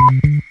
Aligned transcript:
you 0.00 0.49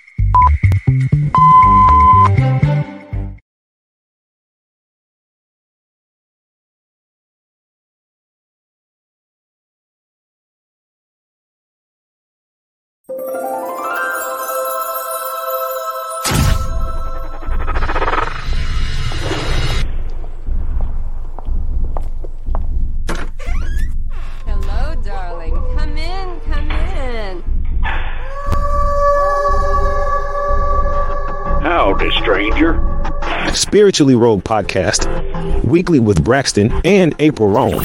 Spiritually 33.74 34.16
Rogue 34.16 34.44
podcast, 34.44 35.06
weekly 35.64 36.00
with 36.00 36.24
Braxton 36.24 36.72
and 36.84 37.14
April 37.20 37.50
Rome. 37.50 37.84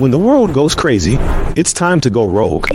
When 0.00 0.10
the 0.10 0.18
world 0.18 0.54
goes 0.54 0.74
crazy, 0.74 1.18
it's 1.56 1.74
time 1.74 2.00
to 2.00 2.08
go 2.08 2.26
rogue. 2.26 2.66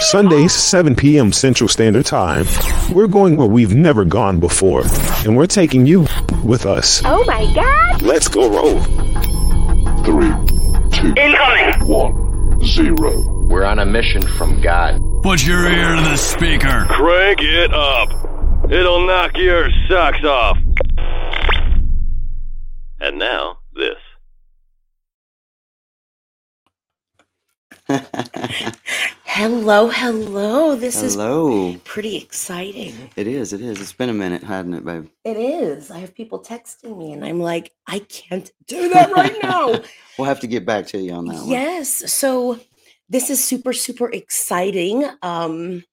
Sundays, 0.00 0.52
7 0.52 0.96
p.m. 0.96 1.32
Central 1.32 1.68
Standard 1.68 2.04
Time. 2.04 2.46
We're 2.92 3.06
going 3.06 3.36
where 3.36 3.46
we've 3.46 3.76
never 3.76 4.04
gone 4.04 4.40
before, 4.40 4.82
and 5.24 5.36
we're 5.36 5.46
taking 5.46 5.86
you 5.86 6.08
with 6.42 6.66
us. 6.66 7.00
Oh 7.04 7.22
my 7.26 7.44
god! 7.54 8.02
Let's 8.02 8.26
go 8.26 8.50
rogue. 8.50 8.82
Three, 10.04 10.30
two, 10.90 11.14
Incoming! 11.16 11.86
one, 11.86 12.64
zero. 12.64 13.46
We're 13.46 13.62
on 13.64 13.78
a 13.78 13.86
mission 13.86 14.22
from 14.22 14.60
God. 14.60 15.00
Put 15.22 15.46
your 15.46 15.64
ear 15.70 15.94
to 15.94 16.02
the 16.02 16.16
speaker. 16.16 16.86
Crank 16.88 17.38
it 17.40 17.72
up. 17.72 18.08
It'll 18.68 19.06
knock 19.06 19.36
your 19.36 19.68
socks 19.88 20.24
off. 20.24 20.58
And 23.12 23.18
now, 23.18 23.58
this. 23.74 23.98
Hello, 29.24 29.88
hello. 29.88 30.76
This 30.76 30.98
Hello. 31.02 31.68
is 31.72 31.80
pretty 31.84 32.16
exciting. 32.16 33.10
It 33.16 33.26
is. 33.26 33.52
It 33.52 33.60
is. 33.60 33.82
It's 33.82 33.92
been 33.92 34.08
a 34.08 34.14
minute, 34.14 34.42
hadn't 34.42 34.72
it, 34.72 34.82
babe? 34.86 35.10
It 35.24 35.36
is. 35.36 35.90
I 35.90 35.98
have 35.98 36.14
people 36.14 36.42
texting 36.42 36.96
me, 36.96 37.12
and 37.12 37.22
I'm 37.22 37.38
like, 37.38 37.72
I 37.86 37.98
can't 37.98 38.50
do 38.66 38.88
that 38.94 39.12
right 39.12 39.36
now. 39.42 39.78
We'll 40.16 40.26
have 40.28 40.40
to 40.40 40.46
get 40.46 40.64
back 40.64 40.86
to 40.86 40.98
you 40.98 41.12
on 41.12 41.26
that 41.26 41.34
one. 41.34 41.48
yes. 41.50 42.10
So 42.10 42.60
this 43.10 43.28
is 43.28 43.44
super, 43.44 43.74
super 43.74 44.10
exciting. 44.10 45.06
Um, 45.20 45.84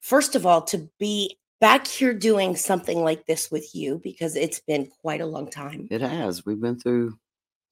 first 0.00 0.36
of 0.36 0.46
all, 0.46 0.62
to 0.62 0.88
be 1.00 1.36
back 1.60 1.86
here 1.86 2.14
doing 2.14 2.56
something 2.56 3.02
like 3.02 3.26
this 3.26 3.50
with 3.50 3.74
you 3.74 4.00
because 4.02 4.36
it's 4.36 4.60
been 4.60 4.90
quite 5.00 5.20
a 5.20 5.26
long 5.26 5.50
time. 5.50 5.88
It 5.90 6.00
has. 6.00 6.44
We've 6.44 6.60
been 6.60 6.78
through 6.78 7.18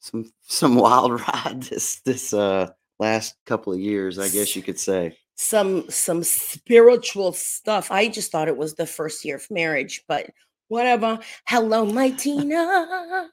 some 0.00 0.30
some 0.42 0.74
wild 0.76 1.20
ride 1.20 1.62
this 1.62 2.00
this 2.04 2.32
uh 2.32 2.70
last 2.98 3.34
couple 3.46 3.72
of 3.72 3.80
years, 3.80 4.18
I 4.18 4.28
guess 4.28 4.54
you 4.54 4.62
could 4.62 4.78
say. 4.78 5.16
Some 5.36 5.88
some 5.90 6.22
spiritual 6.22 7.32
stuff. 7.32 7.90
I 7.90 8.08
just 8.08 8.30
thought 8.30 8.48
it 8.48 8.56
was 8.56 8.74
the 8.74 8.86
first 8.86 9.24
year 9.24 9.36
of 9.36 9.50
marriage, 9.50 10.04
but 10.06 10.30
whatever. 10.68 11.18
Hello, 11.46 11.84
my 11.84 12.10
Tina. 12.18 13.28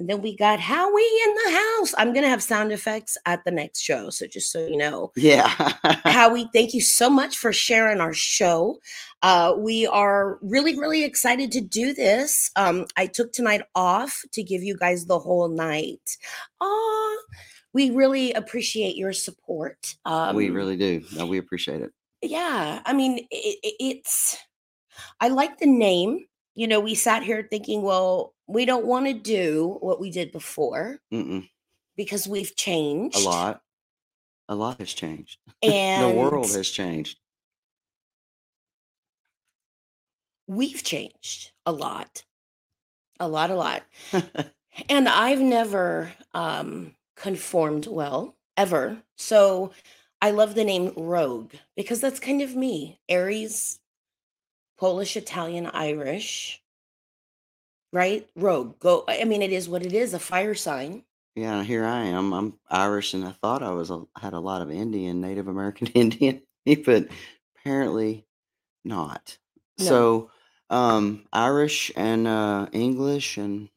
And 0.00 0.08
then 0.08 0.22
we 0.22 0.34
got 0.34 0.58
Howie 0.60 1.02
in 1.26 1.34
the 1.34 1.50
house. 1.52 1.94
I'm 1.98 2.14
gonna 2.14 2.28
have 2.28 2.42
sound 2.42 2.72
effects 2.72 3.18
at 3.26 3.44
the 3.44 3.50
next 3.50 3.80
show. 3.80 4.08
So 4.08 4.26
just 4.26 4.50
so 4.50 4.66
you 4.66 4.78
know. 4.78 5.12
Yeah. 5.14 5.46
Howie, 6.04 6.48
thank 6.54 6.72
you 6.72 6.80
so 6.80 7.10
much 7.10 7.36
for 7.36 7.52
sharing 7.52 8.00
our 8.00 8.14
show. 8.14 8.78
Uh, 9.22 9.52
we 9.58 9.86
are 9.86 10.38
really, 10.40 10.78
really 10.78 11.04
excited 11.04 11.52
to 11.52 11.60
do 11.60 11.92
this. 11.92 12.50
Um, 12.56 12.86
I 12.96 13.06
took 13.06 13.32
tonight 13.34 13.60
off 13.74 14.22
to 14.32 14.42
give 14.42 14.62
you 14.62 14.74
guys 14.74 15.04
the 15.04 15.18
whole 15.18 15.48
night. 15.48 16.16
Ah, 16.62 17.16
we 17.74 17.90
really 17.90 18.32
appreciate 18.32 18.96
your 18.96 19.12
support. 19.12 19.94
Um, 20.06 20.34
we 20.34 20.48
really 20.48 20.78
do. 20.78 21.04
No, 21.14 21.26
we 21.26 21.36
appreciate 21.36 21.82
it. 21.82 21.92
yeah 22.22 22.80
i 22.86 22.92
mean 22.92 23.18
it, 23.30 23.58
it- 23.62 23.76
it's 23.80 24.36
i 25.20 25.28
like 25.28 25.58
the 25.58 25.66
name 25.66 26.26
you 26.54 26.66
know 26.68 26.80
we 26.80 26.94
sat 26.94 27.22
here 27.22 27.46
thinking 27.50 27.82
well 27.82 28.34
we 28.46 28.64
don't 28.64 28.86
want 28.86 29.06
to 29.06 29.14
do 29.14 29.78
what 29.80 30.00
we 30.00 30.10
did 30.10 30.32
before 30.32 30.98
Mm-mm. 31.12 31.48
because 31.96 32.26
we've 32.28 32.54
changed 32.56 33.16
A 33.16 33.20
lot. 33.20 33.62
A 34.48 34.54
lot 34.54 34.80
has 34.80 34.92
changed. 34.92 35.38
and 35.62 36.04
the 36.04 36.18
world 36.18 36.50
has 36.50 36.70
changed. 36.70 37.18
we've 40.46 40.82
changed 40.82 41.52
a 41.64 41.72
lot 41.72 42.24
a 43.20 43.28
lot 43.28 43.50
a 43.50 43.54
lot 43.54 43.82
and 44.88 45.08
i've 45.08 45.40
never 45.40 46.12
um 46.34 46.94
conformed 47.16 47.86
well 47.86 48.36
ever 48.56 49.00
so 49.16 49.70
i 50.20 50.30
love 50.30 50.54
the 50.54 50.64
name 50.64 50.92
rogue 50.96 51.52
because 51.76 52.00
that's 52.00 52.18
kind 52.18 52.42
of 52.42 52.56
me 52.56 52.98
aries 53.08 53.79
polish 54.80 55.16
italian 55.16 55.66
irish 55.66 56.60
right 57.92 58.26
rogue 58.34 58.78
go 58.80 59.04
i 59.06 59.24
mean 59.24 59.42
it 59.42 59.52
is 59.52 59.68
what 59.68 59.84
it 59.84 59.92
is 59.92 60.14
a 60.14 60.18
fire 60.18 60.54
sign 60.54 61.04
yeah, 61.36 61.62
here 61.62 61.86
I 61.86 62.06
am. 62.06 62.32
I'm 62.34 62.54
Irish, 62.68 63.14
and 63.14 63.24
I 63.24 63.30
thought 63.30 63.62
I 63.62 63.70
was 63.70 63.90
a, 63.90 64.02
had 64.18 64.32
a 64.32 64.40
lot 64.40 64.62
of 64.62 64.70
Indian, 64.70 65.20
Native 65.20 65.46
American 65.46 65.86
Indian, 65.94 66.42
but 66.84 67.06
apparently 67.56 68.26
not. 68.84 69.38
No. 69.78 69.84
So, 69.84 70.30
um, 70.70 71.24
Irish 71.32 71.92
and 71.96 72.26
uh, 72.26 72.66
English 72.72 73.38
and 73.38 73.68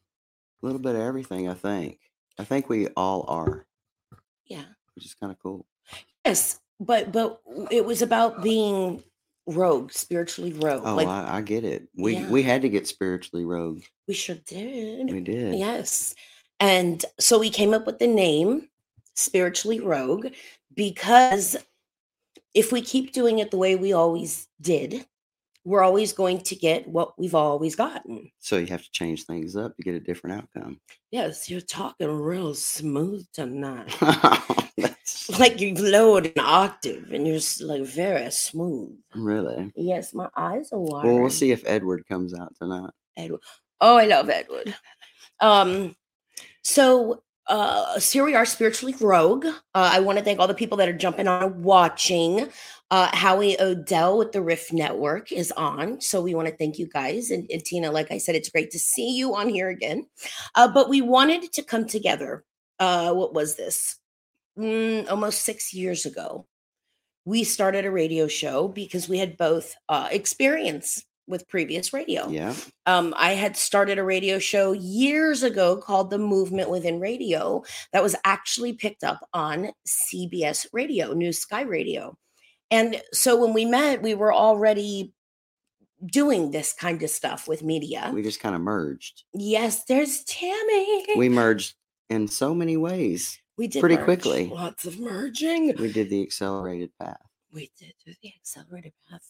a 0.61 0.65
little 0.65 0.81
bit 0.81 0.95
of 0.95 1.01
everything. 1.01 1.47
I 1.47 1.53
think. 1.53 1.99
I 2.39 2.43
think 2.43 2.67
we 2.67 2.87
all 2.97 3.25
are, 3.27 3.67
yeah 4.47 4.63
which 4.95 5.05
is 5.05 5.13
kind 5.13 5.31
of 5.31 5.37
cool. 5.39 5.65
yes 6.25 6.59
but 6.79 7.11
but 7.11 7.41
it 7.71 7.85
was 7.85 8.01
about 8.01 8.41
being 8.41 9.03
rogue 9.47 9.91
spiritually 9.91 10.53
rogue 10.53 10.83
Oh, 10.85 10.95
like 10.95 11.07
I, 11.07 11.37
I 11.37 11.41
get 11.41 11.63
it. 11.63 11.87
We 11.97 12.15
Yeah. 12.15 12.29
we 12.29 12.43
had 12.43 12.61
to 12.61 12.69
get 12.69 12.87
spiritually 12.87 13.45
rogue. 13.45 13.81
we 14.07 14.13
sure 14.13 14.37
did 14.47 15.11
We 15.11 15.19
did. 15.19 15.55
Yes. 15.55 16.15
And 16.59 17.03
so 17.19 17.39
we 17.39 17.49
came 17.49 17.73
up 17.73 17.85
with 17.85 17.99
the 17.99 18.07
name 18.07 18.69
Spiritually 19.15 19.79
Rogue 19.79 20.27
because 20.75 21.57
if 22.53 22.71
we 22.71 22.81
keep 22.81 23.11
doing 23.11 23.39
it 23.39 23.51
the 23.51 23.57
way 23.57 23.75
we 23.75 23.91
always 23.93 24.47
did, 24.61 25.05
we're 25.65 25.83
always 25.83 26.13
going 26.13 26.39
to 26.41 26.55
get 26.55 26.87
what 26.87 27.17
we've 27.17 27.35
always 27.35 27.75
gotten. 27.75 28.31
So 28.39 28.57
you 28.57 28.67
have 28.67 28.83
to 28.83 28.91
change 28.91 29.23
things 29.23 29.55
up 29.55 29.75
to 29.77 29.83
get 29.83 29.95
a 29.95 29.99
different 29.99 30.41
outcome. 30.41 30.79
Yes, 31.11 31.49
you're 31.49 31.61
talking 31.61 32.09
real 32.09 32.53
smooth 32.53 33.25
tonight. 33.33 33.95
Like 35.39 35.59
you've 35.59 35.79
lowered 35.79 36.27
an 36.27 36.39
octave 36.39 37.11
and 37.11 37.27
you're 37.27 37.39
like 37.61 37.83
very 37.83 38.29
smooth. 38.31 38.97
really. 39.13 39.71
Yes, 39.75 40.13
my 40.13 40.29
eyes 40.35 40.71
are 40.71 40.79
watering. 40.79 41.13
Well, 41.13 41.21
we'll 41.23 41.29
see 41.29 41.51
if 41.51 41.63
Edward 41.65 42.05
comes 42.07 42.33
out 42.33 42.53
tonight. 42.55 42.89
Edward. 43.17 43.41
Oh, 43.81 43.97
I 43.97 44.05
love 44.05 44.29
Edward. 44.29 44.75
Um, 45.39 45.95
so 46.63 47.21
uh 47.47 47.99
here 47.99 48.23
we 48.23 48.35
are 48.35 48.45
spiritually 48.45 48.95
rogue. 49.01 49.45
Uh, 49.45 49.51
I 49.75 49.99
want 49.99 50.17
to 50.17 50.23
thank 50.23 50.39
all 50.39 50.47
the 50.47 50.53
people 50.53 50.77
that 50.77 50.87
are 50.87 50.93
jumping 50.93 51.27
on 51.27 51.61
watching. 51.61 52.47
Uh 52.93 53.09
Howie 53.23 53.59
Odell 53.59 54.17
with 54.19 54.31
the 54.33 54.41
Riff 54.41 54.71
Network 54.71 55.31
is 55.31 55.51
on. 55.53 55.99
So 56.01 56.21
we 56.21 56.35
want 56.35 56.47
to 56.49 56.55
thank 56.57 56.77
you 56.77 56.87
guys. 56.87 57.31
And, 57.31 57.49
and 57.53 57.63
Tina, 57.65 57.89
like 57.91 58.11
I 58.11 58.19
said, 58.19 58.35
it's 58.35 58.49
great 58.55 58.69
to 58.71 58.79
see 58.79 59.09
you 59.19 59.33
on 59.35 59.49
here 59.49 59.69
again. 59.69 60.05
Uh, 60.55 60.67
but 60.77 60.89
we 60.89 61.01
wanted 61.01 61.51
to 61.53 61.63
come 61.63 61.85
together. 61.87 62.43
Uh, 62.79 63.11
what 63.13 63.33
was 63.33 63.55
this? 63.55 63.97
Mm, 64.59 65.09
almost 65.09 65.43
six 65.43 65.73
years 65.73 66.05
ago. 66.05 66.45
We 67.25 67.43
started 67.45 67.85
a 67.85 67.91
radio 67.91 68.27
show 68.27 68.67
because 68.67 69.09
we 69.09 69.17
had 69.17 69.37
both 69.37 69.73
uh 69.89 70.07
experience 70.11 71.03
with 71.25 71.47
previous 71.47 71.93
radio 71.93 72.27
Yeah. 72.29 72.53
um, 72.85 73.13
I 73.17 73.31
had 73.43 73.55
started 73.55 73.97
a 73.97 74.03
radio 74.03 74.39
show 74.39 74.73
years 74.73 75.41
ago 75.41 75.77
called 75.77 76.09
The 76.09 76.17
Movement 76.19 76.69
Within 76.69 76.99
Radio 76.99 77.63
that 77.93 78.03
was 78.03 78.15
actually 78.25 78.73
picked 78.73 79.03
up 79.05 79.19
on 79.33 79.71
CBS 79.87 80.67
Radio, 80.73 81.13
New 81.13 81.31
Sky 81.31 81.61
Radio. 81.63 82.17
And 82.73 82.99
so 83.11 83.39
when 83.39 83.53
we 83.53 83.65
met, 83.65 84.01
we 84.01 84.15
were 84.15 84.33
already 84.33 85.13
doing 86.07 86.49
this 86.49 86.73
kind 86.73 87.03
of 87.03 87.11
stuff 87.11 87.47
with 87.47 87.61
media. 87.61 88.09
We 88.11 88.23
just 88.23 88.39
kind 88.39 88.55
of 88.55 88.61
merged. 88.61 89.25
yes, 89.31 89.85
there's 89.85 90.23
Tammy. 90.23 91.05
We 91.15 91.29
merged 91.29 91.75
in 92.09 92.27
so 92.27 92.55
many 92.55 92.75
ways. 92.75 93.39
We 93.57 93.67
did 93.67 93.79
pretty 93.79 93.97
merge. 93.97 94.05
quickly. 94.05 94.49
Lots 94.51 94.85
of 94.85 94.99
merging. 94.99 95.75
We 95.77 95.91
did 95.93 96.09
the 96.09 96.23
accelerated 96.23 96.89
path. 96.99 97.21
We 97.53 97.69
did 97.77 97.93
do 98.03 98.11
the 98.23 98.33
accelerated 98.39 98.93
path. 99.07 99.21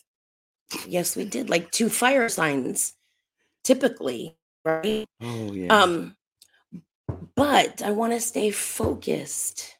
Yes, 0.87 1.17
we 1.17 1.25
did 1.25 1.49
like 1.49 1.69
two 1.71 1.89
fire 1.89 2.29
signs, 2.29 2.93
typically, 3.65 4.37
right? 4.63 5.05
Oh 5.21 5.51
yeah. 5.51 5.67
Um, 5.67 6.15
but 7.35 7.81
I 7.81 7.91
want 7.91 8.13
to 8.13 8.21
stay 8.21 8.51
focused. 8.51 9.75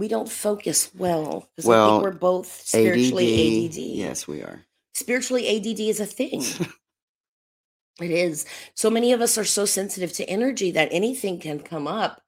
We 0.00 0.08
don't 0.08 0.30
focus 0.30 0.90
well 0.94 1.46
because 1.54 1.68
I 1.68 1.72
Well, 1.72 1.90
think 1.90 2.04
we're 2.04 2.18
both 2.18 2.46
spiritually 2.66 3.66
ADD. 3.66 3.76
Yes, 3.76 4.26
we 4.26 4.40
are. 4.40 4.64
spiritually 4.94 5.46
ADD 5.46 5.78
is 5.80 6.00
a 6.00 6.06
thing. 6.06 6.40
it 8.00 8.10
is. 8.10 8.46
So 8.74 8.88
many 8.88 9.12
of 9.12 9.20
us 9.20 9.36
are 9.36 9.44
so 9.44 9.66
sensitive 9.66 10.10
to 10.14 10.24
energy 10.24 10.70
that 10.70 10.88
anything 10.90 11.38
can 11.38 11.60
come 11.60 11.86
up. 11.86 12.22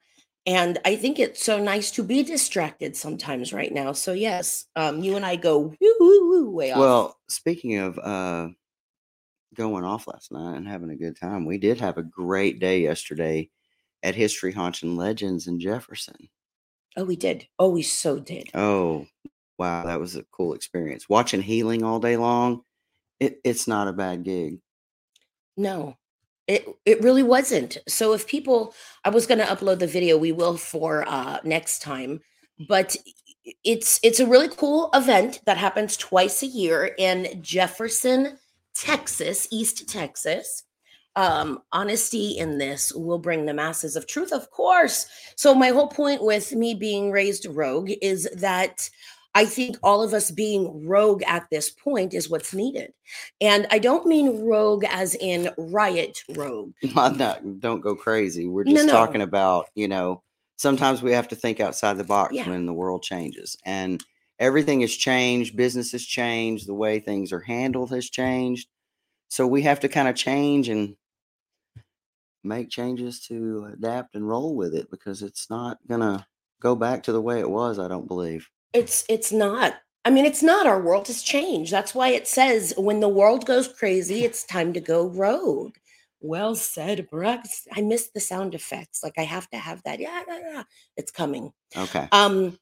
And 0.44 0.80
I 0.84 0.96
think 0.96 1.18
it's 1.18 1.42
so 1.42 1.62
nice 1.62 1.90
to 1.92 2.02
be 2.02 2.22
distracted 2.22 2.94
sometimes 2.94 3.54
right 3.54 3.72
now. 3.72 3.92
So 3.92 4.12
yes, 4.12 4.66
um, 4.76 5.00
you 5.02 5.16
and 5.16 5.24
I 5.24 5.36
go 5.36 5.58
woo, 5.58 5.96
woo, 5.98 6.28
woo, 6.28 6.50
way 6.50 6.72
off. 6.72 6.78
Well, 6.78 7.16
speaking 7.30 7.78
of 7.78 7.98
uh, 7.98 8.48
going 9.54 9.84
off 9.84 10.06
last 10.06 10.30
night 10.30 10.56
and 10.56 10.68
having 10.68 10.90
a 10.90 10.96
good 10.96 11.18
time, 11.18 11.46
we 11.46 11.56
did 11.56 11.80
have 11.80 11.96
a 11.96 12.02
great 12.02 12.60
day 12.60 12.82
yesterday 12.82 13.48
at 14.02 14.14
History, 14.14 14.52
Haunts, 14.52 14.82
and 14.82 14.98
Legends 14.98 15.46
in 15.46 15.58
Jefferson. 15.58 16.28
Oh, 16.96 17.04
we 17.04 17.16
did. 17.16 17.46
Oh, 17.58 17.70
we 17.70 17.82
so 17.82 18.18
did. 18.18 18.48
Oh, 18.54 19.06
wow, 19.58 19.84
that 19.84 20.00
was 20.00 20.16
a 20.16 20.24
cool 20.32 20.54
experience. 20.54 21.08
Watching 21.08 21.42
healing 21.42 21.82
all 21.82 22.00
day 22.00 22.16
long, 22.16 22.62
it, 23.20 23.40
it's 23.44 23.68
not 23.68 23.88
a 23.88 23.92
bad 23.92 24.24
gig. 24.24 24.58
No, 25.56 25.96
it 26.46 26.66
it 26.84 27.02
really 27.02 27.22
wasn't. 27.22 27.78
So 27.88 28.12
if 28.14 28.26
people, 28.26 28.74
I 29.04 29.10
was 29.10 29.26
going 29.26 29.38
to 29.38 29.44
upload 29.44 29.78
the 29.78 29.86
video. 29.86 30.16
We 30.16 30.32
will 30.32 30.56
for 30.56 31.04
uh, 31.06 31.38
next 31.44 31.80
time, 31.82 32.20
but 32.68 32.96
it's 33.64 34.00
it's 34.02 34.20
a 34.20 34.26
really 34.26 34.48
cool 34.48 34.90
event 34.94 35.40
that 35.46 35.58
happens 35.58 35.96
twice 35.96 36.42
a 36.42 36.46
year 36.46 36.94
in 36.98 37.42
Jefferson, 37.42 38.38
Texas, 38.74 39.48
East 39.50 39.88
Texas. 39.88 40.64
Um, 41.14 41.60
honesty 41.72 42.38
in 42.38 42.56
this 42.58 42.90
will 42.94 43.18
bring 43.18 43.44
the 43.44 43.52
masses 43.54 43.96
of 43.96 44.06
truth, 44.06 44.32
of 44.32 44.50
course. 44.50 45.06
So 45.36 45.54
my 45.54 45.68
whole 45.68 45.88
point 45.88 46.22
with 46.24 46.52
me 46.52 46.74
being 46.74 47.10
raised 47.10 47.46
rogue 47.46 47.90
is 48.00 48.28
that 48.36 48.88
I 49.34 49.44
think 49.46 49.76
all 49.82 50.02
of 50.02 50.12
us 50.14 50.30
being 50.30 50.86
rogue 50.86 51.22
at 51.26 51.46
this 51.50 51.70
point 51.70 52.14
is 52.14 52.28
what's 52.30 52.54
needed. 52.54 52.92
And 53.40 53.66
I 53.70 53.78
don't 53.78 54.06
mean 54.06 54.44
rogue 54.46 54.84
as 54.88 55.14
in 55.14 55.50
riot 55.58 56.18
rogue. 56.30 56.72
Not, 56.94 57.60
don't 57.60 57.80
go 57.80 57.94
crazy. 57.94 58.46
We're 58.46 58.64
No, 58.64 58.72
just 58.72 58.86
no. 58.86 58.92
talking 58.92 59.22
about, 59.22 59.66
you 59.74 59.88
know, 59.88 60.22
sometimes 60.56 61.02
we 61.02 61.12
have 61.12 61.28
to 61.28 61.36
think 61.36 61.60
outside 61.60 61.98
the 61.98 62.04
box 62.04 62.34
Yeah. 62.34 62.48
when 62.48 62.66
the 62.66 62.72
world 62.74 63.02
changes. 63.02 63.56
And 63.64 64.02
everything 64.38 64.80
has 64.82 64.92
changed, 64.94 65.56
business 65.56 65.92
has 65.92 66.04
changed, 66.04 66.66
the 66.66 66.74
way 66.74 67.00
things 67.00 67.32
are 67.32 67.40
handled 67.40 67.90
has 67.90 68.08
changed. 68.08 68.68
So 69.28 69.46
we 69.46 69.62
have 69.62 69.80
to 69.80 69.88
kind 69.88 70.08
of 70.08 70.14
change 70.14 70.68
and 70.68 70.94
make 72.44 72.70
changes 72.70 73.20
to 73.26 73.70
adapt 73.72 74.14
and 74.14 74.28
roll 74.28 74.54
with 74.54 74.74
it 74.74 74.90
because 74.90 75.22
it's 75.22 75.48
not 75.50 75.78
to 75.88 76.26
go 76.60 76.74
back 76.74 77.02
to 77.04 77.12
the 77.12 77.20
way 77.20 77.40
it 77.40 77.50
was, 77.50 77.78
I 77.78 77.88
don't 77.88 78.08
believe. 78.08 78.48
It's 78.72 79.04
it's 79.08 79.32
not. 79.32 79.74
I 80.04 80.10
mean, 80.10 80.24
it's 80.24 80.42
not. 80.42 80.66
Our 80.66 80.80
world 80.80 81.06
has 81.06 81.22
changed. 81.22 81.72
That's 81.72 81.94
why 81.94 82.08
it 82.08 82.26
says 82.26 82.74
when 82.76 83.00
the 83.00 83.08
world 83.08 83.46
goes 83.46 83.68
crazy, 83.68 84.24
it's 84.24 84.44
time 84.44 84.72
to 84.72 84.80
go 84.80 85.06
rogue. 85.06 85.74
Well 86.20 86.54
said, 86.54 87.08
Brooks. 87.10 87.66
I 87.72 87.82
missed 87.82 88.14
the 88.14 88.20
sound 88.20 88.54
effects. 88.54 89.02
Like 89.02 89.14
I 89.18 89.22
have 89.22 89.48
to 89.50 89.58
have 89.58 89.82
that. 89.84 90.00
Yeah, 90.00 90.22
yeah, 90.26 90.38
yeah. 90.38 90.62
It's 90.96 91.10
coming. 91.10 91.52
Okay. 91.76 92.08
Um, 92.12 92.58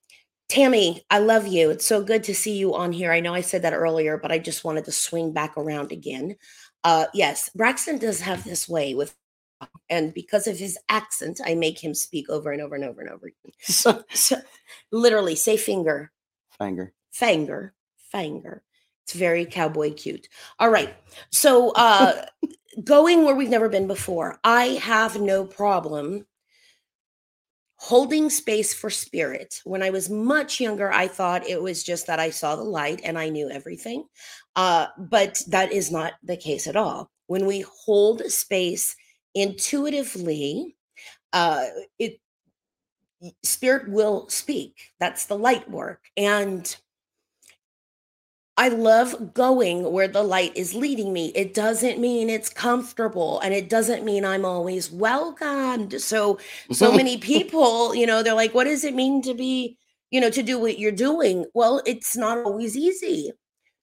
Tammy, 0.48 1.04
I 1.10 1.20
love 1.20 1.46
you. 1.46 1.70
It's 1.70 1.86
so 1.86 2.02
good 2.02 2.24
to 2.24 2.34
see 2.34 2.56
you 2.56 2.74
on 2.74 2.92
here. 2.92 3.12
I 3.12 3.20
know 3.20 3.34
I 3.34 3.40
said 3.40 3.62
that 3.62 3.72
earlier, 3.72 4.18
but 4.18 4.32
I 4.32 4.38
just 4.38 4.64
wanted 4.64 4.84
to 4.86 4.92
swing 4.92 5.32
back 5.32 5.56
around 5.56 5.92
again. 5.92 6.36
Uh, 6.82 7.06
yes, 7.14 7.50
Braxton 7.54 7.98
does 7.98 8.20
have 8.22 8.42
this 8.42 8.68
way 8.68 8.94
with, 8.94 9.14
and 9.88 10.14
because 10.14 10.46
of 10.46 10.58
his 10.58 10.78
accent, 10.88 11.40
I 11.44 11.54
make 11.54 11.82
him 11.82 11.94
speak 11.94 12.28
over 12.30 12.52
and 12.52 12.62
over 12.62 12.74
and 12.74 12.84
over 12.84 13.00
and 13.00 13.10
over 13.10 13.26
again. 13.26 13.52
So, 13.60 14.02
so 14.12 14.36
literally, 14.92 15.36
say 15.36 15.56
finger, 15.56 16.12
Finger. 16.58 16.92
finger, 17.12 17.74
finger. 18.10 18.62
It's 19.04 19.14
very 19.14 19.44
cowboy 19.44 19.94
cute. 19.94 20.28
All 20.58 20.70
right. 20.70 20.94
So, 21.30 21.70
uh, 21.72 22.26
going 22.84 23.24
where 23.24 23.34
we've 23.34 23.48
never 23.50 23.68
been 23.68 23.86
before, 23.88 24.38
I 24.44 24.78
have 24.82 25.20
no 25.20 25.44
problem 25.44 26.26
holding 27.76 28.28
space 28.28 28.74
for 28.74 28.90
spirit. 28.90 29.62
When 29.64 29.82
I 29.82 29.88
was 29.88 30.10
much 30.10 30.60
younger, 30.60 30.92
I 30.92 31.08
thought 31.08 31.48
it 31.48 31.60
was 31.60 31.82
just 31.82 32.06
that 32.06 32.20
I 32.20 32.28
saw 32.28 32.54
the 32.54 32.62
light 32.62 33.00
and 33.02 33.18
I 33.18 33.30
knew 33.30 33.48
everything. 33.48 34.04
Uh, 34.54 34.88
but 34.98 35.40
that 35.48 35.72
is 35.72 35.90
not 35.90 36.12
the 36.22 36.36
case 36.36 36.66
at 36.66 36.76
all. 36.76 37.10
When 37.26 37.46
we 37.46 37.64
hold 37.84 38.22
space 38.30 38.94
intuitively, 39.34 40.76
uh, 41.32 41.64
it 41.98 42.20
spirit 43.42 43.88
will 43.88 44.28
speak. 44.28 44.92
That's 44.98 45.26
the 45.26 45.36
light 45.36 45.70
work. 45.70 46.00
And 46.16 46.74
I 48.56 48.68
love 48.68 49.32
going 49.32 49.90
where 49.90 50.08
the 50.08 50.22
light 50.22 50.54
is 50.54 50.74
leading 50.74 51.12
me. 51.12 51.32
It 51.34 51.54
doesn't 51.54 51.98
mean 51.98 52.28
it's 52.28 52.50
comfortable 52.50 53.40
and 53.40 53.54
it 53.54 53.70
doesn't 53.70 54.04
mean 54.04 54.24
I'm 54.24 54.44
always 54.44 54.90
welcomed. 54.90 56.00
So, 56.00 56.38
so 56.70 56.92
many 56.96 57.16
people, 57.16 57.94
you 57.94 58.06
know, 58.06 58.22
they're 58.22 58.34
like, 58.34 58.52
what 58.52 58.64
does 58.64 58.84
it 58.84 58.94
mean 58.94 59.22
to 59.22 59.34
be, 59.34 59.78
you 60.10 60.20
know, 60.20 60.30
to 60.30 60.42
do 60.42 60.58
what 60.58 60.78
you're 60.78 60.92
doing? 60.92 61.46
Well, 61.54 61.80
it's 61.86 62.16
not 62.16 62.38
always 62.38 62.76
easy. 62.76 63.32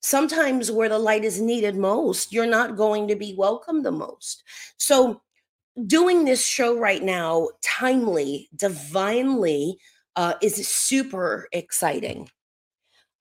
Sometimes 0.02 0.72
where 0.72 0.90
the 0.90 1.00
light 1.00 1.24
is 1.24 1.42
needed 1.42 1.76
most, 1.76 2.32
you're 2.32 2.46
not 2.46 2.78
going 2.78 3.08
to 3.08 3.16
be 3.16 3.34
welcome 3.36 3.82
the 3.82 3.92
most. 3.92 4.44
So, 4.78 5.22
doing 5.86 6.26
this 6.26 6.46
show 6.46 6.78
right 6.78 7.04
now, 7.04 7.50
timely, 7.62 8.50
divinely, 8.56 9.78
uh, 10.16 10.34
is 10.42 10.68
super 10.68 11.48
exciting. 11.52 12.30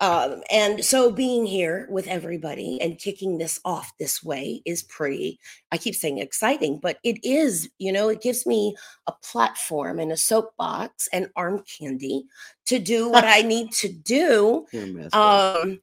Um, 0.00 0.42
and 0.50 0.84
so 0.84 1.10
being 1.10 1.46
here 1.46 1.86
with 1.90 2.06
everybody 2.06 2.78
and 2.82 2.98
kicking 2.98 3.38
this 3.38 3.58
off 3.64 3.92
this 3.98 4.22
way 4.22 4.60
is 4.66 4.82
pretty, 4.82 5.38
I 5.72 5.78
keep 5.78 5.94
saying 5.94 6.18
exciting, 6.18 6.78
but 6.82 6.98
it 7.02 7.24
is, 7.24 7.70
you 7.78 7.92
know, 7.92 8.10
it 8.10 8.20
gives 8.20 8.44
me 8.44 8.76
a 9.06 9.12
platform 9.24 9.98
and 9.98 10.12
a 10.12 10.16
soapbox 10.16 11.08
and 11.14 11.30
arm 11.34 11.62
candy 11.78 12.26
to 12.66 12.78
do 12.78 13.08
what 13.08 13.24
I 13.24 13.40
need 13.42 13.72
to 13.72 13.88
do. 13.88 14.66
You're 14.70 14.86
messed 14.86 15.14
up. 15.14 15.64
Um, 15.64 15.80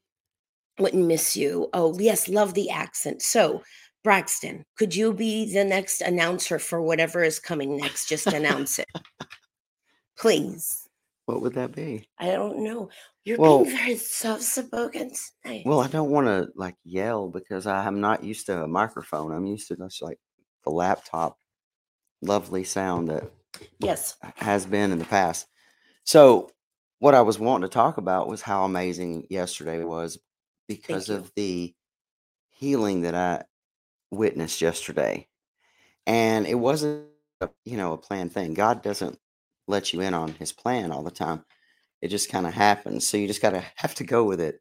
wouldn't 0.78 1.06
miss 1.06 1.36
you. 1.36 1.68
Oh, 1.72 1.96
yes, 1.98 2.28
love 2.28 2.54
the 2.54 2.70
accent. 2.70 3.22
So, 3.22 3.62
Braxton, 4.04 4.66
could 4.76 4.94
you 4.94 5.14
be 5.14 5.52
the 5.52 5.64
next 5.64 6.02
announcer 6.02 6.58
for 6.58 6.80
whatever 6.82 7.24
is 7.24 7.40
coming 7.40 7.78
next? 7.78 8.06
Just 8.06 8.26
announce 8.26 8.78
it, 8.78 8.88
please. 10.18 10.86
what 11.24 11.40
would 11.40 11.54
that 11.54 11.72
be? 11.72 12.06
I 12.18 12.26
don't 12.26 12.58
know. 12.58 12.90
You're 13.24 13.38
Well- 13.38 13.64
being 13.64 13.76
very 13.76 13.96
soft 13.96 14.42
spoken 14.42 15.10
tonight. 15.42 15.62
Well, 15.64 15.80
I 15.80 15.88
don't 15.88 16.10
want 16.10 16.26
to 16.26 16.52
like 16.54 16.76
yell 16.84 17.28
because 17.28 17.66
I 17.66 17.86
am 17.86 17.98
not 17.98 18.22
used 18.22 18.44
to 18.46 18.62
a 18.62 18.68
microphone. 18.68 19.32
I'm 19.32 19.46
used 19.46 19.68
to 19.68 19.76
just 19.76 20.02
like 20.02 20.20
the 20.64 20.70
laptop 20.70 21.38
lovely 22.20 22.62
sound 22.64 23.08
that 23.08 23.30
yes. 23.78 24.16
has 24.36 24.66
been 24.66 24.92
in 24.92 24.98
the 24.98 25.06
past. 25.06 25.46
So, 26.04 26.50
what 26.98 27.14
I 27.14 27.22
was 27.22 27.38
wanting 27.38 27.68
to 27.68 27.72
talk 27.72 27.96
about 27.96 28.28
was 28.28 28.42
how 28.42 28.64
amazing 28.64 29.26
yesterday 29.30 29.82
was 29.82 30.18
because 30.68 31.08
of 31.08 31.32
the 31.36 31.74
healing 32.50 33.02
that 33.02 33.14
I 33.14 33.44
witnessed 34.16 34.60
yesterday. 34.60 35.28
And 36.06 36.46
it 36.46 36.56
wasn't, 36.56 37.06
a, 37.40 37.48
you 37.64 37.76
know, 37.76 37.92
a 37.92 37.98
planned 37.98 38.32
thing. 38.32 38.54
God 38.54 38.82
doesn't 38.82 39.18
let 39.66 39.92
you 39.92 40.00
in 40.00 40.14
on 40.14 40.32
his 40.34 40.52
plan 40.52 40.92
all 40.92 41.02
the 41.02 41.10
time. 41.10 41.44
It 42.02 42.08
just 42.08 42.30
kind 42.30 42.46
of 42.46 42.52
happens. 42.54 43.06
So 43.06 43.16
you 43.16 43.26
just 43.26 43.42
got 43.42 43.50
to 43.50 43.64
have 43.76 43.94
to 43.96 44.04
go 44.04 44.24
with 44.24 44.40
it. 44.40 44.60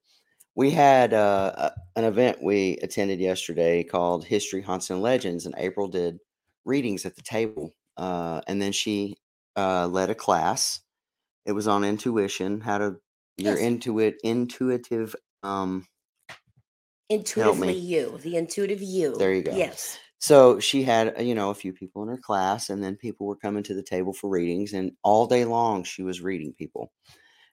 We 0.56 0.72
had 0.72 1.14
uh, 1.14 1.72
an 1.96 2.04
event 2.04 2.42
we 2.42 2.78
attended 2.78 3.20
yesterday 3.20 3.84
called 3.84 4.24
History, 4.24 4.62
Haunts, 4.62 4.90
and 4.90 5.02
Legends, 5.02 5.46
and 5.46 5.56
April 5.58 5.88
did 5.88 6.20
readings 6.64 7.06
at 7.06 7.16
the 7.16 7.22
table. 7.24 7.76
Uh, 7.98 8.42
and 8.48 8.62
then 8.62 8.72
she 8.72 9.18
uh, 9.58 9.88
led 9.88 10.10
a 10.10 10.16
class. 10.16 10.82
It 11.46 11.52
was 11.54 11.68
on 11.68 11.84
intuition, 11.84 12.62
how 12.62 12.78
to 12.78 13.00
your 13.38 13.58
Yes. 13.58 13.64
intuit 13.64 14.16
intuitive 14.24 15.16
um 15.42 15.88
Intuitively 17.10 17.74
you, 17.74 18.18
the 18.24 18.38
intuitive 18.38 18.82
you. 18.82 19.16
There 19.18 19.34
you 19.34 19.44
go. 19.44 19.56
Yes. 19.56 20.00
So 20.20 20.60
she 20.60 20.84
had, 20.84 21.20
uh, 21.20 21.22
you 21.22 21.36
know, 21.36 21.50
a 21.50 21.56
few 21.56 21.74
people 21.74 22.02
in 22.02 22.10
her 22.10 22.18
class, 22.18 22.70
and 22.70 22.82
then 22.82 22.96
people 22.96 23.28
were 23.28 23.36
coming 23.36 23.64
to 23.64 23.74
the 23.74 23.84
table 23.84 24.14
for 24.14 24.30
readings, 24.30 24.74
and 24.74 24.94
all 25.04 25.28
day 25.28 25.44
long 25.44 25.84
she 25.84 26.02
was 26.02 26.22
reading 26.22 26.54
people. 26.54 26.92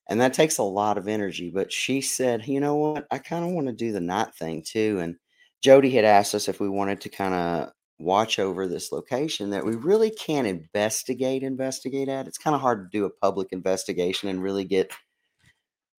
And 0.09 0.21
that 0.21 0.35
takes 0.35 0.59
a 0.59 0.63
lot 0.63 0.99
of 0.99 1.09
energy. 1.09 1.51
But 1.53 1.73
she 1.73 2.01
said, 2.01 2.47
you 2.47 2.61
know 2.61 2.77
what? 2.77 3.07
I 3.11 3.19
kind 3.19 3.45
of 3.45 3.51
want 3.53 3.69
to 3.69 3.73
do 3.73 3.93
the 3.93 4.01
night 4.01 4.35
thing 4.35 4.63
too. 4.67 4.99
And 5.01 5.17
Jody 5.63 5.91
had 5.91 6.05
asked 6.05 6.35
us 6.35 6.49
if 6.49 6.61
we 6.61 6.69
wanted 6.69 7.01
to 7.03 7.09
kind 7.09 7.35
of 7.35 7.71
watch 7.99 8.39
over 8.39 8.67
this 8.67 8.93
location 8.93 9.51
that 9.51 9.65
we 9.65 9.77
really 9.77 10.11
can't 10.11 10.47
investigate, 10.47 11.43
investigate 11.43 12.09
at. 12.09 12.27
It's 12.27 12.39
kind 12.39 12.55
of 12.55 12.61
hard 12.61 12.91
to 12.91 12.99
do 12.99 13.05
a 13.05 13.11
public 13.11 13.49
investigation 13.53 14.29
and 14.29 14.43
really 14.43 14.65
get 14.65 14.91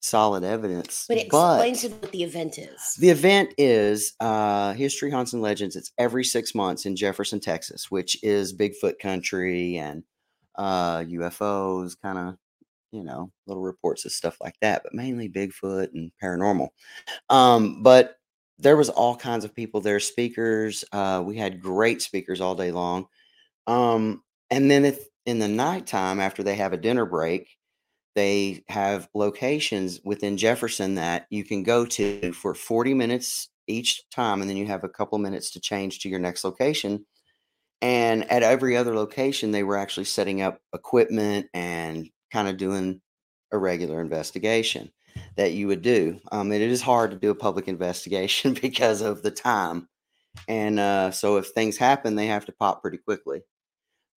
solid 0.01 0.43
evidence. 0.43 1.05
But 1.08 1.20
explain 1.20 1.75
to 1.75 1.89
them 1.89 2.00
what 2.00 2.12
the 2.12 2.24
event 2.24 2.58
is. 2.58 2.96
The 2.96 3.10
event 3.10 3.53
is 3.58 4.13
uh, 4.20 4.74
History, 4.74 5.10
Haunts, 5.10 5.34
and 5.34 5.41
Legends. 5.41 5.75
It's 5.75 5.91
every 5.98 6.24
six 6.24 6.53
months 6.53 6.86
in 6.86 6.96
Jefferson, 6.96 7.39
Texas, 7.39 7.89
which 7.89 8.22
is 8.24 8.55
Bigfoot 8.55 9.00
country 9.00 9.77
and 9.77 10.03
uh, 10.55 11.00
UFOs, 11.00 11.96
kind 12.01 12.17
of, 12.17 12.38
you 12.91 13.03
know, 13.03 13.31
little 13.48 13.63
reports 13.63 14.05
of 14.05 14.12
stuff 14.12 14.38
like 14.41 14.55
that, 14.62 14.84
but 14.84 14.93
mainly 14.93 15.29
Bigfoot 15.29 15.93
and 15.93 16.12
paranormal. 16.22 16.70
Um, 17.29 17.84
but 17.84 18.17
there 18.60 18.77
was 18.77 18.89
all 18.89 19.15
kinds 19.15 19.46
of 19.46 19.55
people 19.55 19.81
there, 19.81 20.00
speakers. 20.00 20.84
Uh, 20.91 21.24
we 21.25 21.38
had 21.38 21.62
great 21.62 22.01
speakers 22.01 22.41
all 22.41 22.55
day 22.55 22.72
long. 22.72 23.08
Um, 23.67 24.24
and 24.50 24.70
then 24.70 24.86
if 24.86 25.00
in 25.25 25.39
the 25.39 25.48
nighttime, 25.48 26.20
after 26.20 26.43
they 26.43 26.55
have 26.55 26.74
a 26.74 26.77
dinner 26.77 27.05
break, 27.05 27.48
they 28.15 28.63
have 28.68 29.10
locations 29.13 30.01
within 30.03 30.38
Jefferson 30.38 30.96
that 30.96 31.27
you 31.30 31.44
can 31.44 31.63
go 31.63 31.86
to 31.86 32.34
for 32.34 32.53
40 32.53 32.94
minutes 32.94 33.50
each 33.68 34.10
time, 34.10 34.41
and 34.41 34.50
then 34.50 34.58
you 34.58 34.65
have 34.68 34.84
a 34.84 34.89
couple 34.89 35.18
minutes 35.18 35.51
to 35.51 35.60
change 35.60 36.00
to 36.00 36.10
your 36.10 36.20
next 36.20 36.44
location. 36.44 37.06
And 37.82 38.30
at 38.30 38.44
every 38.44 38.77
other 38.77 38.96
location, 38.96 39.51
they 39.51 39.63
were 39.63 39.77
actually 39.77 40.06
setting 40.06 40.41
up 40.41 40.60
equipment 40.74 41.48
and 41.53 42.10
kind 42.32 42.48
of 42.48 42.58
doing 42.58 43.01
a 43.51 43.58
regular 43.58 44.01
investigation 44.01 44.91
that 45.36 45.53
you 45.53 45.68
would 45.68 45.82
do. 45.82 46.20
Um, 46.32 46.51
it 46.51 46.62
is 46.62 46.82
hard 46.82 47.12
to 47.12 47.18
do 47.18 47.32
a 47.32 47.36
public 47.36 47.68
investigation 47.68 48.53
because 48.53 49.01
of 49.01 49.24
the 49.24 49.32
time. 49.32 49.88
And 50.48 50.80
uh, 50.80 51.12
so 51.12 51.38
if 51.38 51.50
things 51.50 51.77
happen, 51.77 52.15
they 52.15 52.27
have 52.27 52.46
to 52.46 52.53
pop 52.53 52.82
pretty 52.82 52.98
quickly. 52.98 53.41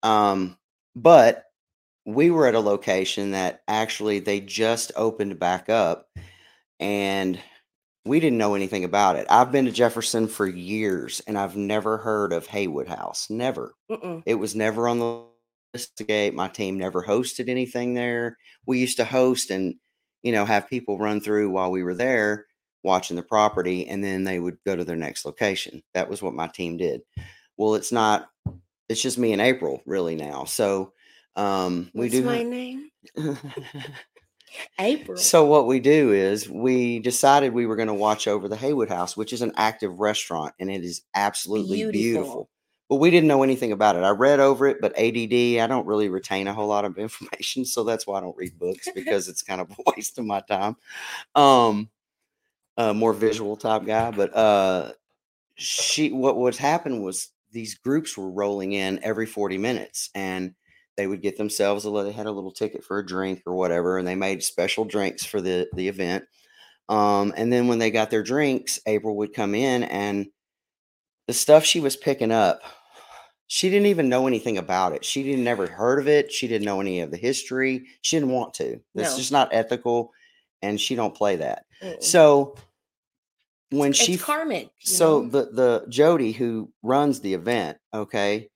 Um, 0.02 0.58
but 0.94 1.44
we 2.06 2.30
were 2.30 2.46
at 2.46 2.54
a 2.54 2.60
location 2.60 3.30
that 3.30 3.62
actually 3.68 4.18
they 4.20 4.40
just 4.40 4.92
opened 4.96 5.38
back 5.38 5.68
up 5.68 6.08
and 6.78 7.38
we 8.04 8.20
didn't 8.20 8.38
know 8.38 8.54
anything 8.54 8.84
about 8.84 9.16
it. 9.16 9.26
I've 9.30 9.50
been 9.50 9.64
to 9.64 9.72
Jefferson 9.72 10.28
for 10.28 10.46
years 10.46 11.22
and 11.26 11.38
I've 11.38 11.56
never 11.56 11.96
heard 11.96 12.34
of 12.34 12.46
Haywood 12.46 12.88
House. 12.88 13.30
Never. 13.30 13.74
Mm-mm. 13.90 14.22
It 14.26 14.34
was 14.34 14.54
never 14.54 14.86
on 14.88 14.98
the 14.98 15.24
investigate. 15.72 16.34
My 16.34 16.48
team 16.48 16.78
never 16.78 17.02
hosted 17.02 17.48
anything 17.48 17.94
there. 17.94 18.36
We 18.66 18.78
used 18.78 18.98
to 18.98 19.04
host 19.04 19.50
and, 19.50 19.74
you 20.22 20.32
know, 20.32 20.44
have 20.44 20.68
people 20.68 20.98
run 20.98 21.20
through 21.22 21.50
while 21.50 21.70
we 21.70 21.82
were 21.82 21.94
there 21.94 22.46
watching 22.82 23.16
the 23.16 23.22
property 23.22 23.88
and 23.88 24.04
then 24.04 24.24
they 24.24 24.38
would 24.38 24.58
go 24.66 24.76
to 24.76 24.84
their 24.84 24.96
next 24.96 25.24
location. 25.24 25.82
That 25.94 26.10
was 26.10 26.20
what 26.20 26.34
my 26.34 26.48
team 26.48 26.76
did. 26.76 27.00
Well, 27.56 27.76
it's 27.76 27.92
not, 27.92 28.28
it's 28.90 29.00
just 29.00 29.16
me 29.16 29.32
and 29.32 29.40
April 29.40 29.80
really 29.86 30.14
now. 30.14 30.44
So, 30.44 30.92
um, 31.36 31.90
we 31.94 32.06
What's 32.06 32.12
do. 32.12 32.24
my 32.24 32.42
name? 32.42 32.90
April. 34.78 35.16
So 35.16 35.44
what 35.44 35.66
we 35.66 35.80
do 35.80 36.12
is 36.12 36.48
we 36.48 37.00
decided 37.00 37.52
we 37.52 37.66
were 37.66 37.76
going 37.76 37.88
to 37.88 37.94
watch 37.94 38.28
over 38.28 38.48
the 38.48 38.56
Haywood 38.56 38.88
House, 38.88 39.16
which 39.16 39.32
is 39.32 39.42
an 39.42 39.52
active 39.56 39.98
restaurant, 39.98 40.54
and 40.60 40.70
it 40.70 40.84
is 40.84 41.02
absolutely 41.14 41.78
beautiful. 41.78 41.92
Beautiful. 41.92 42.50
But 42.88 42.96
we 42.96 43.10
didn't 43.10 43.28
know 43.28 43.42
anything 43.42 43.72
about 43.72 43.96
it. 43.96 44.04
I 44.04 44.10
read 44.10 44.40
over 44.40 44.66
it, 44.66 44.80
but 44.80 44.92
ADD, 44.98 45.58
I 45.62 45.66
don't 45.66 45.86
really 45.86 46.08
retain 46.08 46.46
a 46.46 46.54
whole 46.54 46.68
lot 46.68 46.84
of 46.84 46.98
information, 46.98 47.64
so 47.64 47.82
that's 47.82 48.06
why 48.06 48.18
I 48.18 48.20
don't 48.20 48.36
read 48.36 48.58
books 48.58 48.88
because 48.94 49.28
it's 49.28 49.42
kind 49.42 49.60
of 49.60 49.70
a 49.70 49.92
waste 49.96 50.18
of 50.18 50.26
my 50.26 50.40
time. 50.40 50.76
Um, 51.34 51.90
uh, 52.76 52.92
more 52.92 53.12
visual 53.12 53.56
type 53.56 53.84
guy, 53.84 54.10
but 54.10 54.34
uh, 54.36 54.92
she 55.54 56.12
what 56.12 56.36
was 56.36 56.58
happened 56.58 57.02
was 57.02 57.28
these 57.52 57.76
groups 57.76 58.18
were 58.18 58.30
rolling 58.30 58.72
in 58.72 58.98
every 59.04 59.26
40 59.26 59.58
minutes 59.58 60.10
and 60.14 60.54
they 60.96 61.06
would 61.06 61.22
get 61.22 61.36
themselves 61.36 61.84
a 61.84 61.90
little, 61.90 62.08
they 62.08 62.16
had 62.16 62.26
a 62.26 62.30
little 62.30 62.52
ticket 62.52 62.84
for 62.84 62.98
a 62.98 63.06
drink 63.06 63.42
or 63.46 63.54
whatever 63.54 63.98
and 63.98 64.06
they 64.06 64.14
made 64.14 64.42
special 64.42 64.84
drinks 64.84 65.24
for 65.24 65.40
the 65.40 65.68
the 65.74 65.88
event 65.88 66.24
um, 66.88 67.32
and 67.36 67.52
then 67.52 67.66
when 67.68 67.78
they 67.78 67.90
got 67.90 68.10
their 68.10 68.22
drinks 68.22 68.78
april 68.86 69.16
would 69.16 69.32
come 69.32 69.54
in 69.54 69.82
and 69.84 70.26
the 71.26 71.32
stuff 71.32 71.64
she 71.64 71.80
was 71.80 71.96
picking 71.96 72.32
up 72.32 72.60
she 73.46 73.68
didn't 73.70 73.86
even 73.86 74.08
know 74.08 74.26
anything 74.26 74.58
about 74.58 74.92
it 74.92 75.04
she 75.04 75.22
didn't 75.22 75.44
never 75.44 75.66
heard 75.66 75.98
of 75.98 76.08
it 76.08 76.30
she 76.32 76.46
didn't 76.48 76.64
know 76.64 76.80
any 76.80 77.00
of 77.00 77.10
the 77.10 77.16
history 77.16 77.86
she 78.02 78.16
didn't 78.16 78.30
want 78.30 78.54
to 78.54 78.80
that's 78.94 79.12
No. 79.12 79.18
just 79.18 79.32
not 79.32 79.48
ethical 79.52 80.12
and 80.62 80.80
she 80.80 80.94
don't 80.94 81.14
play 81.14 81.36
that 81.36 81.64
Mm-mm. 81.82 82.02
so 82.02 82.56
when 83.70 83.90
it's 83.90 83.98
she 83.98 84.16
karmic. 84.16 84.68
so 84.78 85.22
know? 85.22 85.28
the 85.28 85.50
the 85.52 85.86
Jody 85.88 86.30
who 86.32 86.70
runs 86.82 87.20
the 87.20 87.34
event, 87.34 87.76
okay, 87.92 88.48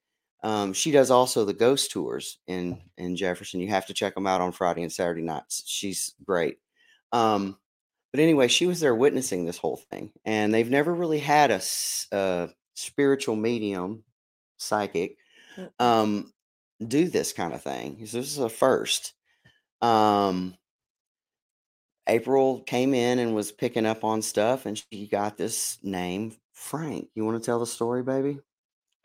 um, 0.42 0.73
she 0.73 0.90
does 0.90 1.11
also 1.11 1.45
the 1.45 1.52
ghost 1.52 1.90
tours 1.90 2.38
in 2.47 2.80
in 2.97 3.16
Jefferson. 3.16 3.61
You 3.61 3.68
have 3.68 3.87
to 3.87 3.95
check 3.95 4.14
them 4.14 4.26
out 4.26 4.40
on 4.40 4.52
Friday 4.52 4.83
and 4.83 4.92
Saturday 4.92 5.23
nights. 5.23 5.62
She's 5.66 6.14
great. 6.25 6.59
Um, 7.12 7.59
but 8.12 8.21
anyway, 8.21 8.49
she 8.49 8.66
was 8.66 8.80
there 8.80 8.95
witnessing 8.95 9.45
this 9.45 9.59
whole 9.59 9.76
thing, 9.76 10.12
and 10.25 10.52
they've 10.52 10.71
never 10.71 10.95
really 10.95 11.18
had 11.18 11.50
a 11.50 11.61
spiritual 12.75 13.37
medium, 13.37 14.04
psychic, 14.57 15.16
um, 15.78 16.33
do 16.87 17.09
this 17.09 17.33
kind 17.33 17.52
of 17.52 17.62
thing. 17.62 17.99
This 18.00 18.14
is 18.14 18.38
a 18.38 18.49
first. 18.49 19.14
Um, 19.83 20.57
April 22.09 22.61
came 22.61 22.95
in 22.95 23.18
and 23.18 23.35
was 23.35 23.52
picking 23.52 23.85
up 23.85 24.04
on 24.04 24.23
stuff, 24.23 24.64
and 24.64 24.78
she 24.78 25.07
got 25.09 25.37
this 25.37 25.78
name, 25.83 26.37
Frank. 26.52 27.09
You 27.14 27.25
want 27.25 27.40
to 27.42 27.45
tell 27.45 27.59
the 27.59 27.66
story, 27.66 28.02
baby? 28.02 28.38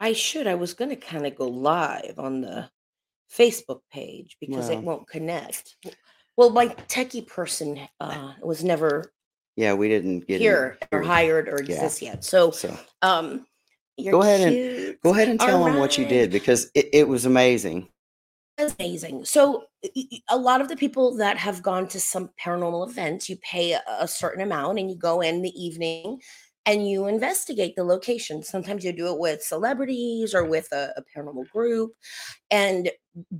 I 0.03 0.11
should. 0.11 0.47
I 0.47 0.55
was 0.55 0.73
going 0.73 0.89
to 0.89 0.97
kind 0.97 1.25
of 1.25 1.33
go 1.35 1.47
live 1.47 2.15
on 2.19 2.41
the 2.41 2.69
Facebook 3.33 3.79
page 3.89 4.35
because 4.41 4.67
it 4.69 4.75
Well. 4.75 4.83
won't 4.97 5.07
connect. 5.07 5.77
Well, 6.35 6.49
my 6.49 6.67
techie 6.67 7.25
person 7.25 7.79
uh, 8.01 8.33
was 8.41 8.65
never 8.65 9.13
Yeah, 9.55 9.73
we 9.75 9.87
didn't 9.87 10.27
get 10.27 10.41
here 10.41 10.77
or 10.91 10.99
here. 10.99 11.07
hired 11.07 11.47
or 11.47 11.63
Yeah. 11.63 11.75
exists 11.75 12.01
yet. 12.01 12.25
So, 12.25 12.51
So 12.51 12.77
um, 13.01 13.45
you're 13.95 14.11
Go 14.11 14.23
ahead 14.23 14.41
and- 14.41 14.51
cute. 14.53 15.01
go 15.01 15.11
ahead 15.11 15.29
and 15.29 15.39
All 15.39 15.47
tell 15.47 15.63
them 15.63 15.77
what 15.77 15.97
you 15.97 16.03
right. 16.03 16.09
did 16.09 16.31
because 16.31 16.69
it, 16.75 16.89
it 16.91 17.07
was 17.07 17.23
amazing. 17.25 17.87
That's 18.57 18.75
amazing. 18.77 19.23
So, 19.25 19.63
y- 19.83 19.89
y- 20.11 20.19
a 20.29 20.37
lot 20.37 20.59
of 20.59 20.67
the 20.67 20.75
people 20.75 21.15
that 21.15 21.37
have 21.37 21.63
gone 21.63 21.87
to 21.87 21.99
some 21.99 22.29
paranormal 22.43 22.89
events, 22.89 23.29
you 23.29 23.37
pay 23.37 23.71
a, 23.71 23.81
a 23.99 24.07
certain 24.07 24.41
amount 24.41 24.79
and 24.79 24.89
you 24.91 24.97
go 24.97 25.21
in 25.21 25.41
the 25.41 25.49
evening 25.59 26.19
and 26.65 26.89
you 26.89 27.07
investigate 27.07 27.75
the 27.75 27.83
location. 27.83 28.41
Sometimes 28.41 28.85
you 28.85 28.93
do 28.93 29.07
it 29.07 29.19
with 29.19 29.43
celebrities 29.43 30.33
or 30.33 30.45
with 30.45 30.71
a, 30.71 30.93
a 30.95 31.03
paranormal 31.03 31.49
group. 31.49 31.91
And 32.51 32.89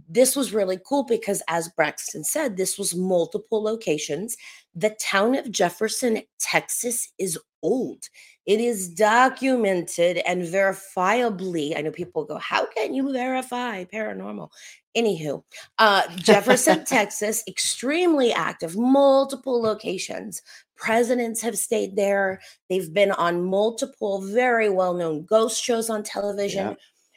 this 0.09 0.35
was 0.35 0.53
really 0.53 0.77
cool 0.85 1.03
because, 1.03 1.41
as 1.47 1.69
Braxton 1.69 2.23
said, 2.23 2.57
this 2.57 2.77
was 2.77 2.95
multiple 2.95 3.63
locations. 3.63 4.35
The 4.75 4.95
town 5.01 5.35
of 5.35 5.51
Jefferson, 5.51 6.21
Texas 6.39 7.11
is 7.17 7.39
old. 7.61 8.03
It 8.45 8.59
is 8.59 8.89
documented 8.89 10.21
and 10.27 10.43
verifiably. 10.43 11.77
I 11.77 11.81
know 11.81 11.91
people 11.91 12.25
go, 12.25 12.37
How 12.37 12.65
can 12.65 12.93
you 12.93 13.11
verify 13.11 13.85
paranormal? 13.85 14.49
Anywho, 14.95 15.43
uh, 15.79 16.03
Jefferson, 16.15 16.85
Texas, 16.85 17.43
extremely 17.47 18.31
active, 18.31 18.77
multiple 18.77 19.61
locations. 19.61 20.41
Presidents 20.75 21.41
have 21.41 21.57
stayed 21.57 21.95
there. 21.95 22.41
They've 22.69 22.93
been 22.93 23.11
on 23.11 23.43
multiple 23.43 24.21
very 24.21 24.69
well 24.69 24.93
known 24.93 25.25
ghost 25.25 25.63
shows 25.63 25.89
on 25.89 26.03
television. 26.03 26.69
Yeah. 26.69 26.75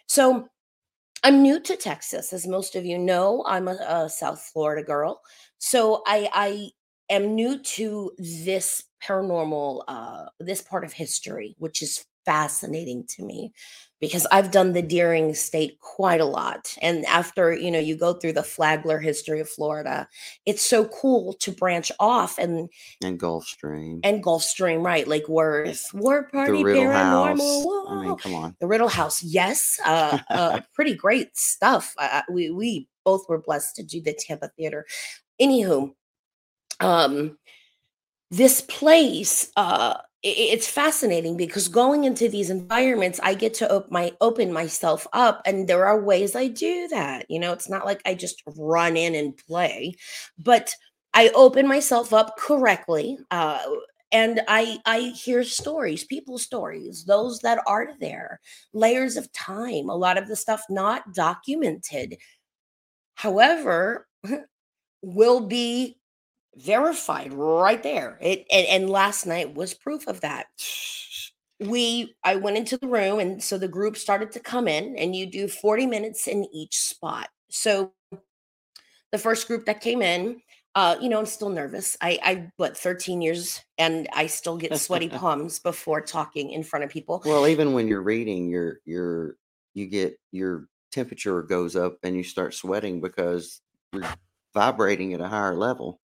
So 0.09 0.49
I'm 1.23 1.43
new 1.43 1.61
to 1.61 1.77
Texas, 1.77 2.33
as 2.33 2.47
most 2.47 2.77
of 2.77 2.87
you 2.87 2.99
know. 2.99 3.45
I'm 3.47 3.69
a, 3.69 3.79
a 3.89 4.09
South 4.09 4.41
Florida 4.41 4.83
girl. 4.83 5.21
So 5.59 6.03
I, 6.07 6.29
I 6.33 6.71
am 7.11 7.35
new 7.35 7.59
to 7.59 8.13
this 8.19 8.85
paranormal, 9.03 9.83
uh, 9.89 10.27
this 10.41 10.63
part 10.63 10.85
of 10.85 10.93
history, 10.93 11.57
which 11.59 11.83
is 11.83 12.05
fascinating 12.25 13.05
to 13.09 13.25
me 13.25 13.53
because 14.01 14.27
I've 14.31 14.51
done 14.51 14.73
the 14.73 14.83
Deering 14.83 15.31
Estate 15.31 15.79
quite 15.81 16.21
a 16.21 16.27
lot. 16.27 16.77
And 16.83 17.05
after, 17.07 17.55
you 17.55 17.71
know, 17.71 17.79
you 17.79 17.97
go 17.97 18.13
through 18.13 18.35
the 18.35 18.43
Flagler 18.43 18.99
history 18.99 19.41
of 19.41 19.49
Florida, 19.49 20.09
it's 20.45 20.63
so 20.63 20.87
cool 20.87 21.33
to 21.35 21.53
branch 21.53 21.91
off 21.99 22.39
and 22.39 22.69
And 23.03 23.19
Gulfstream, 23.19 24.01
and 24.05 24.23
Gulfstream, 24.23 24.85
right? 24.85 25.09
Lake 25.09 25.29
Worth, 25.29 25.87
War 25.95 26.25
Party, 26.25 26.59
the 26.59 26.65
Riddle 26.65 26.85
Paranormal. 26.85 27.89
House. 27.89 27.89
I 27.89 28.05
mean, 28.05 28.17
come 28.17 28.35
on. 28.35 28.57
The 28.61 28.67
Riddle 28.67 28.89
House, 28.89 29.23
yes, 29.23 29.81
uh, 29.85 30.19
uh, 30.31 30.61
pretty 30.75 30.95
great 30.95 31.37
stuff. 31.37 31.95
Uh, 31.99 32.23
we 32.31 32.51
we 32.51 32.89
both 33.05 33.29
were 33.29 33.41
blessed 33.41 33.77
to 33.77 33.83
do 33.83 34.03
the 34.03 34.13
Tampa 34.13 34.51
Theater. 34.57 34.85
Anywho, 35.41 35.93
um, 36.81 37.39
this 38.31 38.61
place, 38.61 39.51
uh, 39.57 39.99
it's 40.29 40.69
fascinating 40.69 41.37
because 41.37 41.69
going 41.69 42.05
into 42.05 42.29
these 42.29 42.51
environments, 42.51 43.21
I 43.23 43.35
get 43.35 43.55
to 43.55 43.73
op- 43.73 43.91
my 43.91 44.13
open 44.21 44.53
myself 44.53 45.07
up, 45.13 45.41
and 45.47 45.69
there 45.69 45.87
are 45.87 46.01
ways 46.01 46.35
I 46.35 46.49
do 46.49 46.89
that. 46.89 47.27
You 47.31 47.39
know, 47.39 47.53
it's 47.53 47.69
not 47.69 47.87
like 47.87 48.03
I 48.05 48.15
just 48.15 48.43
run 48.57 48.97
in 48.97 49.15
and 49.15 49.37
play, 49.37 49.95
but 50.39 50.75
I 51.15 51.29
open 51.31 51.69
myself 51.69 52.13
up 52.13 52.37
correctly. 52.39 53.19
Uh, 53.31 53.63
and 54.11 54.41
I 54.49 54.79
I 54.85 55.13
hear 55.17 55.45
stories, 55.45 56.05
people's 56.05 56.43
stories, 56.43 57.05
those 57.05 57.39
that 57.41 57.61
are 57.67 57.91
there, 58.01 58.41
layers 58.73 59.17
of 59.17 59.33
time, 59.33 59.89
a 59.89 59.97
lot 59.97 60.19
of 60.19 60.29
the 60.29 60.37
stuff 60.37 60.63
not 60.69 61.15
documented. 61.15 62.17
However, 63.15 64.09
will 65.03 65.41
be 65.47 65.99
verified 66.57 67.33
right 67.33 67.83
there. 67.83 68.19
It 68.21 68.47
and, 68.51 68.67
and 68.67 68.91
last 68.91 69.27
night 69.27 69.55
was 69.55 69.75
proof 69.75 70.07
of 70.07 70.21
that. 70.23 70.47
We 71.61 72.15
I 72.25 72.37
went 72.37 72.57
into 72.57 72.77
the 72.77 72.89
room 72.89 73.19
and 73.19 73.43
so 73.43 73.59
the 73.59 73.69
group 73.69 73.97
started 73.97 74.33
to 74.33 74.41
come 74.41 74.69
in 74.69 74.97
and 74.97 75.15
you 75.15 75.27
do 75.27 75.49
40 75.49 75.87
minutes 75.87 76.27
in 76.27 76.47
each 76.53 76.79
spot. 76.79 77.29
So 77.49 77.93
the 79.13 79.19
first 79.19 79.47
group 79.47 79.67
that 79.67 79.81
came 79.81 80.03
in 80.03 80.43
uh, 80.77 80.95
you 81.01 81.09
know, 81.09 81.19
I'm 81.19 81.25
still 81.25 81.49
nervous. 81.49 81.97
I, 82.03 82.19
I, 82.23 82.53
what, 82.59 82.77
13 82.77 83.23
years, 83.23 83.63
and 83.79 84.07
I 84.13 84.27
still 84.27 84.59
get 84.59 84.77
sweaty 84.77 85.09
palms 85.23 85.59
before 85.59 86.03
talking 86.03 86.51
in 86.51 86.63
front 86.63 86.85
of 86.85 86.91
people. 86.91 87.23
Well, 87.25 87.49
even 87.49 87.73
when 87.73 87.89
you're 87.89 88.03
reading, 88.03 88.51
your 88.51 88.81
your 88.85 89.37
you 89.73 89.87
get 89.87 90.21
your 90.33 90.69
temperature 90.93 91.43
goes 91.43 91.77
up 91.77 91.97
and 92.03 92.15
you 92.15 92.23
start 92.23 92.53
sweating 92.53 93.01
because 93.01 93.63
you're 93.95 94.05
vibrating 94.57 95.13
at 95.13 95.21
a 95.21 95.29
higher 95.29 95.55
level. 95.55 96.01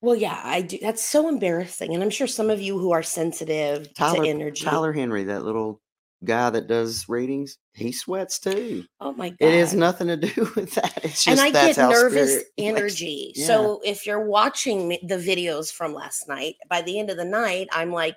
Well, 0.00 0.14
yeah, 0.14 0.40
I 0.44 0.62
do. 0.62 0.78
That's 0.80 1.02
so 1.02 1.28
embarrassing, 1.28 1.92
and 1.92 2.02
I'm 2.02 2.10
sure 2.10 2.28
some 2.28 2.50
of 2.50 2.60
you 2.60 2.78
who 2.78 2.92
are 2.92 3.02
sensitive 3.02 3.92
Tyler 3.94 4.22
to 4.22 4.30
energy. 4.30 4.64
Tyler 4.64 4.92
Henry, 4.92 5.24
that 5.24 5.44
little 5.44 5.82
guy 6.24 6.48
that 6.50 6.68
does 6.68 7.08
readings, 7.08 7.58
he 7.74 7.90
sweats 7.90 8.38
too. 8.38 8.84
oh 9.00 9.12
my 9.12 9.30
god, 9.30 9.36
It 9.40 9.58
has 9.58 9.74
nothing 9.74 10.06
to 10.06 10.16
do 10.16 10.50
with 10.56 10.72
that. 10.76 11.00
It's 11.02 11.24
just 11.24 11.28
and 11.28 11.40
I 11.40 11.50
get 11.50 11.76
nervous 11.76 12.44
energy. 12.56 13.32
Yeah. 13.34 13.46
So 13.46 13.80
if 13.84 14.06
you're 14.06 14.24
watching 14.24 14.90
the 15.02 15.16
videos 15.16 15.72
from 15.72 15.92
last 15.92 16.28
night, 16.28 16.54
by 16.70 16.82
the 16.82 16.98
end 17.00 17.10
of 17.10 17.16
the 17.16 17.24
night, 17.24 17.68
I'm 17.72 17.90
like, 17.92 18.16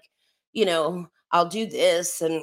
you 0.53 0.65
know, 0.65 1.07
I'll 1.31 1.49
do 1.49 1.65
this, 1.65 2.21
and 2.21 2.41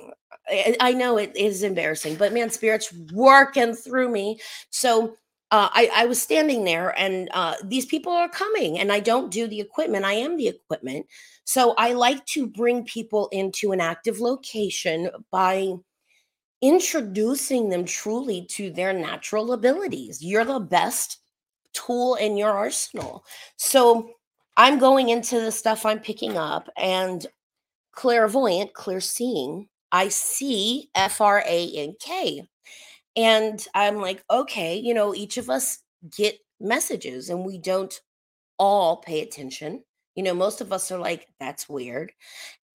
I, 0.49 0.77
I 0.81 0.93
know 0.93 1.17
it 1.17 1.37
is 1.37 1.63
embarrassing, 1.63 2.17
but 2.17 2.33
man, 2.33 2.51
spirit's 2.51 2.93
working 3.13 3.75
through 3.75 4.11
me. 4.11 4.41
So. 4.71 5.15
Uh, 5.53 5.69
I, 5.73 5.91
I 5.95 6.07
was 6.07 6.21
standing 6.21 6.65
there 6.65 6.99
and 6.99 7.29
uh, 7.33 7.55
these 7.63 7.87
people 7.87 8.13
are 8.13 8.29
coming 8.29 8.81
and 8.81 8.91
I 8.91 8.99
don't 8.99 9.31
do 9.31 9.47
the 9.47 9.61
equipment. 9.61 10.05
I 10.05 10.15
am 10.15 10.37
the 10.37 10.49
equipment. 10.49 11.07
So 11.45 11.75
I 11.79 11.93
like 11.93 12.25
to 12.27 12.49
bring 12.49 12.85
people 12.85 13.29
into 13.31 13.71
an 13.71 13.81
active 13.81 14.19
location 14.19 15.09
by 15.31 15.73
introducing 16.63 17.69
them 17.69 17.85
truly 17.85 18.45
to 18.47 18.73
their 18.73 18.93
natural 18.93 19.53
abilities. 19.53 20.21
You're 20.21 20.45
the 20.45 20.59
best 20.59 21.19
tool 21.73 22.17
in 22.17 22.37
your 22.37 22.51
arsenal. 22.51 23.25
So 23.57 24.11
I'm 24.57 24.79
going 24.79 25.11
into 25.11 25.39
the 25.41 25.53
stuff 25.53 25.87
I'm 25.87 26.01
picking 26.01 26.37
up 26.37 26.69
and 26.77 27.25
clairvoyant, 27.93 28.73
clear 28.75 29.01
seeing, 29.01 29.69
I 29.93 30.09
see 30.09 30.91
F 30.95 31.21
R 31.21 31.45
A 31.47 31.71
N 31.77 31.95
K. 32.01 32.49
And 33.17 33.65
I'm 33.75 33.97
like, 33.97 34.25
okay, 34.31 34.77
you 34.77 34.95
know, 34.95 35.15
each 35.15 35.39
of 35.39 35.49
us 35.51 35.79
get 36.17 36.39
messages 36.61 37.31
and 37.31 37.45
we 37.45 37.59
don't 37.59 37.99
all 38.59 38.99
pay 38.99 39.21
attention. 39.23 39.85
You 40.15 40.23
know, 40.23 40.35
most 40.35 40.61
of 40.61 40.73
us 40.73 40.91
are 40.91 40.99
like, 40.99 41.29
that's 41.41 41.69
weird. 41.69 42.13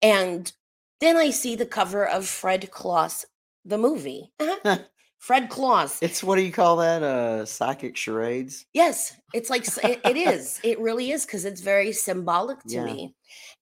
And 0.01 0.51
then 0.99 1.17
I 1.17 1.31
see 1.31 1.55
the 1.55 1.65
cover 1.65 2.07
of 2.07 2.27
Fred 2.27 2.71
Claus, 2.71 3.25
the 3.65 3.77
movie. 3.77 4.31
Fred 5.19 5.49
Claus. 5.49 5.99
It's 6.01 6.23
what 6.23 6.35
do 6.35 6.41
you 6.41 6.51
call 6.51 6.77
that? 6.77 7.03
Uh, 7.03 7.45
psychic 7.45 7.95
charades. 7.95 8.65
Yes, 8.73 9.15
it's 9.33 9.51
like 9.51 9.67
it, 9.83 10.01
it 10.03 10.17
is. 10.17 10.59
It 10.63 10.79
really 10.79 11.11
is 11.11 11.25
because 11.25 11.45
it's 11.45 11.61
very 11.61 11.91
symbolic 11.93 12.63
to 12.65 12.75
Yeah. 12.75 12.85
me. 12.85 13.15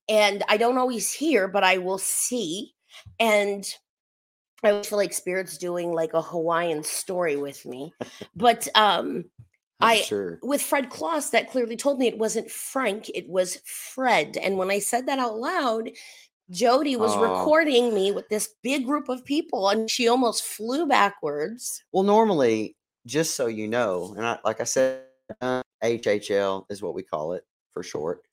And 0.08 0.44
I 0.48 0.58
don't 0.58 0.78
always 0.78 1.12
hear, 1.12 1.48
but 1.48 1.64
I 1.64 1.78
will 1.78 1.98
see. 1.98 2.74
And 3.20 3.66
I 4.64 4.72
always 4.72 4.88
feel 4.88 4.98
like 4.98 5.14
spirit's 5.14 5.58
doing 5.58 5.94
like 5.94 6.14
a 6.14 6.22
Hawaiian 6.22 6.84
story 6.84 7.36
with 7.38 7.66
me. 7.66 7.94
But 8.36 8.68
um 8.76 9.26
I'm 9.82 9.98
I- 9.98 10.02
sure. 10.02 10.40
with 10.44 10.62
Fred 10.62 10.90
Claus, 10.90 11.30
that 11.32 11.50
clearly 11.50 11.78
told 11.78 12.00
me 12.00 12.08
it 12.08 12.18
wasn't 12.18 12.52
Frank, 12.52 13.10
it 13.16 13.30
was 13.30 13.62
Fred. 13.66 14.36
And 14.38 14.58
when 14.58 14.70
I 14.70 14.80
said 14.80 15.06
that 15.08 15.20
out 15.20 15.38
loud, 15.38 15.92
Jody 16.50 16.96
was 16.98 17.12
Oh. 17.16 17.22
recording 17.22 17.94
me 17.94 18.12
with 18.12 18.28
this 18.28 18.56
big 18.64 18.86
group 18.86 19.08
of 19.08 19.24
people 19.24 19.70
and 19.70 19.90
she 19.90 20.08
almost 20.10 20.44
flew 20.44 20.86
backwards. 20.86 21.82
Well, 21.94 22.04
normally, 22.04 22.76
just 23.06 23.36
so 23.36 23.48
you 23.48 23.68
know, 23.70 24.14
and 24.18 24.26
I, 24.26 24.38
like 24.44 24.60
I 24.60 24.66
said, 24.66 25.04
uh, 25.42 25.62
HHL 25.84 26.66
is 26.70 26.82
what 26.82 26.94
we 26.96 27.04
call 27.04 27.34
it 27.34 27.46
for 27.74 27.82
short 27.84 28.24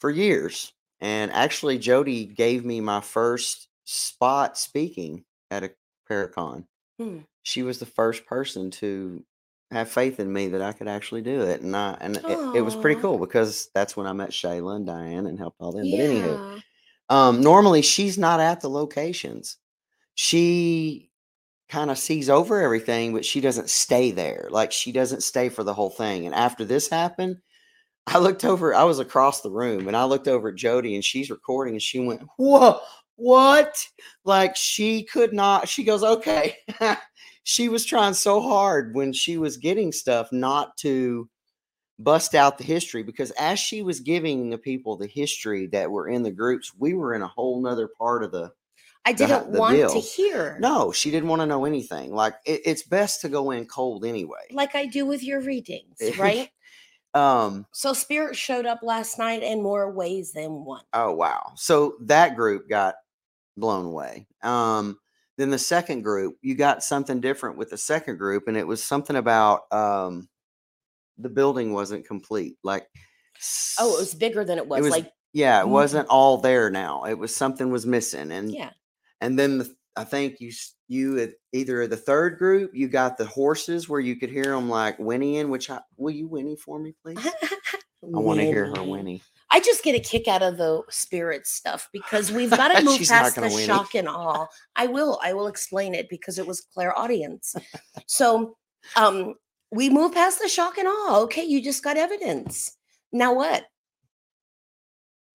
for 0.00 0.10
years. 0.10 0.72
And 1.00 1.30
actually, 1.32 1.78
Jody 1.78 2.24
gave 2.24 2.64
me 2.64 2.80
my 2.80 3.00
first 3.02 3.68
spot 3.84 4.58
speaking 4.58 5.22
at 5.50 5.64
a 5.64 5.70
Paracon. 6.10 6.66
Hmm. 6.98 7.18
She 7.42 7.62
was 7.62 7.78
the 7.78 7.86
first 7.86 8.26
person 8.26 8.70
to 8.72 9.24
have 9.70 9.90
faith 9.90 10.20
in 10.20 10.32
me 10.32 10.48
that 10.48 10.62
I 10.62 10.72
could 10.72 10.88
actually 10.88 11.22
do 11.22 11.42
it, 11.42 11.60
and 11.60 11.76
I 11.76 11.96
and 12.00 12.16
it, 12.16 12.56
it 12.56 12.60
was 12.62 12.76
pretty 12.76 13.00
cool 13.00 13.18
because 13.18 13.68
that's 13.74 13.96
when 13.96 14.06
I 14.06 14.12
met 14.12 14.30
Shayla 14.30 14.76
and 14.76 14.86
Diane 14.86 15.26
and 15.26 15.38
helped 15.38 15.60
all 15.60 15.72
them. 15.72 15.90
But 15.90 16.00
anywho, 16.00 16.62
um, 17.08 17.40
normally 17.40 17.82
she's 17.82 18.18
not 18.18 18.40
at 18.40 18.60
the 18.60 18.70
locations. 18.70 19.56
She 20.14 21.10
kind 21.68 21.90
of 21.90 21.98
sees 21.98 22.30
over 22.30 22.62
everything, 22.62 23.12
but 23.12 23.24
she 23.24 23.40
doesn't 23.40 23.70
stay 23.70 24.10
there. 24.12 24.48
Like 24.50 24.72
she 24.72 24.92
doesn't 24.92 25.22
stay 25.22 25.48
for 25.48 25.64
the 25.64 25.74
whole 25.74 25.90
thing. 25.90 26.26
And 26.26 26.34
after 26.34 26.64
this 26.64 26.88
happened, 26.88 27.38
I 28.06 28.18
looked 28.18 28.44
over, 28.44 28.74
I 28.74 28.84
was 28.84 28.98
across 28.98 29.40
the 29.40 29.50
room 29.50 29.88
and 29.88 29.96
I 29.96 30.04
looked 30.04 30.28
over 30.28 30.50
at 30.50 30.54
Jody 30.54 30.94
and 30.94 31.04
she's 31.04 31.30
recording 31.30 31.74
and 31.74 31.82
she 31.82 31.98
went, 31.98 32.22
Whoa, 32.36 32.78
what? 33.16 33.84
Like 34.24 34.56
she 34.56 35.02
could 35.02 35.32
not, 35.32 35.68
she 35.68 35.84
goes, 35.84 36.02
Okay. 36.02 36.56
she 37.42 37.68
was 37.68 37.84
trying 37.84 38.14
so 38.14 38.40
hard 38.40 38.94
when 38.94 39.12
she 39.12 39.38
was 39.38 39.56
getting 39.56 39.92
stuff 39.92 40.32
not 40.32 40.76
to 40.78 41.28
bust 41.98 42.34
out 42.34 42.58
the 42.58 42.64
history 42.64 43.02
because 43.02 43.30
as 43.32 43.58
she 43.58 43.82
was 43.82 44.00
giving 44.00 44.50
the 44.50 44.58
people 44.58 44.96
the 44.96 45.06
history 45.06 45.66
that 45.68 45.90
were 45.90 46.08
in 46.08 46.22
the 46.22 46.30
groups, 46.30 46.72
we 46.78 46.94
were 46.94 47.14
in 47.14 47.22
a 47.22 47.28
whole 47.28 47.60
nother 47.62 47.88
part 47.88 48.22
of 48.22 48.32
the 48.32 48.52
I 49.04 49.12
didn't 49.12 49.52
the 49.52 49.60
want 49.60 49.78
to 49.78 50.00
hear. 50.00 50.58
no, 50.60 50.90
she 50.90 51.12
didn't 51.12 51.28
want 51.28 51.40
to 51.40 51.46
know 51.46 51.64
anything. 51.64 52.12
Like 52.12 52.34
it, 52.44 52.62
it's 52.64 52.82
best 52.82 53.20
to 53.20 53.28
go 53.28 53.52
in 53.52 53.64
cold 53.66 54.04
anyway. 54.04 54.40
Like 54.50 54.74
I 54.74 54.86
do 54.86 55.06
with 55.06 55.22
your 55.22 55.40
readings, 55.40 55.98
right? 56.18 56.50
um, 57.14 57.64
so 57.72 57.92
spirit 57.92 58.36
showed 58.36 58.66
up 58.66 58.80
last 58.82 59.18
night 59.18 59.44
in 59.44 59.62
more 59.62 59.92
ways 59.92 60.32
than 60.32 60.64
one. 60.64 60.82
oh 60.92 61.12
wow. 61.12 61.52
So 61.54 61.94
that 62.00 62.34
group 62.34 62.68
got 62.68 62.96
blown 63.56 63.86
away. 63.86 64.26
Um, 64.42 64.98
then 65.38 65.50
the 65.50 65.58
second 65.58 66.02
group, 66.02 66.36
you 66.42 66.54
got 66.54 66.82
something 66.82 67.20
different 67.20 67.58
with 67.58 67.70
the 67.70 67.76
second 67.78 68.16
group, 68.18 68.44
and 68.48 68.56
it 68.56 68.66
was 68.66 68.82
something 68.82 69.16
about 69.16 69.70
um 69.72 70.28
the 71.18 71.28
building 71.28 71.72
wasn't 71.72 72.06
complete. 72.06 72.56
Like 72.62 72.86
Oh, 73.78 73.94
it 73.96 74.00
was 74.00 74.14
bigger 74.14 74.44
than 74.44 74.58
it 74.58 74.66
was. 74.66 74.78
It 74.78 74.82
was- 74.82 74.90
like, 74.92 75.12
yeah, 75.32 75.60
it 75.60 75.66
Mhm. 75.66 75.70
wasn't 75.70 76.08
all 76.08 76.38
there 76.38 76.70
now. 76.70 77.04
It 77.04 77.18
was 77.18 77.34
something 77.36 77.70
was 77.70 77.84
missing, 77.84 78.32
and 78.32 78.50
yeah. 78.50 78.70
and 79.20 79.38
then 79.38 79.58
the, 79.58 79.76
I 79.96 80.04
think 80.04 80.40
you 80.40 80.52
you 80.88 81.32
either 81.52 81.86
the 81.86 81.96
third 81.96 82.38
group 82.38 82.70
you 82.74 82.88
got 82.88 83.18
the 83.18 83.26
horses 83.26 83.88
where 83.88 84.00
you 84.00 84.16
could 84.16 84.30
hear 84.30 84.44
them 84.44 84.70
like 84.70 84.96
whinnying. 84.98 85.48
Which 85.50 85.68
I, 85.68 85.80
will 85.98 86.12
you 86.12 86.26
whinny 86.28 86.56
for 86.56 86.78
me, 86.78 86.94
please? 87.02 87.18
I 88.14 88.18
want 88.18 88.40
to 88.40 88.46
hear 88.46 88.66
her 88.66 88.82
whinny. 88.82 89.20
I 89.50 89.60
just 89.60 89.84
get 89.84 89.94
a 89.94 90.00
kick 90.00 90.26
out 90.28 90.42
of 90.42 90.56
the 90.56 90.82
spirit 90.90 91.46
stuff 91.46 91.88
because 91.92 92.32
we've 92.32 92.50
got 92.50 92.68
to 92.76 92.84
move 92.84 93.00
past 93.06 93.36
the 93.36 93.42
gonna 93.42 93.54
it. 93.54 93.64
shock 93.64 93.94
and 93.94 94.08
awe. 94.08 94.46
I 94.74 94.86
will. 94.86 95.20
I 95.22 95.32
will 95.32 95.46
explain 95.46 95.94
it 95.94 96.08
because 96.08 96.38
it 96.38 96.46
was 96.46 96.60
clairaudience. 96.60 97.54
so 98.06 98.56
um 98.96 99.34
we 99.70 99.90
move 99.90 100.12
past 100.14 100.40
the 100.40 100.48
shock 100.48 100.78
and 100.78 100.88
awe. 100.88 101.20
Okay, 101.22 101.44
you 101.44 101.62
just 101.62 101.82
got 101.82 101.96
evidence. 101.96 102.76
Now 103.12 103.34
what? 103.34 103.64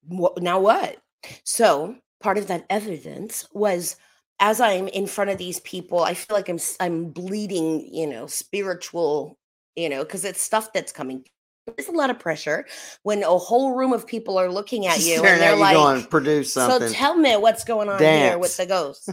What 0.08 0.42
now 0.42 0.60
what? 0.60 0.98
So 1.44 1.96
part 2.20 2.38
of 2.38 2.48
that 2.48 2.66
evidence 2.70 3.48
was 3.54 3.96
as 4.40 4.60
I'm 4.60 4.88
in 4.88 5.06
front 5.06 5.30
of 5.30 5.38
these 5.38 5.60
people, 5.62 6.02
I 6.02 6.16
feel 6.16 6.36
like 6.36 6.50
I'm 6.50 6.60
I'm 6.80 7.06
bleeding, 7.12 7.88
you 7.94 8.08
know, 8.08 8.28
spiritual, 8.28 9.38
you 9.76 9.88
know, 9.88 10.04
because 10.04 10.26
it's 10.26 10.42
stuff 10.42 10.74
that's 10.74 10.92
coming. 10.92 11.26
There's 11.68 11.90
a 11.90 11.94
lot 11.94 12.10
of 12.10 12.20
pressure 12.20 12.66
when 13.04 13.24
a 13.24 13.38
whole 13.38 13.76
room 13.76 13.94
of 13.94 14.08
people 14.08 14.38
are 14.38 14.50
looking 14.52 14.88
at 14.88 14.98
you 15.00 15.18
Staring 15.20 15.34
and 15.34 15.42
they're 15.42 15.56
like, 15.56 15.76
going, 15.76 16.04
produce 16.06 16.54
something. 16.54 16.88
so 16.88 16.94
tell 16.94 17.16
me 17.16 17.36
what's 17.38 17.64
going 17.64 17.90
on 17.90 18.00
here 18.02 18.38
with 18.38 18.58
the 18.58 18.66
ghost. 18.66 19.10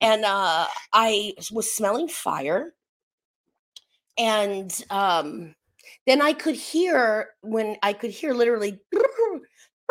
and 0.00 0.24
uh 0.24 0.66
I 0.92 1.34
was 1.52 1.72
smelling 1.72 2.08
fire. 2.08 2.74
And 4.18 4.72
um 4.90 5.54
then 6.06 6.22
I 6.22 6.32
could 6.32 6.54
hear 6.54 7.28
when 7.42 7.76
I 7.82 7.92
could 7.92 8.10
hear 8.10 8.34
literally 8.34 8.78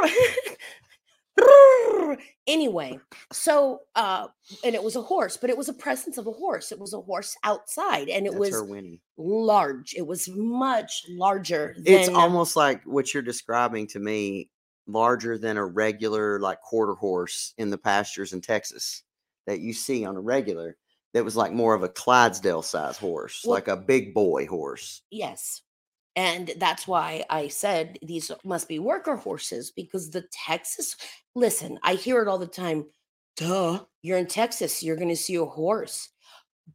anyway. 2.48 3.00
So 3.32 3.82
uh 3.96 4.28
and 4.64 4.76
it 4.76 4.84
was 4.84 4.96
a 4.96 5.02
horse, 5.02 5.38
but 5.38 5.50
it 5.50 5.58
was 5.58 5.70
a 5.70 5.74
presence 5.74 6.18
of 6.18 6.28
a 6.28 6.32
horse. 6.32 6.72
It 6.72 6.80
was 6.80 6.94
a 6.94 7.02
horse 7.02 7.36
outside 7.44 8.10
and 8.10 8.26
it 8.26 8.34
That's 8.34 8.52
was 8.52 8.92
large. 9.18 9.94
It 9.96 10.06
was 10.06 10.30
much 10.30 11.04
larger 11.10 11.76
than 11.78 11.86
It's 11.94 12.10
almost 12.10 12.56
like 12.56 12.84
what 12.84 13.14
you're 13.14 13.24
describing 13.24 13.88
to 13.88 14.00
me, 14.00 14.50
larger 14.88 15.38
than 15.38 15.58
a 15.58 15.66
regular 15.66 16.40
like 16.40 16.62
quarter 16.62 16.94
horse 16.94 17.54
in 17.58 17.70
the 17.70 17.78
pastures 17.78 18.34
in 18.34 18.42
Texas 18.42 19.04
that 19.48 19.60
you 19.60 19.74
see 19.74 20.06
on 20.06 20.16
a 20.16 20.22
regular. 20.22 20.78
That 21.14 21.24
was 21.24 21.38
like 21.38 21.54
more 21.54 21.74
of 21.74 21.82
a 21.82 21.88
Clydesdale 21.90 22.62
size 22.62 22.98
horse, 22.98 23.42
Well- 23.46 23.54
like 23.54 23.70
a 23.70 23.78
big 23.78 24.14
boy 24.14 24.48
horse. 24.48 25.02
Yes. 25.10 25.62
And 26.16 26.54
that's 26.58 26.88
why 26.88 27.26
I 27.30 27.50
said 27.50 27.98
these 28.02 28.32
must 28.44 28.68
be 28.70 28.80
worker 28.80 29.16
horses 29.18 29.72
because 29.72 30.10
the 30.10 30.26
Texas, 30.32 30.96
listen, 31.36 31.78
I 31.84 31.96
hear 31.96 32.22
it 32.22 32.28
all 32.28 32.38
the 32.38 32.48
time. 32.48 32.86
Duh, 33.38 33.82
you're 34.02 34.18
in 34.18 34.28
Texas, 34.28 34.82
you're 34.82 34.96
going 34.96 35.10
to 35.10 35.16
see 35.16 35.36
a 35.36 35.46
horse. 35.46 36.10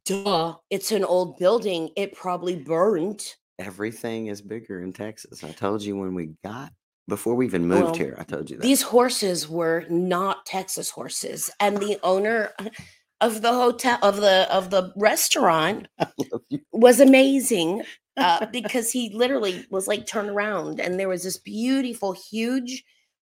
Duh, 0.05 0.57
it's 0.69 0.93
an 0.93 1.05
old 1.05 1.39
building. 1.39 1.91
It 1.97 2.15
probably 2.15 2.57
burned. 2.57 3.35
Everything 3.59 4.27
is 4.27 4.41
bigger 4.43 4.83
in 4.83 4.93
Texas. 4.93 5.43
I 5.43 5.53
told 5.53 5.83
you 5.83 5.97
when 5.97 6.15
we 6.15 6.33
got 6.45 6.73
before 7.09 7.35
we 7.35 7.47
even 7.47 7.67
moved 7.67 7.83
Well, 7.83 7.95
here. 7.95 8.17
I 8.19 8.25
told 8.25 8.51
you 8.51 8.57
that. 8.57 8.63
These 8.63 8.83
horses 8.83 9.49
were 9.49 9.85
not 9.91 10.47
Texas 10.47 10.91
horses, 10.91 11.51
and 11.61 11.77
the 11.79 11.99
owner 12.03 12.53
of 13.21 13.43
the 13.43 13.53
hotel 13.53 13.99
of 14.03 14.17
the 14.17 14.53
of 14.55 14.71
the 14.71 14.93
restaurant 14.97 15.89
I 15.99 16.07
love 16.33 16.43
you. 16.49 16.61
was 16.73 17.01
amazing 17.01 17.83
uh, 18.21 18.47
because 18.47 18.91
he 18.93 19.11
literally 19.15 19.67
was 19.71 19.89
like 19.89 20.07
turned 20.07 20.31
around, 20.31 20.81
and 20.81 20.99
there 20.99 21.09
was 21.09 21.23
this 21.25 21.39
beautiful, 21.39 22.13
huge 22.13 22.85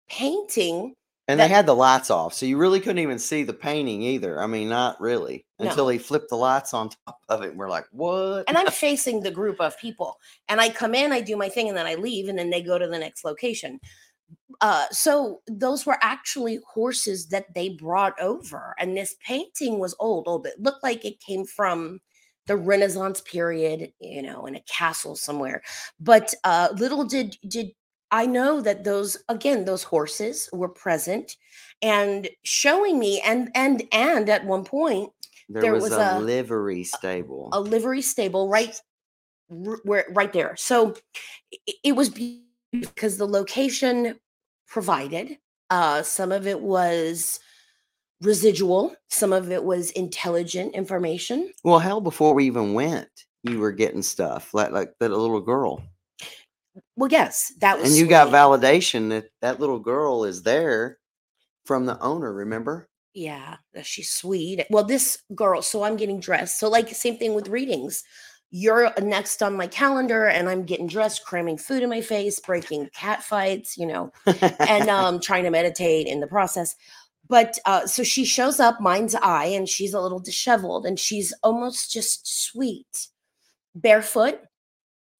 painting. 0.09 0.95
And 1.27 1.39
that- 1.39 1.47
they 1.47 1.53
had 1.53 1.65
the 1.65 1.75
lights 1.75 2.09
off, 2.11 2.33
so 2.33 2.45
you 2.45 2.57
really 2.57 2.79
couldn't 2.81 2.99
even 2.99 3.17
see 3.19 3.43
the 3.43 3.53
painting 3.53 4.01
either. 4.03 4.41
I 4.41 4.45
mean, 4.47 4.67
not 4.69 4.99
really 4.99 5.45
No. 5.57 5.69
until 5.69 5.87
he 5.87 5.97
flipped 5.97 6.29
the 6.29 6.35
lights 6.35 6.73
on 6.73 6.89
top 7.05 7.19
of 7.29 7.41
it. 7.43 7.51
And 7.51 7.57
we're 7.57 7.69
like, 7.69 7.85
what? 7.91 8.43
And 8.47 8.57
I'm 8.57 8.67
facing 8.67 9.21
the 9.21 9.31
group 9.31 9.61
of 9.61 9.77
people, 9.77 10.17
and 10.49 10.59
I 10.59 10.69
come 10.69 10.93
in, 10.93 11.11
I 11.13 11.21
do 11.21 11.37
my 11.37 11.47
thing, 11.49 11.69
and 11.69 11.77
then 11.77 11.87
I 11.87 11.95
leave, 11.95 12.27
and 12.27 12.37
then 12.37 12.49
they 12.49 12.61
go 12.61 12.77
to 12.77 12.87
the 12.87 12.99
next 12.99 13.23
location. 13.23 13.79
Uh, 14.61 14.85
so 14.91 15.41
those 15.47 15.85
were 15.85 15.97
actually 16.01 16.59
horses 16.67 17.27
that 17.27 17.53
they 17.53 17.69
brought 17.69 18.19
over, 18.19 18.75
and 18.77 18.97
this 18.97 19.15
painting 19.25 19.79
was 19.79 19.95
old, 19.99 20.27
old. 20.27 20.45
It 20.45 20.59
looked 20.59 20.83
like 20.83 21.05
it 21.05 21.19
came 21.21 21.45
from 21.45 22.01
the 22.47 22.57
Renaissance 22.57 23.21
period, 23.21 23.93
you 23.99 24.21
know, 24.21 24.45
in 24.45 24.55
a 24.55 24.61
castle 24.61 25.15
somewhere. 25.15 25.61
But 25.99 26.33
uh, 26.43 26.69
little 26.77 27.05
did 27.05 27.37
did 27.47 27.71
I 28.11 28.25
know 28.25 28.61
that 28.61 28.83
those 28.83 29.17
again 29.29 29.65
those 29.65 29.83
horses 29.83 30.49
were 30.53 30.69
present 30.69 31.35
and 31.81 32.29
showing 32.43 32.99
me, 32.99 33.21
and 33.21 33.49
and 33.55 33.83
and 33.91 34.29
at 34.29 34.45
one 34.45 34.65
point 34.65 35.11
there, 35.49 35.63
there 35.63 35.73
was, 35.73 35.83
was 35.83 35.93
a, 35.93 36.17
a- 36.17 36.19
livery 36.19 36.83
stable. 36.83 37.49
a 37.53 37.59
livery 37.59 38.01
stable 38.01 38.49
right 38.49 38.79
r- 39.51 39.79
where 39.83 40.05
right 40.11 40.33
there 40.33 40.55
so 40.55 40.95
it, 41.51 41.75
it 41.83 41.91
was 41.95 42.09
because 42.71 43.17
the 43.17 43.27
location 43.27 44.19
provided 44.67 45.37
uh 45.69 46.01
some 46.01 46.31
of 46.31 46.47
it 46.47 46.59
was 46.59 47.39
residual. 48.23 48.95
Some 49.09 49.33
of 49.33 49.51
it 49.51 49.63
was 49.63 49.91
intelligent 49.91 50.73
information. 50.75 51.51
Well, 51.63 51.79
hell, 51.79 52.01
before 52.01 52.33
we 52.33 52.45
even 52.45 52.73
went, 52.73 53.09
you 53.43 53.59
were 53.59 53.71
getting 53.71 54.01
stuff 54.01 54.53
like 54.53 54.71
like 54.71 54.93
that 54.99 55.09
little 55.09 55.41
girl, 55.41 55.83
well 56.95 57.09
yes 57.09 57.53
that 57.59 57.79
was 57.79 57.89
and 57.89 57.97
you 57.97 58.07
got 58.07 58.29
validation 58.29 59.09
that 59.09 59.25
that 59.41 59.59
little 59.59 59.79
girl 59.79 60.23
is 60.23 60.43
there 60.43 60.97
from 61.65 61.85
the 61.85 61.99
owner. 61.99 62.33
Remember? 62.33 62.89
yeah 63.15 63.57
that 63.75 63.85
she's 63.85 64.09
sweet. 64.09 64.65
Well 64.71 64.83
this 64.83 65.21
girl 65.35 65.61
so 65.61 65.83
i'm 65.83 65.97
getting 65.97 66.19
dressed. 66.19 66.59
So 66.59 66.69
like 66.69 66.89
same 66.89 67.17
thing 67.17 67.33
with 67.33 67.47
readings. 67.47 68.03
You're 68.55 68.91
next 69.01 69.41
on 69.41 69.57
my 69.57 69.65
calendar 69.67 70.27
and 70.27 70.47
i'm 70.47 70.63
getting 70.63 70.87
dressed 70.87 71.25
cramming 71.25 71.57
food 71.57 71.81
in 71.81 71.89
my 71.89 72.01
face 72.01 72.39
breaking 72.39 72.87
cat 72.93 73.23
fights 73.23 73.77
you 73.77 73.87
know 73.87 74.11
and 74.59 74.89
um 74.89 75.19
trying 75.19 75.43
to 75.43 75.49
meditate 75.49 76.05
in 76.05 76.19
the 76.19 76.27
process 76.27 76.75
but 77.27 77.57
uh 77.65 77.85
so 77.85 78.03
she 78.03 78.25
shows 78.25 78.59
up 78.59 78.81
mind's 78.81 79.15
eye 79.15 79.45
and 79.45 79.67
she's 79.69 79.93
a 79.93 80.01
little 80.01 80.19
disheveled 80.19 80.85
and 80.85 80.99
she's 80.99 81.33
almost 81.43 81.91
just 81.91 82.45
sweet 82.45 83.07
barefoot 83.75 84.39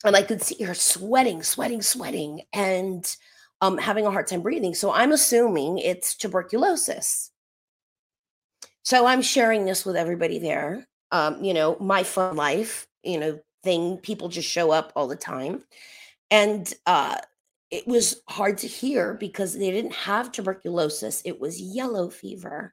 and 0.04 0.16
i 0.16 0.22
could 0.22 0.42
see 0.42 0.64
her 0.64 0.74
sweating 0.74 1.42
sweating 1.42 1.82
sweating 1.82 2.42
and 2.54 3.16
um 3.62 3.78
having 3.78 4.06
a 4.06 4.12
hard 4.12 4.28
time 4.28 4.42
breathing 4.42 4.74
so 4.74 4.92
i'm 4.92 5.12
assuming 5.12 5.78
it's 5.78 6.16
tuberculosis. 6.16 7.32
So 8.84 9.06
i'm 9.06 9.22
sharing 9.22 9.66
this 9.66 9.86
with 9.86 9.96
everybody 9.96 10.40
there 10.40 10.88
um 11.12 11.44
you 11.44 11.54
know 11.54 11.78
my 11.80 12.04
fun 12.04 12.36
life 12.36 12.88
you 13.04 13.18
know 13.18 13.40
thing 13.64 13.98
people 13.98 14.28
just 14.28 14.50
show 14.50 14.72
up 14.72 14.92
all 14.96 15.08
the 15.08 15.16
time 15.16 15.64
and 16.30 16.74
uh 16.86 17.16
it 17.74 17.88
was 17.88 18.22
hard 18.30 18.60
to 18.60 18.68
hear 18.68 19.16
because 19.16 19.58
they 19.58 19.72
didn't 19.72 19.94
have 19.94 20.32
tuberculosis 20.32 21.24
it 21.26 21.40
was 21.40 21.60
yellow 21.60 22.08
fever. 22.10 22.72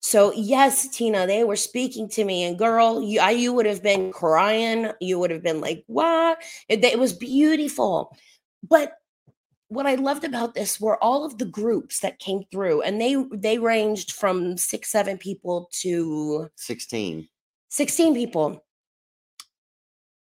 So 0.00 0.32
yes 0.32 0.88
tina 0.88 1.26
they 1.26 1.42
were 1.42 1.56
speaking 1.56 2.08
to 2.10 2.24
me 2.24 2.44
and 2.44 2.56
girl 2.56 3.02
you, 3.02 3.18
I, 3.20 3.30
you 3.32 3.52
would 3.52 3.66
have 3.66 3.82
been 3.82 4.12
crying 4.12 4.92
you 5.00 5.18
would 5.18 5.32
have 5.32 5.42
been 5.42 5.60
like 5.60 5.82
what? 5.88 6.38
It, 6.68 6.84
it 6.84 6.98
was 6.98 7.12
beautiful. 7.12 8.16
But 8.62 8.92
what 9.68 9.84
i 9.84 9.96
loved 9.96 10.22
about 10.22 10.54
this 10.54 10.80
were 10.80 11.02
all 11.02 11.24
of 11.24 11.38
the 11.38 11.44
groups 11.44 11.98
that 11.98 12.20
came 12.20 12.44
through 12.52 12.82
and 12.82 13.00
they 13.00 13.16
they 13.32 13.58
ranged 13.58 14.12
from 14.12 14.56
six 14.56 14.92
seven 14.92 15.18
people 15.18 15.68
to 15.72 16.48
Sixteen. 16.54 17.28
16 17.70 18.14
people 18.14 18.64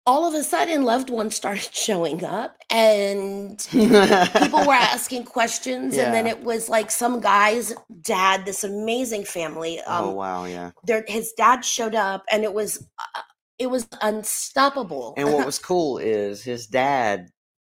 all 0.07 0.27
of 0.27 0.33
a 0.33 0.43
sudden 0.43 0.83
loved 0.83 1.11
ones 1.11 1.35
started 1.35 1.69
showing 1.73 2.23
up 2.23 2.57
and 2.71 3.67
people 3.71 4.65
were 4.65 4.73
asking 4.73 5.25
questions 5.25 5.97
and 5.97 6.13
then 6.13 6.25
it 6.25 6.41
was 6.43 6.69
like 6.69 6.89
some 6.89 7.19
guy's 7.19 7.75
dad 8.01 8.45
this 8.45 8.63
amazing 8.63 9.23
family 9.25 9.79
um 9.81 10.05
oh 10.05 10.11
wow, 10.11 10.45
yeah. 10.45 10.71
their 10.85 11.03
his 11.07 11.33
dad 11.33 11.63
showed 11.63 11.93
up 11.95 12.23
and 12.31 12.43
it 12.43 12.53
was 12.53 12.87
uh, 12.99 13.21
it 13.59 13.69
was 13.69 13.87
unstoppable 14.01 15.13
And 15.17 15.31
what 15.33 15.45
was 15.45 15.59
cool 15.59 15.97
is 15.97 16.43
his 16.43 16.67
dad, 16.67 17.29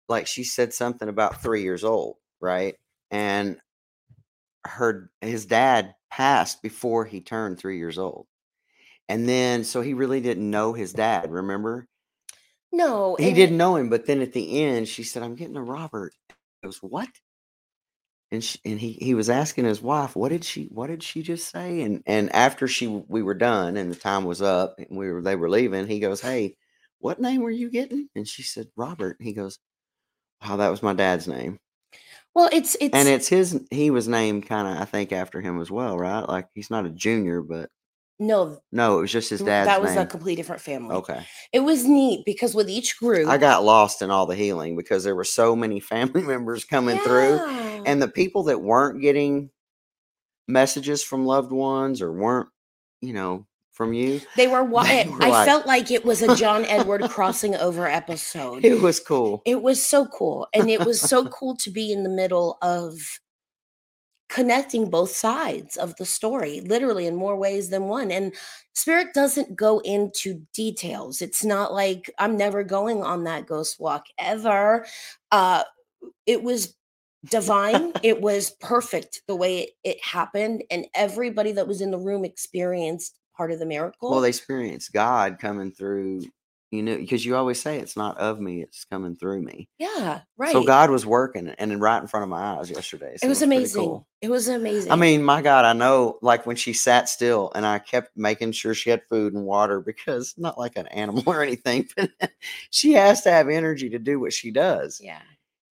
like 0.07 0.27
she 0.27 0.43
said 0.43 0.73
something 0.73 1.09
about 1.09 1.41
three 1.41 1.63
years 1.63 1.83
old, 1.83 2.17
right? 2.41 2.75
And 3.11 3.57
her 4.65 5.09
his 5.21 5.45
dad 5.45 5.95
passed 6.11 6.61
before 6.61 7.05
he 7.05 7.21
turned 7.21 7.57
three 7.57 7.77
years 7.77 7.97
old. 7.97 8.27
And 9.07 9.27
then 9.27 9.63
so 9.63 9.81
he 9.81 9.93
really 9.93 10.21
didn't 10.21 10.49
know 10.49 10.73
his 10.73 10.93
dad, 10.93 11.31
remember? 11.31 11.87
No 12.71 13.15
He 13.17 13.31
and 13.31 13.35
didn't 13.35 13.57
know 13.57 13.75
him, 13.75 13.89
but 13.89 14.05
then 14.05 14.21
at 14.21 14.33
the 14.33 14.63
end 14.63 14.87
she 14.87 15.03
said, 15.03 15.23
I'm 15.23 15.35
getting 15.35 15.57
a 15.57 15.63
Robert. 15.63 16.13
He 16.61 16.67
goes, 16.67 16.77
What? 16.81 17.09
And 18.31 18.43
she, 18.43 18.59
and 18.63 18.79
he, 18.79 18.93
he 18.93 19.15
was 19.15 19.29
asking 19.29 19.65
his 19.65 19.81
wife, 19.81 20.15
what 20.15 20.29
did 20.29 20.43
she 20.43 20.65
what 20.65 20.87
did 20.87 21.01
she 21.03 21.23
just 21.23 21.49
say? 21.51 21.81
And 21.81 22.03
and 22.05 22.33
after 22.35 22.67
she 22.67 22.87
we 22.87 23.23
were 23.23 23.33
done 23.33 23.75
and 23.77 23.91
the 23.91 23.95
time 23.95 24.25
was 24.25 24.41
up 24.41 24.75
and 24.77 24.97
we 24.97 25.11
were 25.11 25.21
they 25.21 25.35
were 25.35 25.49
leaving, 25.49 25.87
he 25.87 25.99
goes, 25.99 26.21
Hey, 26.21 26.55
what 26.99 27.19
name 27.19 27.41
were 27.41 27.49
you 27.51 27.69
getting? 27.71 28.07
And 28.15 28.27
she 28.27 28.43
said, 28.43 28.67
Robert. 28.75 29.17
He 29.19 29.33
goes, 29.33 29.57
Wow, 30.43 30.57
that 30.57 30.69
was 30.69 30.83
my 30.83 30.93
dad's 30.93 31.27
name. 31.27 31.59
well 32.35 32.49
it's 32.53 32.75
it's 32.81 32.93
And 32.93 33.07
it's 33.07 33.27
his 33.27 33.59
he 33.71 33.91
was 33.91 34.07
named 34.07 34.45
kind 34.47 34.67
of, 34.67 34.81
I 34.81 34.85
think, 34.85 35.11
after 35.11 35.41
him 35.41 35.59
as 35.61 35.71
well, 35.71 35.97
right? 35.97 36.21
Like 36.21 36.47
he's 36.53 36.69
not 36.69 36.85
a 36.85 36.89
junior, 36.89 37.41
but 37.41 37.69
no 38.19 38.59
no, 38.71 38.97
it 38.97 39.01
was 39.01 39.11
just 39.11 39.29
his 39.29 39.39
dad's 39.41 39.67
that 39.67 39.81
was 39.81 39.91
name. 39.91 39.99
a 40.01 40.05
completely 40.05 40.35
different 40.35 40.61
family 40.61 40.93
okay. 40.95 41.25
it 41.53 41.61
was 41.61 41.85
neat 41.85 42.23
because 42.25 42.53
with 42.53 42.69
each 42.69 42.97
group 42.99 43.27
I 43.29 43.37
got 43.37 43.63
lost 43.63 44.01
in 44.01 44.11
all 44.11 44.25
the 44.25 44.35
healing 44.35 44.75
because 44.75 45.03
there 45.05 45.15
were 45.15 45.23
so 45.23 45.55
many 45.55 45.79
family 45.93 46.21
members 46.21 46.65
coming 46.65 46.97
through. 46.99 47.35
Yeah. 47.37 47.83
and 47.85 48.01
the 48.01 48.07
people 48.09 48.43
that 48.43 48.61
weren't 48.61 49.01
getting 49.01 49.49
messages 50.47 51.03
from 51.03 51.25
loved 51.25 51.51
ones 51.51 52.01
or 52.01 52.11
weren't 52.11 52.49
you 53.01 53.13
know 53.13 53.45
from 53.71 53.93
you 53.93 54.19
They 54.35 54.47
were. 54.47 54.63
Wa- 54.65 54.83
They 54.83 55.03
eh, 55.03 55.07
were 55.07 55.23
I 55.23 55.29
like- 55.29 55.47
felt 55.47 55.65
like 55.65 55.89
it 55.89 56.03
was 56.03 56.21
a 56.21 56.35
John 56.35 56.65
Edward 56.65 57.03
crossing 57.09 57.55
over 57.55 57.87
episode. 58.01 58.65
it 58.65 58.81
was 58.81 58.99
cool 58.99 59.41
It 59.45 59.61
was 59.61 59.85
so 59.85 60.05
cool, 60.07 60.47
and 60.53 60.69
it 60.69 60.83
was 60.85 60.99
so 60.99 61.25
cool 61.27 61.55
to 61.57 61.69
be 61.71 61.93
in 61.93 62.03
the 62.03 62.09
middle 62.09 62.57
of 62.61 62.97
connecting 64.29 64.89
both 64.89 65.11
sides 65.11 65.75
of 65.75 65.95
the 65.97 66.05
story, 66.05 66.61
literally 66.61 67.07
in 67.07 67.15
more 67.15 67.35
ways 67.35 67.69
than 67.69 67.85
one. 67.85 68.11
And 68.11 68.33
Spirit 68.73 69.13
doesn't 69.13 69.55
go 69.55 69.79
into 69.79 70.45
details. 70.53 71.21
It's 71.21 71.43
not 71.43 71.73
like 71.73 72.09
I'm 72.19 72.37
never 72.37 72.63
going 72.63 73.03
on 73.03 73.23
that 73.25 73.47
ghost 73.47 73.79
walk 73.79 74.05
ever. 74.17 74.85
Uh, 75.31 75.63
it 76.25 76.43
was 76.43 76.75
divine. 77.29 77.91
it 78.03 78.21
was 78.21 78.51
perfect 78.61 79.23
the 79.27 79.35
way 79.35 79.59
it, 79.59 79.69
it 79.83 80.03
happened, 80.03 80.63
and 80.71 80.85
everybody 80.93 81.51
that 81.53 81.67
was 81.67 81.81
in 81.81 81.91
the 81.91 81.99
room 81.99 82.23
experienced 82.23 83.19
part 83.35 83.51
of 83.53 83.59
the 83.59 83.65
miracle. 83.65 84.11
well 84.11 84.19
they 84.19 84.27
experienced 84.27 84.91
god 84.91 85.39
coming 85.39 85.71
through 85.71 86.21
you 86.71 86.83
know 86.83 86.97
because 86.97 87.25
you 87.25 87.35
always 87.35 87.61
say 87.61 87.79
it's 87.79 87.97
not 87.97 88.17
of 88.17 88.39
me 88.39 88.61
it's 88.61 88.85
coming 88.85 89.15
through 89.15 89.41
me 89.41 89.67
yeah, 89.79 90.21
right. 90.37 90.51
so 90.51 90.63
god 90.63 90.89
was 90.89 91.05
working 91.05 91.49
and 91.49 91.81
right 91.81 92.01
in 92.01 92.07
front 92.07 92.23
of 92.23 92.29
my 92.29 92.57
eyes 92.57 92.69
yesterday 92.69 93.15
so 93.17 93.25
it 93.25 93.29
was 93.29 93.39
pretty 93.39 93.55
amazing. 93.55 93.81
cool. 93.81 94.07
It 94.21 94.29
was 94.29 94.49
amazing. 94.49 94.91
I 94.91 94.97
mean, 94.97 95.23
my 95.23 95.41
God, 95.41 95.63
I 95.63 95.71
know 95.71 96.19
like 96.21 96.45
when 96.45 96.57
she 96.57 96.73
sat 96.73 97.07
still 97.07 97.53
and 97.55 97.65
I 97.65 97.79
kept 97.79 98.17
making 98.17 98.51
sure 98.51 98.73
she 98.73 98.89
had 98.89 99.01
food 99.07 99.33
and 99.33 99.45
water 99.45 99.79
because 99.85 100.33
not 100.37 100.57
like 100.57 100.77
an 100.77 100.87
animal 100.87 101.23
or 101.25 101.41
anything, 101.41 101.87
but 101.97 102.11
she 102.69 102.93
has 102.93 103.21
to 103.21 103.31
have 103.31 103.47
energy 103.47 103.89
to 103.89 103.99
do 103.99 104.19
what 104.19 104.33
she 104.33 104.51
does. 104.51 104.99
yeah. 105.01 105.21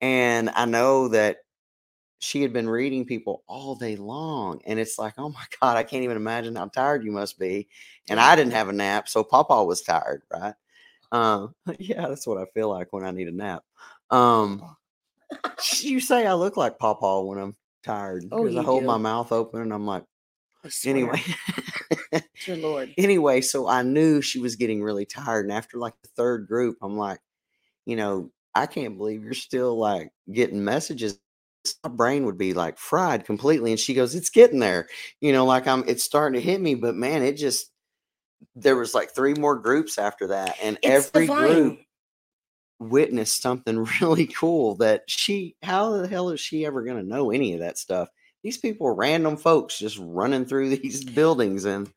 And 0.01 0.51
I 0.51 0.65
know 0.65 1.09
that 1.09 1.39
she 2.21 2.41
had 2.43 2.53
been 2.53 2.69
reading 2.69 3.05
people 3.05 3.43
all 3.49 3.75
day 3.75 3.97
long. 3.97 4.61
And 4.65 4.79
it's 4.79 4.99
like, 4.99 5.15
oh 5.19 5.29
my 5.29 5.45
God, 5.61 5.77
I 5.77 5.83
can't 5.83 6.05
even 6.05 6.17
imagine 6.17 6.57
how 6.57 6.67
tired 6.67 7.05
you 7.05 7.13
must 7.13 7.39
be. 7.39 7.69
And 8.09 8.19
I 8.19 8.35
didn't 8.37 8.53
have 8.53 8.69
a 8.69 8.73
nap. 8.73 9.09
So 9.09 9.23
Papa 9.23 9.63
was 9.65 9.83
tired, 9.83 10.23
right? 10.33 10.55
Um, 11.13 11.55
yeah, 11.79 12.09
that's 12.09 12.27
what 12.27 12.39
I 12.39 12.47
feel 12.55 12.69
like 12.69 12.89
when 12.93 13.05
I 13.05 13.11
need 13.11 13.29
a 13.29 13.33
nap. 13.33 13.63
Um, 14.11 14.77
you 15.81 16.01
say 16.01 16.27
I 16.27 16.35
look 16.35 16.57
like 16.57 16.79
Papa 16.79 17.23
when 17.25 17.39
I'm 17.39 17.55
tired 17.85 18.25
Oh, 18.31 18.43
because 18.43 18.57
I 18.57 18.61
you 18.61 18.67
hold 18.67 18.85
my 18.85 18.99
mouth 18.99 19.33
open 19.33 19.63
and 19.63 19.73
I'm 19.73 19.87
like, 19.87 20.05
anyway. 20.85 21.23
dear 22.45 22.57
Lord. 22.57 22.95
anyway, 22.99 23.41
so 23.41 23.69
I 23.69 23.83
knew 23.83 24.21
she 24.21 24.39
was 24.39 24.57
getting 24.57 24.83
really 24.83 25.07
tired. 25.07 25.47
And 25.47 25.53
after 25.53 25.79
like 25.79 25.95
the 26.03 26.09
third 26.17 26.47
group, 26.49 26.77
I'm 26.83 26.97
like, 26.97 27.21
you 27.87 27.97
know, 27.97 28.31
I 28.55 28.67
can't 28.67 28.97
believe 28.97 29.23
you're 29.23 29.35
still 29.35 29.79
like 29.79 30.11
getting 30.33 30.65
messages 30.65 31.19
my 31.85 31.91
brain 31.91 32.25
would 32.25 32.39
be 32.39 32.55
like 32.55 32.79
fried 32.79 33.25
completely. 33.25 33.71
And 33.71 33.81
she 33.81 33.95
goes, 33.95 34.15
It's 34.15 34.31
getting 34.31 34.61
there. 34.61 34.89
You 35.21 35.33
know, 35.33 35.45
like 35.45 35.67
I'm 35.67 35.85
it's 35.87 36.05
starting 36.05 36.41
to 36.41 36.45
hit 36.45 36.61
me, 36.61 36.75
but 36.75 36.95
man, 36.95 37.23
it 37.23 37.35
just 37.35 37.71
there 38.55 38.77
was 38.77 38.95
like 38.95 39.15
three 39.15 39.35
more 39.35 39.57
groups 39.57 39.99
after 39.99 40.29
that. 40.29 40.57
And 40.63 40.79
It's 40.83 41.11
every 41.15 41.27
divine. 41.27 41.49
group 41.49 41.79
witnessed 42.81 43.43
something 43.43 43.85
really 44.01 44.27
cool 44.27 44.77
that 44.77 45.03
she 45.09 45.57
how 45.63 45.97
the 45.97 46.09
hell 46.09 46.31
is 46.31 46.41
she 46.41 46.65
ever 46.67 46.83
gonna 46.83 47.03
know 47.03 47.31
any 47.31 47.55
of 47.55 47.61
that 47.61 47.79
stuff? 47.79 48.09
These 48.43 48.59
people 48.59 48.87
are 48.87 48.95
random 48.95 49.37
folks 49.37 49.79
just 49.79 49.99
running 50.01 50.45
through 50.47 50.71
these 50.77 51.05
buildings 51.05 51.65
and 51.65 51.91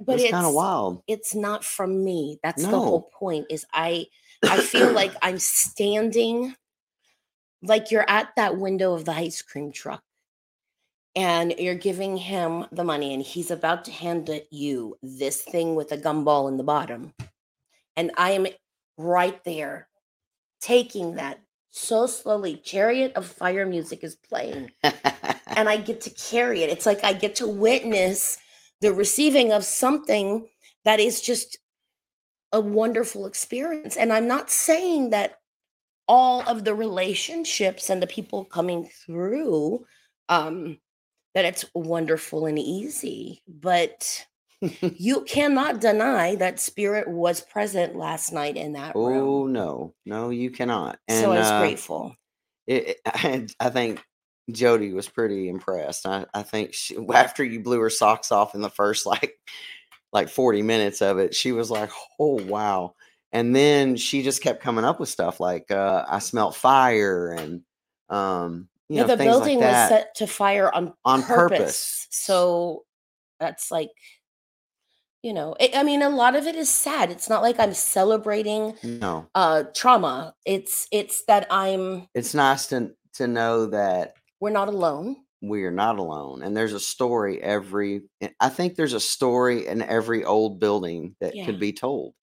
But 0.00 0.14
it's 0.16 0.24
it's 0.24 0.30
kind 0.32 0.46
of 0.46 0.54
wild. 0.54 1.02
It's 1.08 1.34
not 1.34 1.64
from 1.64 2.04
me. 2.04 2.38
That's 2.42 2.62
the 2.62 2.78
whole 2.78 3.10
point. 3.12 3.46
Is 3.50 3.66
I 3.72 4.06
I 4.44 4.60
feel 4.60 4.92
like 4.92 5.12
I'm 5.22 5.38
standing 5.38 6.54
like 7.62 7.90
you're 7.90 8.08
at 8.08 8.28
that 8.36 8.56
window 8.56 8.94
of 8.94 9.04
the 9.04 9.12
ice 9.12 9.42
cream 9.42 9.72
truck 9.72 10.02
and 11.18 11.52
you're 11.58 11.74
giving 11.74 12.16
him 12.16 12.64
the 12.70 12.84
money 12.84 13.12
and 13.12 13.24
he's 13.24 13.50
about 13.50 13.84
to 13.84 13.90
hand 13.90 14.28
it 14.28 14.46
you 14.52 14.96
this 15.02 15.42
thing 15.42 15.74
with 15.74 15.90
a 15.90 15.98
gumball 15.98 16.48
in 16.48 16.56
the 16.56 16.62
bottom. 16.62 17.12
And 17.96 18.12
I 18.16 18.30
am 18.30 18.46
right 18.96 19.42
there 19.42 19.88
taking 20.60 21.16
that 21.16 21.40
so 21.70 22.06
slowly. 22.06 22.54
Chariot 22.54 23.14
of 23.16 23.26
Fire 23.26 23.66
music 23.66 24.04
is 24.04 24.14
playing 24.14 24.70
and 24.84 25.68
I 25.68 25.78
get 25.78 26.02
to 26.02 26.10
carry 26.10 26.62
it. 26.62 26.70
It's 26.70 26.86
like 26.86 27.02
I 27.02 27.14
get 27.14 27.34
to 27.36 27.48
witness 27.48 28.38
the 28.80 28.92
receiving 28.92 29.50
of 29.50 29.64
something 29.64 30.46
that 30.84 31.00
is 31.00 31.20
just 31.20 31.58
a 32.52 32.60
wonderful 32.60 33.26
experience. 33.26 33.96
And 33.96 34.12
I'm 34.12 34.28
not 34.28 34.52
saying 34.52 35.10
that 35.10 35.40
all 36.06 36.42
of 36.42 36.62
the 36.62 36.76
relationships 36.76 37.90
and 37.90 38.00
the 38.00 38.06
people 38.06 38.44
coming 38.44 38.88
through 39.04 39.84
um 40.28 40.78
that 41.38 41.44
it's 41.44 41.64
wonderful 41.72 42.46
and 42.46 42.58
easy, 42.58 43.44
but 43.46 44.26
you 44.80 45.22
cannot 45.22 45.80
deny 45.80 46.34
that 46.34 46.58
spirit 46.58 47.06
was 47.06 47.40
present 47.40 47.94
last 47.94 48.32
night 48.32 48.56
in 48.56 48.72
that 48.72 48.96
oh 48.96 49.06
room. 49.06 49.28
Oh 49.28 49.46
no, 49.46 49.94
no, 50.04 50.30
you 50.30 50.50
cannot. 50.50 50.98
And 51.06 51.20
so 51.20 51.30
I 51.30 51.38
was 51.38 51.46
uh, 51.46 51.60
grateful. 51.60 52.16
it, 52.66 52.96
I, 53.06 53.46
I 53.60 53.70
think 53.70 54.02
Jody 54.50 54.92
was 54.92 55.08
pretty 55.08 55.48
impressed. 55.48 56.06
I, 56.08 56.26
I 56.34 56.42
think 56.42 56.74
she, 56.74 56.96
after 57.14 57.44
you 57.44 57.60
blew 57.60 57.78
her 57.82 57.90
socks 57.90 58.32
off 58.32 58.56
in 58.56 58.60
the 58.60 58.68
first 58.68 59.06
like 59.06 59.38
like 60.12 60.28
40 60.28 60.62
minutes 60.62 61.00
of 61.02 61.18
it, 61.18 61.36
she 61.36 61.52
was 61.52 61.70
like, 61.70 61.90
"Oh 62.18 62.42
wow." 62.46 62.96
And 63.30 63.54
then 63.54 63.94
she 63.94 64.24
just 64.24 64.42
kept 64.42 64.60
coming 64.60 64.84
up 64.84 64.98
with 64.98 65.08
stuff 65.08 65.38
like 65.38 65.70
uh 65.70 66.04
I 66.08 66.18
smelt 66.18 66.56
fire 66.56 67.30
and 67.30 67.62
um 68.08 68.68
you 68.88 68.96
know 69.00 69.06
the 69.06 69.16
building 69.16 69.58
like 69.60 69.68
was 69.68 69.88
set 69.88 70.14
to 70.16 70.26
fire 70.26 70.72
on 70.74 70.92
on 71.04 71.22
purpose. 71.22 71.58
purpose. 71.58 72.06
So 72.10 72.84
that's 73.40 73.70
like, 73.70 73.90
you 75.22 75.32
know, 75.32 75.54
it, 75.58 75.76
I 75.76 75.82
mean, 75.82 76.02
a 76.02 76.08
lot 76.08 76.36
of 76.36 76.46
it 76.46 76.54
is 76.54 76.68
sad. 76.70 77.10
It's 77.10 77.28
not 77.28 77.42
like 77.42 77.58
I'm 77.58 77.74
celebrating 77.74 78.74
no. 78.82 79.26
uh 79.34 79.64
trauma. 79.74 80.34
It's 80.44 80.86
it's 80.92 81.24
that 81.26 81.46
I'm 81.50 82.08
It's 82.14 82.34
nice 82.34 82.66
to 82.68 82.92
to 83.14 83.26
know 83.26 83.66
that 83.66 84.14
we're 84.40 84.50
not 84.50 84.68
alone. 84.68 85.16
we 85.42 85.64
are 85.64 85.72
not 85.72 85.98
alone 85.98 86.42
and 86.42 86.56
there's 86.56 86.72
a 86.72 86.78
story 86.80 87.40
every 87.42 88.02
i 88.40 88.48
think 88.48 88.74
there's 88.74 88.92
a 88.92 89.00
story 89.00 89.66
in 89.66 89.82
every 89.82 90.24
old 90.24 90.58
building 90.60 91.14
that 91.20 91.34
Yeah. 91.34 91.46
could 91.46 91.58
be 91.60 91.72
told 91.72 92.14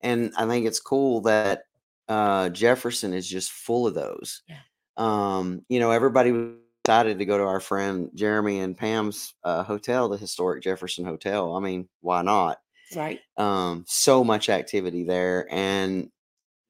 and 0.00 0.32
i 0.36 0.46
think 0.46 0.66
it's 0.66 0.80
cool 0.80 1.20
that 1.22 1.62
uh 2.08 2.48
jefferson 2.50 3.14
is 3.14 3.28
just 3.28 3.50
full 3.52 3.86
of 3.86 3.94
those 3.94 4.42
Yeah. 4.48 4.58
Um 4.96 5.64
you 5.68 5.80
know 5.80 5.90
everybody 5.90 6.32
was 6.32 6.52
excited 6.84 7.18
to 7.18 7.24
go 7.24 7.38
to 7.38 7.44
our 7.44 7.60
friend 7.60 8.10
jeremy 8.14 8.60
and 8.60 8.76
pam's 8.76 9.34
uh, 9.42 9.62
hotel 9.62 10.08
the 10.08 10.18
historic 10.18 10.62
jefferson 10.62 11.04
hotel. 11.04 11.56
I 11.56 11.60
mean 11.60 11.88
why 12.00 12.22
not? 12.22 12.58
Right. 12.94 13.18
um 13.38 13.84
so 13.88 14.22
much 14.22 14.48
activity 14.50 15.02
there 15.04 15.48
and 15.50 16.10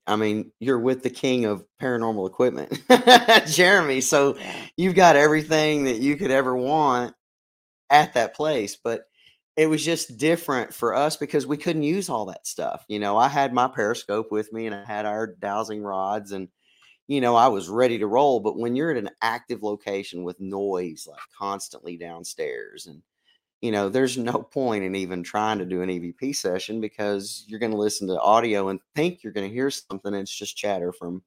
i 0.06 0.16
mean 0.16 0.52
you're 0.60 0.78
with 0.78 1.02
the 1.02 1.10
king 1.10 1.44
of 1.44 1.64
paranormal 1.82 2.26
equipment 2.28 2.80
jeremy 3.48 4.00
so 4.00 4.38
you've 4.76 4.94
got 4.94 5.16
everything 5.16 5.84
that 5.84 5.98
you 5.98 6.16
could 6.16 6.30
ever 6.30 6.56
want 6.56 7.14
at 7.90 8.14
that 8.14 8.34
place 8.34 8.78
but 8.82 9.02
it 9.56 9.66
was 9.66 9.84
just 9.84 10.16
different 10.16 10.72
for 10.72 10.94
us 10.94 11.16
because 11.16 11.46
we 11.46 11.56
couldn't 11.56 11.82
use 11.82 12.08
all 12.08 12.26
that 12.26 12.46
stuff 12.46 12.84
you 12.88 13.00
know? 13.00 13.18
I 13.18 13.28
had 13.28 13.52
my 13.52 13.68
periscope 13.68 14.30
with 14.30 14.50
me 14.52 14.66
and 14.66 14.74
i 14.74 14.84
had 14.84 15.04
our 15.04 15.26
dowsing 15.26 15.82
rods 15.82 16.32
and 16.32 16.48
you 17.06 17.20
know 17.20 17.36
i 17.36 17.48
was 17.48 17.68
ready 17.68 17.98
to 17.98 18.06
roll 18.06 18.40
but 18.40 18.58
when 18.58 18.74
you're 18.76 18.90
at 18.90 18.96
an 18.96 19.10
active 19.22 19.62
location 19.62 20.24
with 20.24 20.40
noise 20.40 21.06
like 21.08 21.20
constantly 21.36 21.96
downstairs 21.96 22.86
and 22.86 23.02
you 23.60 23.70
know 23.72 23.88
there's 23.88 24.18
no 24.18 24.42
point 24.42 24.84
in 24.84 24.94
even 24.94 25.22
trying 25.22 25.58
to 25.58 25.66
do 25.66 25.82
an 25.82 25.88
evp 25.90 26.34
session 26.34 26.80
because 26.80 27.44
you're 27.46 27.60
going 27.60 27.72
to 27.72 27.78
listen 27.78 28.08
to 28.08 28.20
audio 28.20 28.68
and 28.68 28.80
think 28.94 29.22
you're 29.22 29.32
going 29.32 29.48
to 29.48 29.54
hear 29.54 29.70
something 29.70 30.12
and 30.14 30.22
it's 30.22 30.34
just 30.36 30.56
chatter 30.56 30.92
from 30.92 31.22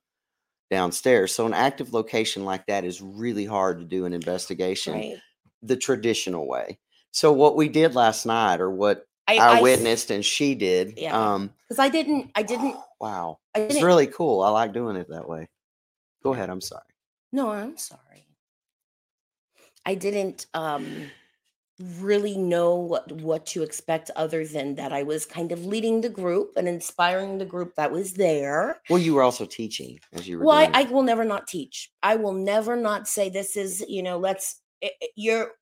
downstairs. 0.70 1.34
So 1.34 1.46
an 1.46 1.54
active 1.54 1.94
location 1.94 2.44
like 2.46 2.66
that 2.68 2.84
is 2.84 3.02
really 3.02 3.46
hard 3.46 3.80
to 3.80 3.86
do 3.86 4.06
an 4.06 4.14
investigation 4.14 4.94
Right. 4.94 5.22
the 5.62 5.78
traditional 5.78 6.48
way. 6.48 6.80
So 7.12 7.32
what 7.32 7.56
we 7.56 7.70
did 7.70 7.96
last 7.96 8.26
night 8.26 8.60
or 8.60 8.70
what 8.70 9.06
I, 9.28 9.38
I, 9.38 9.58
I 9.58 9.62
witnessed 9.62 10.12
and 10.12 10.24
she 10.24 10.56
did 10.56 10.98
Yeah. 10.98 11.18
um 11.18 11.54
because 11.68 11.80
I 11.80 11.90
didn't 11.90 12.32
I 12.36 12.44
didn't 12.44 12.76
wow. 13.00 13.40
I 13.56 13.60
it's 13.60 13.76
didn't 13.76 13.88
really 13.88 14.08
cool. 14.08 14.42
I 14.42 14.50
like 14.50 14.74
doing 14.74 14.96
it 14.98 15.10
that 15.10 15.28
way 15.28 15.48
go 16.28 16.34
ahead 16.34 16.50
i'm 16.50 16.62
sorry 16.62 16.94
No, 17.32 17.52
I'm 17.52 17.78
sorry. 17.78 18.24
I 19.86 19.96
didn't 19.96 20.48
um 20.54 21.12
really 21.80 22.38
know 22.38 22.76
what 22.76 23.12
what 23.12 23.46
to 23.48 23.64
expect 23.64 24.10
other 24.16 24.46
than 24.46 24.76
that 24.76 24.92
I 24.94 25.04
was 25.04 25.26
kind 25.28 25.52
of 25.52 25.66
leading 25.66 26.02
the 26.02 26.10
group 26.10 26.54
and 26.58 26.68
inspiring 26.68 27.38
the 27.38 27.46
group 27.46 27.76
that 27.76 27.92
was 27.92 28.14
there. 28.16 28.82
well 28.90 29.00
you 29.00 29.14
were 29.16 29.24
also 29.24 29.46
teaching 29.46 30.00
as 30.14 30.28
you 30.28 30.40
were 30.40 30.46
Well, 30.46 30.58
I, 30.58 30.70
I 30.74 30.82
it. 30.84 30.92
will 30.92 31.04
never 31.04 31.24
not 31.26 31.48
teach. 31.48 31.92
I 32.04 32.16
will 32.16 32.34
never 32.34 32.76
not 32.76 33.08
say 33.08 33.30
this 33.30 33.56
is, 33.58 33.86
you 33.88 34.04
know, 34.04 34.18
let's 34.18 34.62
i- 34.84 34.92
i- 35.04 35.10
you're 35.16 35.54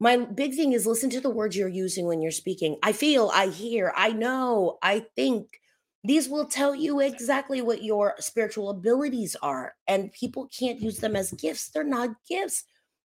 my 0.00 0.16
big 0.18 0.54
thing 0.54 0.72
is 0.72 0.86
listen 0.86 1.10
to 1.10 1.20
the 1.20 1.30
words 1.30 1.56
you're 1.56 1.68
using 1.68 2.06
when 2.06 2.20
you're 2.22 2.32
speaking. 2.32 2.78
I 2.82 2.92
feel, 2.92 3.30
I 3.32 3.48
hear, 3.48 3.92
I 3.96 4.12
know, 4.12 4.78
I 4.82 5.06
think. 5.16 5.60
These 6.04 6.28
will 6.28 6.46
tell 6.46 6.74
you 6.74 7.00
exactly 7.00 7.62
what 7.62 7.84
your 7.84 8.14
spiritual 8.18 8.70
abilities 8.70 9.36
are. 9.40 9.74
And 9.86 10.12
people 10.12 10.48
can't 10.56 10.80
use 10.80 10.98
them 10.98 11.14
as 11.14 11.32
gifts. 11.32 11.70
They're 11.70 11.84
not 11.84 12.16
gifts. 12.28 12.64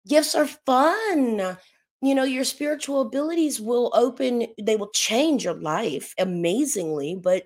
Gifts 0.06 0.34
are 0.34 0.46
fun. 0.46 1.56
You 2.02 2.14
know, 2.14 2.24
your 2.24 2.44
spiritual 2.44 3.00
abilities 3.00 3.60
will 3.60 3.90
open, 3.94 4.46
they 4.60 4.76
will 4.76 4.90
change 4.90 5.44
your 5.44 5.54
life 5.54 6.14
amazingly, 6.18 7.16
but 7.16 7.44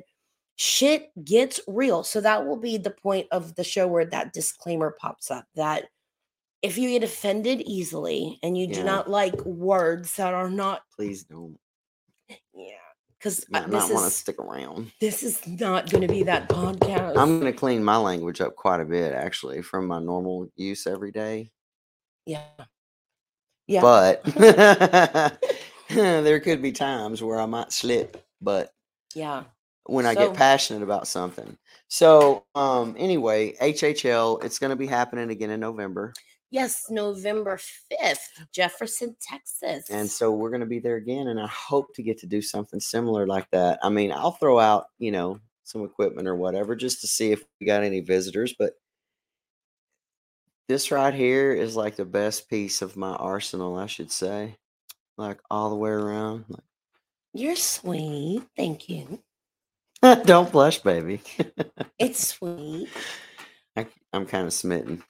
shit 0.56 1.10
gets 1.24 1.60
real. 1.68 2.02
So 2.02 2.20
that 2.20 2.44
will 2.44 2.56
be 2.56 2.76
the 2.76 2.90
point 2.90 3.28
of 3.30 3.54
the 3.54 3.62
show 3.62 3.86
where 3.86 4.06
that 4.06 4.32
disclaimer 4.32 4.96
pops 4.98 5.30
up 5.30 5.44
that 5.54 5.84
if 6.60 6.76
you 6.76 6.90
get 6.90 7.04
offended 7.04 7.62
easily 7.62 8.40
and 8.42 8.58
you 8.58 8.66
do 8.66 8.82
not 8.82 9.08
like 9.08 9.40
words 9.44 10.16
that 10.16 10.34
are 10.34 10.50
not, 10.50 10.82
please 10.96 11.22
don't 11.22 11.56
yeah, 12.52 12.87
because 13.18 13.44
I 13.52 13.60
not 13.66 13.90
want 13.92 14.04
to 14.04 14.10
stick 14.10 14.38
around 14.38 14.92
this 15.00 15.22
is 15.22 15.46
not 15.46 15.90
going 15.90 16.02
to 16.06 16.12
be 16.12 16.22
that 16.24 16.48
podcast. 16.48 17.16
i'm 17.16 17.40
going 17.40 17.52
to 17.52 17.58
clean 17.58 17.82
my 17.82 17.96
language 17.96 18.40
up 18.40 18.56
quite 18.56 18.80
a 18.80 18.84
bit 18.84 19.12
actually 19.12 19.62
from 19.62 19.86
my 19.86 19.98
normal 19.98 20.48
use 20.56 20.86
every 20.86 21.10
day 21.10 21.50
yeah, 22.26 22.42
yeah, 23.66 23.80
but 23.80 24.22
there 25.88 26.40
could 26.40 26.60
be 26.62 26.72
times 26.72 27.22
where 27.22 27.40
i 27.40 27.46
might 27.46 27.72
slip 27.72 28.24
but 28.40 28.72
yeah. 29.14 29.44
when 29.86 30.06
I 30.06 30.14
So- 30.14 30.28
get 30.28 30.36
passionate 30.36 30.82
about 30.82 31.08
something. 31.08 31.56
So, 31.88 32.44
um, 32.54 32.94
anyway, 32.98 33.54
HHL, 33.62 34.44
it's 34.44 34.58
going 34.58 34.70
to 34.70 34.76
be 34.76 34.86
happening 34.86 35.30
again 35.30 35.48
in 35.50 35.60
November. 35.60 36.12
Yes, 36.50 36.86
November 36.88 37.58
fifth, 37.58 38.46
Jefferson, 38.52 39.16
Texas. 39.20 39.90
And 39.90 40.08
so 40.08 40.30
we're 40.32 40.48
going 40.50 40.60
to 40.60 40.66
be 40.66 40.78
there 40.78 40.96
again. 40.96 41.28
And 41.28 41.38
I 41.38 41.46
hope 41.46 41.94
to 41.94 42.02
get 42.02 42.18
to 42.20 42.26
do 42.26 42.40
something 42.40 42.80
similar 42.80 43.26
like 43.26 43.50
that. 43.50 43.78
I 43.82 43.90
mean, 43.90 44.12
I'll 44.12 44.32
throw 44.32 44.58
out, 44.58 44.86
you 44.98 45.10
know, 45.12 45.40
some 45.64 45.84
equipment 45.84 46.26
or 46.26 46.36
whatever 46.36 46.74
just 46.74 47.02
to 47.02 47.06
see 47.06 47.32
if 47.32 47.44
we 47.60 47.66
got 47.66 47.82
any 47.82 48.00
visitors. 48.00 48.54
But 48.58 48.72
this 50.68 50.90
right 50.90 51.12
here 51.12 51.52
is 51.52 51.76
like 51.76 51.96
the 51.96 52.06
best 52.06 52.48
piece 52.48 52.80
of 52.80 52.96
my 52.96 53.12
arsenal, 53.14 53.76
I 53.76 53.86
should 53.86 54.10
say. 54.10 54.56
Like 55.18 55.40
all 55.50 55.68
the 55.68 55.76
way 55.76 55.90
around. 55.90 56.44
you're 57.34 57.56
sweet. 57.56 58.42
Thank 58.56 58.88
you. 58.88 59.20
Don't 60.24 60.50
blush, 60.52 60.78
baby. 60.78 61.20
It's 61.98 62.28
sweet. 62.28 62.88
I, 63.76 63.86
I'm 64.12 64.24
kind 64.24 64.46
of 64.46 64.52
smitten. 64.52 65.02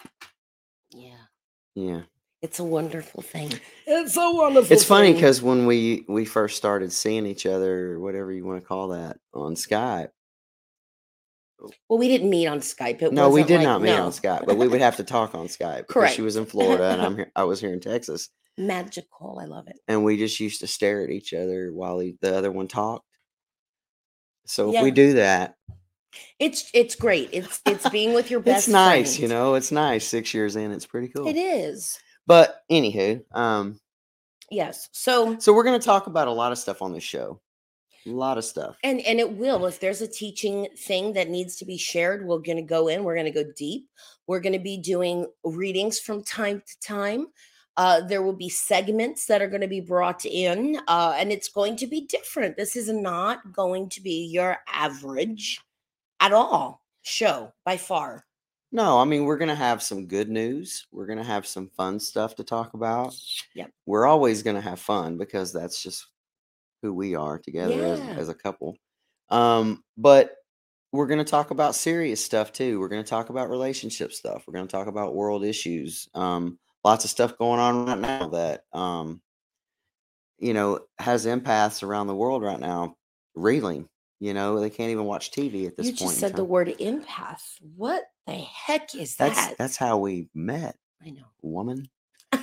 Yeah, 1.79 1.93
Yeah. 1.95 2.01
it's 2.43 2.59
a 2.59 2.65
wonderful 2.65 3.23
thing. 3.23 3.53
It's 3.87 4.17
a 4.17 4.31
wonderful. 4.33 4.73
It's 4.73 4.85
funny 4.85 5.09
thing. 5.09 5.15
because 5.17 5.41
when 5.43 5.67
we 5.67 6.05
we 6.09 6.25
first 6.25 6.57
started 6.57 6.93
seeing 6.93 7.27
each 7.27 7.47
other, 7.47 7.93
or 7.95 8.01
whatever 8.01 8.33
you 8.33 8.45
want 8.45 8.61
to 8.61 8.67
call 8.67 8.89
that, 8.89 9.19
on 9.35 9.55
Skype, 9.55 10.11
Well, 11.89 11.99
we 11.99 12.09
didn't 12.09 12.31
meet 12.31 12.47
on 12.47 12.61
Skype. 12.61 13.03
It 13.03 13.13
no, 13.13 13.29
we 13.31 13.43
did 13.43 13.57
like- 13.59 13.65
not 13.65 13.83
meet 13.83 13.91
no. 13.97 14.05
on 14.07 14.13
Skype, 14.13 14.47
but 14.47 14.57
we 14.57 14.69
would 14.69 14.81
have 14.81 14.97
to 14.97 15.05
talk 15.05 15.35
on 15.35 15.47
Skype. 15.49 15.79
because 15.79 15.95
Correct. 15.95 16.15
She 16.15 16.23
was 16.23 16.37
in 16.37 16.47
Florida 16.47 16.85
and 16.91 17.03
I'm 17.03 17.17
here. 17.21 17.33
I 17.35 17.45
was 17.45 17.61
here 17.61 17.73
in 17.73 17.81
Texas, 17.81 18.29
Magical. 18.57 19.39
I 19.41 19.47
love 19.47 19.67
it. 19.69 19.79
and 19.89 20.05
we 20.05 20.17
just 20.17 20.39
used 20.41 20.61
to 20.61 20.67
stare 20.67 21.03
at 21.03 21.11
each 21.11 21.33
other 21.35 21.73
while 21.73 21.99
he, 21.99 22.17
the 22.21 22.37
other 22.37 22.51
one 22.53 22.69
talked. 22.69 23.05
So 24.47 24.73
if 24.75 24.83
we 24.83 24.91
do 24.91 25.15
that, 25.15 25.57
It's 26.39 26.71
it's 26.75 26.95
great. 26.95 27.31
It's 27.33 27.61
it's 27.67 27.89
being 27.91 28.15
with 28.15 28.31
your 28.31 28.41
best. 28.49 28.67
it's 28.67 28.73
nice, 28.73 29.19
you 29.19 29.29
know. 29.29 29.55
It's 29.55 29.71
nice. 29.73 30.07
Six 30.07 30.33
years 30.35 30.57
in, 30.57 30.73
it's 30.73 30.87
pretty 30.87 31.09
cool. 31.09 31.27
It 31.27 31.37
is. 31.37 31.99
But 32.27 32.63
anywho, 32.71 33.23
um, 33.35 33.81
Yes. 34.51 34.89
So 34.93 35.39
so 35.39 35.53
we're 35.53 35.65
gonna 35.65 35.79
talk 35.79 36.07
about 36.07 36.29
a 36.29 36.33
lot 36.33 36.53
of 36.53 36.59
stuff 36.59 36.81
on 36.83 36.93
this 36.93 37.05
show. 37.05 37.41
A 38.07 38.11
lot 38.11 38.39
of 38.39 38.45
stuff. 38.45 38.77
and 38.85 39.01
and 39.03 39.21
it 39.21 39.31
will 39.31 39.67
if 39.67 39.81
there's 39.81 40.01
a 40.01 40.09
teaching 40.09 40.67
thing 40.79 41.13
that 41.13 41.29
needs 41.29 41.57
to 41.57 41.67
be 41.67 41.77
shared 41.77 42.25
we're 42.25 42.39
going 42.39 42.57
to 42.57 42.63
go 42.63 42.89
in 42.89 43.05
we're 43.05 43.15
going 43.17 43.31
to 43.31 43.45
go 43.45 43.51
deep 43.55 43.87
we're 44.27 44.41
going 44.41 44.55
to 44.55 44.59
be 44.59 44.79
doing 44.79 45.27
readings 45.45 45.99
from 46.01 46.23
time 46.23 46.63
to 46.67 46.81
time 46.81 47.27
uh, 47.77 48.01
there 48.01 48.23
will 48.23 48.33
be 48.33 48.49
segments 48.49 49.27
that 49.27 49.43
are 49.43 49.49
going 49.49 49.61
to 49.61 49.69
be 49.69 49.81
brought 49.83 50.25
in 50.25 50.81
uh, 50.89 51.15
and 51.19 51.31
it's 51.31 51.51
going 51.51 51.77
to 51.77 51.87
be 51.87 52.07
different 52.07 52.57
this 52.57 52.77
is 52.77 52.89
not 52.89 53.53
going 53.53 53.91
to 53.91 54.01
be 54.01 54.25
your 54.25 54.57
average 54.73 55.61
at 56.21 56.33
all 56.33 56.83
show 57.03 57.53
by 57.65 57.77
far 57.77 58.25
No, 58.71 58.99
I 58.99 59.05
mean 59.05 59.25
we're 59.25 59.39
gonna 59.39 59.55
have 59.55 59.83
some 59.83 60.07
good 60.07 60.29
news. 60.29 60.87
We're 60.93 61.07
gonna 61.07 61.25
have 61.25 61.47
some 61.47 61.71
fun 61.77 61.99
stuff 61.99 62.35
to 62.37 62.45
talk 62.45 62.75
about. 62.75 63.15
Yep. 63.55 63.71
We're 63.87 64.07
always 64.07 64.43
gonna 64.43 64.61
have 64.61 64.79
fun 64.81 65.17
because 65.17 65.53
that's 65.53 65.83
just 65.83 66.07
who 66.83 66.93
we 66.93 67.15
are 67.15 67.39
together 67.39 67.83
as, 67.85 68.01
as 68.01 68.29
a 68.29 68.35
couple. 68.35 68.77
Um, 69.31 69.83
but 69.97 70.35
we're 70.93 71.07
gonna 71.07 71.25
talk 71.25 71.51
about 71.51 71.75
serious 71.75 72.25
stuff 72.25 72.53
too. 72.53 72.81
We're 72.81 72.89
gonna 72.89 73.05
talk 73.05 73.31
about 73.31 73.51
relationship 73.51 74.13
stuff. 74.13 74.45
We're 74.47 74.55
gonna 74.55 74.67
talk 74.67 74.87
about 74.87 75.15
world 75.15 75.45
issues. 75.45 76.09
Um, 76.15 76.59
lots 76.85 77.05
of 77.05 77.11
stuff 77.11 77.37
going 77.39 77.61
on 77.61 77.87
right 77.87 77.99
now 77.99 78.29
that 78.29 78.65
um, 78.73 79.21
you 80.39 80.55
know 80.55 80.81
has 80.99 81.27
empaths 81.27 81.83
around 81.83 82.07
the 82.07 82.15
world 82.15 82.43
right 82.43 82.61
now 82.61 82.97
reeling. 83.35 83.89
You 84.21 84.35
know, 84.35 84.59
they 84.59 84.71
can't 84.71 84.91
even 84.91 85.05
watch 85.05 85.31
TV 85.31 85.67
at 85.67 85.77
this 85.77 85.87
you 85.87 85.93
point. 85.93 86.01
You 86.01 86.07
just 86.09 86.19
said 86.19 86.35
the 86.35 86.45
word 86.45 86.75
empath 86.81 87.43
what 87.77 88.05
the 88.27 88.35
heck 88.35 88.95
is 88.95 89.17
That's 89.17 89.37
that 89.37 89.59
that's 89.59 89.77
how 89.77 89.99
we 89.99 90.29
met, 90.35 90.77
i 91.05 91.11
know 91.11 91.23
woman. 91.43 91.89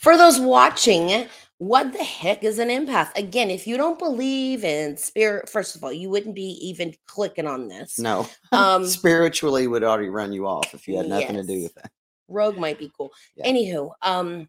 For 0.00 0.16
those 0.16 0.40
watching, 0.40 1.28
what 1.58 1.92
the 1.92 2.02
heck 2.02 2.42
is 2.44 2.58
an 2.58 2.68
empath? 2.68 3.14
Again, 3.16 3.50
if 3.50 3.66
you 3.66 3.76
don't 3.76 3.98
believe 3.98 4.64
in 4.64 4.96
spirit, 4.96 5.48
first 5.48 5.76
of 5.76 5.84
all, 5.84 5.92
you 5.92 6.08
wouldn't 6.08 6.34
be 6.34 6.58
even 6.66 6.94
clicking 7.06 7.46
on 7.46 7.68
this. 7.68 7.98
No, 7.98 8.26
Um, 8.52 8.86
spiritually 8.86 9.66
would 9.66 9.84
already 9.84 10.08
run 10.08 10.32
you 10.32 10.46
off 10.46 10.72
if 10.72 10.88
you 10.88 10.96
had 10.96 11.08
nothing 11.08 11.36
to 11.36 11.42
do 11.42 11.62
with 11.62 11.74
that. 11.74 11.90
Rogue 12.28 12.56
might 12.56 12.78
be 12.78 12.90
cool. 12.96 13.12
Yeah. 13.36 13.46
Anywho, 13.50 13.92
um, 14.02 14.48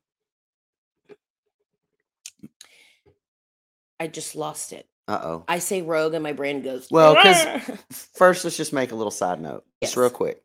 I 3.99 4.07
just 4.07 4.35
lost 4.35 4.71
it. 4.71 4.88
Uh 5.09 5.19
oh. 5.23 5.43
I 5.47 5.57
say 5.59 5.81
rogue, 5.81 6.13
and 6.13 6.21
my 6.21 6.33
brain 6.33 6.61
goes. 6.61 6.87
Well, 6.91 7.15
'cause- 7.15 7.45
"Arr!" 7.45 7.61
First, 8.15 8.43
let's 8.43 8.55
just 8.57 8.73
make 8.73 8.91
a 8.91 8.95
little 8.95 9.09
side 9.11 9.41
note, 9.41 9.65
just 9.81 9.97
real 9.97 10.09
quick. 10.11 10.43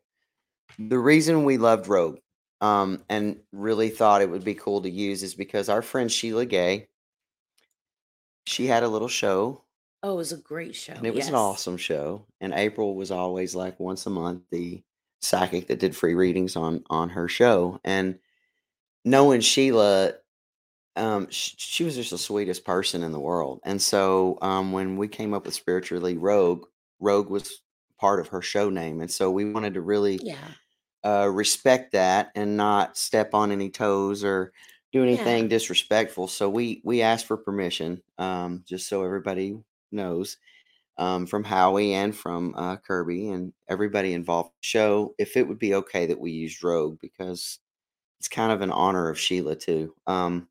The 0.79 0.97
reason 0.97 1.43
we 1.45 1.57
loved 1.57 1.87
Rogue, 1.87 2.17
um, 2.61 3.03
and 3.07 3.39
really 3.51 3.89
thought 3.89 4.21
it 4.23 4.29
would 4.29 4.43
be 4.43 4.55
cool 4.55 4.81
to 4.81 4.89
use 4.89 5.21
is 5.21 5.35
because 5.35 5.69
our 5.69 5.81
friend 5.83 6.11
Sheila 6.11 6.45
Gay, 6.47 6.87
she 8.47 8.65
had 8.65 8.81
a 8.83 8.87
little 8.87 9.07
show, 9.07 9.61
oh, 10.03 10.13
it 10.13 10.17
was 10.17 10.31
a 10.31 10.37
great 10.37 10.75
show. 10.75 10.93
and 10.93 11.05
it 11.05 11.13
was 11.13 11.27
an 11.27 11.35
awesome 11.35 11.77
show. 11.77 12.25
And 12.41 12.53
April 12.53 12.95
was 12.95 13.11
always 13.11 13.53
like 13.55 13.79
once 13.79 14.05
a 14.05 14.09
month 14.09 14.41
the 14.51 14.81
psychic 15.21 15.67
that 15.67 15.79
did 15.79 15.95
free 15.95 16.15
readings 16.15 16.55
on 16.55 16.83
on 16.89 17.09
her 17.09 17.27
show. 17.27 17.79
And 17.83 18.17
knowing 19.03 19.41
Sheila, 19.41 20.13
um, 20.95 21.29
sh- 21.29 21.55
she 21.57 21.83
was 21.83 21.95
just 21.95 22.11
the 22.11 22.17
sweetest 22.17 22.65
person 22.65 23.03
in 23.03 23.11
the 23.11 23.19
world. 23.19 23.59
And 23.63 23.81
so 23.81 24.37
um, 24.41 24.71
when 24.71 24.97
we 24.97 25.07
came 25.07 25.33
up 25.33 25.45
with 25.45 25.53
spiritually 25.53 26.17
Rogue, 26.17 26.65
Rogue 26.99 27.29
was 27.29 27.61
part 27.99 28.19
of 28.19 28.27
her 28.29 28.41
show 28.41 28.69
name, 28.69 29.01
and 29.01 29.11
so 29.11 29.31
we 29.31 29.51
wanted 29.51 29.73
to 29.75 29.81
really 29.81 30.19
Yeah. 30.23 30.51
uh, 31.03 31.29
respect 31.31 31.91
that 31.93 32.31
and 32.35 32.57
not 32.57 32.97
step 32.97 33.33
on 33.33 33.51
any 33.51 33.69
toes 33.69 34.23
or 34.23 34.51
do 34.91 35.03
anything 35.03 35.47
disrespectful. 35.47 36.27
So 36.27 36.49
we 36.49 36.81
we 36.83 37.01
asked 37.01 37.25
for 37.27 37.37
permission, 37.37 38.01
um, 38.17 38.63
just 38.67 38.87
so 38.87 39.03
everybody 39.03 39.59
knows, 39.91 40.37
um, 40.97 41.25
from 41.27 41.43
Howie 41.43 41.93
and 41.93 42.15
from 42.15 42.53
uh, 42.55 42.77
Kirby 42.77 43.29
and 43.29 43.53
everybody 43.67 44.13
involved. 44.13 44.49
in 44.49 44.53
the 44.61 44.67
Show 44.67 45.15
if 45.17 45.37
it 45.37 45.47
would 45.47 45.59
be 45.59 45.75
okay 45.75 46.05
that 46.07 46.19
we 46.19 46.31
used 46.31 46.63
Rogue 46.63 46.99
because 47.01 47.59
it's 48.19 48.29
kind 48.29 48.51
of 48.51 48.61
an 48.61 48.71
honor 48.71 49.09
of 49.09 49.19
Sheila 49.19 49.55
too. 49.55 49.95
Um, 50.07 50.49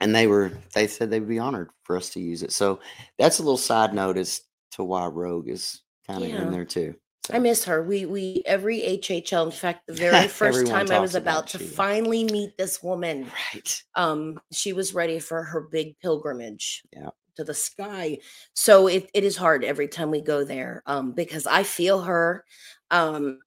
and 0.00 0.14
they 0.14 0.26
were 0.26 0.52
they 0.74 0.86
said 0.86 1.10
they 1.10 1.20
would 1.20 1.28
be 1.28 1.38
honored 1.38 1.70
for 1.84 1.96
us 1.96 2.10
to 2.10 2.20
use 2.20 2.42
it. 2.42 2.52
So 2.52 2.80
that's 3.18 3.38
a 3.38 3.42
little 3.42 3.56
side 3.58 3.94
note 3.94 4.16
as 4.16 4.42
to 4.72 4.84
why 4.84 5.06
Rogue 5.06 5.48
is 5.48 5.80
kind 6.06 6.22
of 6.22 6.30
Yeah. 6.30 6.42
in 6.42 6.50
there 6.52 6.64
too. 6.64 6.94
I 7.32 7.38
miss 7.38 7.64
her. 7.66 7.82
We 7.82 8.06
we 8.06 8.42
every 8.46 8.80
HHL. 8.80 9.44
In 9.46 9.52
fact, 9.52 9.86
the 9.86 9.92
very 9.92 10.26
first 10.42 10.66
time 10.66 10.90
I 10.90 10.98
was 10.98 11.14
about 11.14 11.32
about 11.44 11.46
to 11.48 11.58
finally 11.58 12.24
meet 12.24 12.56
this 12.58 12.82
woman, 12.82 13.30
Right. 13.54 13.82
um 13.94 14.40
she 14.52 14.72
was 14.72 14.94
ready 14.94 15.18
for 15.20 15.42
her 15.42 15.60
big 15.60 15.98
pilgrimage 16.00 16.82
Yeah. 16.92 17.10
to 17.36 17.44
the 17.44 17.54
sky 17.54 18.18
so 18.54 18.88
it, 18.88 19.08
it 19.14 19.22
is 19.24 19.36
hard 19.36 19.64
every 19.64 19.86
time 19.88 20.10
we 20.10 20.20
go 20.20 20.44
there 20.44 20.82
um 20.86 21.12
because 21.12 21.46
i 21.46 21.62
feel 21.62 22.00
her 22.02 22.44
um 22.90 23.38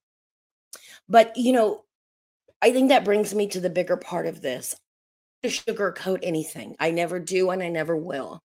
but 1.08 1.36
you 1.36 1.52
know 1.52 1.84
i 2.62 2.72
think 2.72 2.88
that 2.88 3.04
brings 3.04 3.34
me 3.34 3.46
to 3.48 3.60
the 3.60 3.70
bigger 3.70 3.96
part 3.96 4.26
of 4.26 4.40
this 4.40 4.74
to 5.44 5.50
sugarcoat 5.50 6.20
anything 6.22 6.76
i 6.80 6.90
never 6.90 7.20
do 7.20 7.50
and 7.50 7.62
i 7.62 7.68
never 7.68 7.96
will 7.96 8.42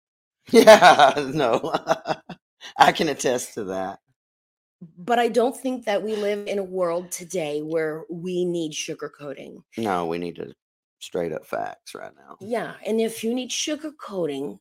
Yeah, 0.51 1.13
no, 1.33 1.73
I 2.77 2.91
can 2.91 3.09
attest 3.09 3.53
to 3.55 3.65
that. 3.65 3.99
but 4.97 5.17
i 5.19 5.27
don't 5.27 5.55
think 5.57 5.85
that 5.85 6.03
we 6.03 6.15
live 6.15 6.47
in 6.47 6.59
a 6.59 6.63
world 6.63 7.11
today 7.11 7.61
where 7.61 8.03
we 8.09 8.45
need 8.45 8.71
sugarcoating 8.73 9.63
No, 9.77 10.05
we 10.05 10.17
need 10.17 10.35
to 10.35 10.53
straight 10.99 11.31
up 11.31 11.45
facts 11.45 11.93
right 11.95 12.13
now. 12.15 12.39
Yeah, 12.39 12.75
and 12.85 13.01
if 13.01 13.23
you 13.23 13.33
need 13.33 13.49
sugarcoating, 13.49 14.59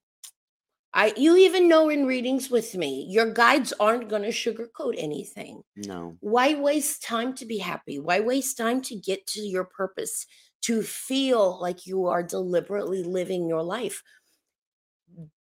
I 0.95 1.13
you 1.17 1.37
even 1.37 1.69
know 1.69 1.89
in 1.91 2.07
readings 2.07 2.51
with 2.51 2.75
me, 2.77 3.07
your 3.09 3.33
guides 3.33 3.73
aren't 3.81 4.09
going 4.09 4.23
to 4.23 4.29
sugarcoat 4.31 4.95
anything. 4.99 5.63
No, 5.77 6.19
Why 6.21 6.55
waste 6.55 7.03
time 7.05 7.35
to 7.37 7.47
be 7.47 7.59
happy? 7.59 7.99
Why 8.01 8.21
waste 8.21 8.57
time 8.59 8.83
to 8.83 8.97
get 8.97 9.27
to 9.29 9.41
your 9.43 9.65
purpose, 9.65 10.27
to 10.67 10.83
feel 10.83 11.59
like 11.61 11.87
you 11.87 12.07
are 12.07 12.23
deliberately 12.23 13.03
living 13.03 13.49
your 13.49 13.63
life? 13.63 14.03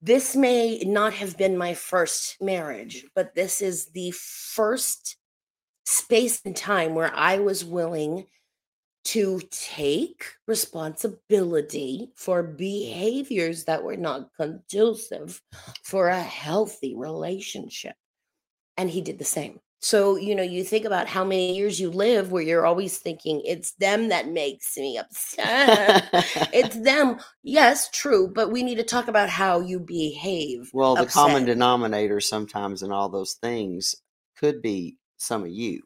This 0.03 0.35
may 0.35 0.79
not 0.81 1.13
have 1.15 1.37
been 1.37 1.59
my 1.59 1.75
first 1.75 2.37
marriage, 2.41 3.05
but 3.15 3.35
this 3.35 3.61
is 3.61 3.87
the 3.87 4.13
first 4.13 5.17
space 5.85 6.41
and 6.45 6.57
time 6.57 6.95
where 6.95 7.13
I 7.15 7.39
was 7.39 7.65
willing 7.65 8.27
to 9.03 9.41
take 9.51 10.25
responsibility 10.47 12.13
for 12.17 12.43
behaviors 12.43 13.65
that 13.65 13.83
were 13.83 13.97
not 13.97 14.33
conducive 14.35 15.41
for 15.83 16.09
a 16.09 16.23
healthy 16.23 16.95
relationship. 16.95 17.97
And 18.77 18.89
he 18.89 19.01
did 19.01 19.19
the 19.19 19.25
same. 19.25 19.61
So, 19.83 20.17
you 20.17 20.35
know, 20.35 20.43
you 20.43 20.63
think 20.63 20.85
about 20.85 21.09
how 21.09 21.25
many 21.25 21.57
years 21.57 21.81
you 21.81 21.91
live 21.91 22.31
where 22.31 22.43
you're 22.43 22.67
always 22.67 22.99
thinking, 22.99 23.41
it's 23.47 23.73
them 23.73 24.09
that 24.11 24.29
makes 24.29 24.77
me 24.77 24.99
upset. 24.99 26.09
it's 26.53 26.77
them. 26.77 27.19
Yes, 27.43 27.89
true. 27.91 28.29
But 28.29 28.53
we 28.53 28.63
need 28.63 28.75
to 28.75 28.85
talk 28.85 29.09
about 29.09 29.31
how 29.31 29.61
you 29.61 29.81
behave. 29.81 30.71
well, 30.75 30.95
the 30.97 31.07
common 31.07 31.47
denominator 31.47 32.21
sometimes 32.21 32.83
in 32.83 32.93
all 32.93 33.09
those 33.09 33.35
things 33.35 33.95
could 34.37 34.61
be 34.61 34.99
some 35.17 35.45
of 35.45 35.51
you. 35.51 35.83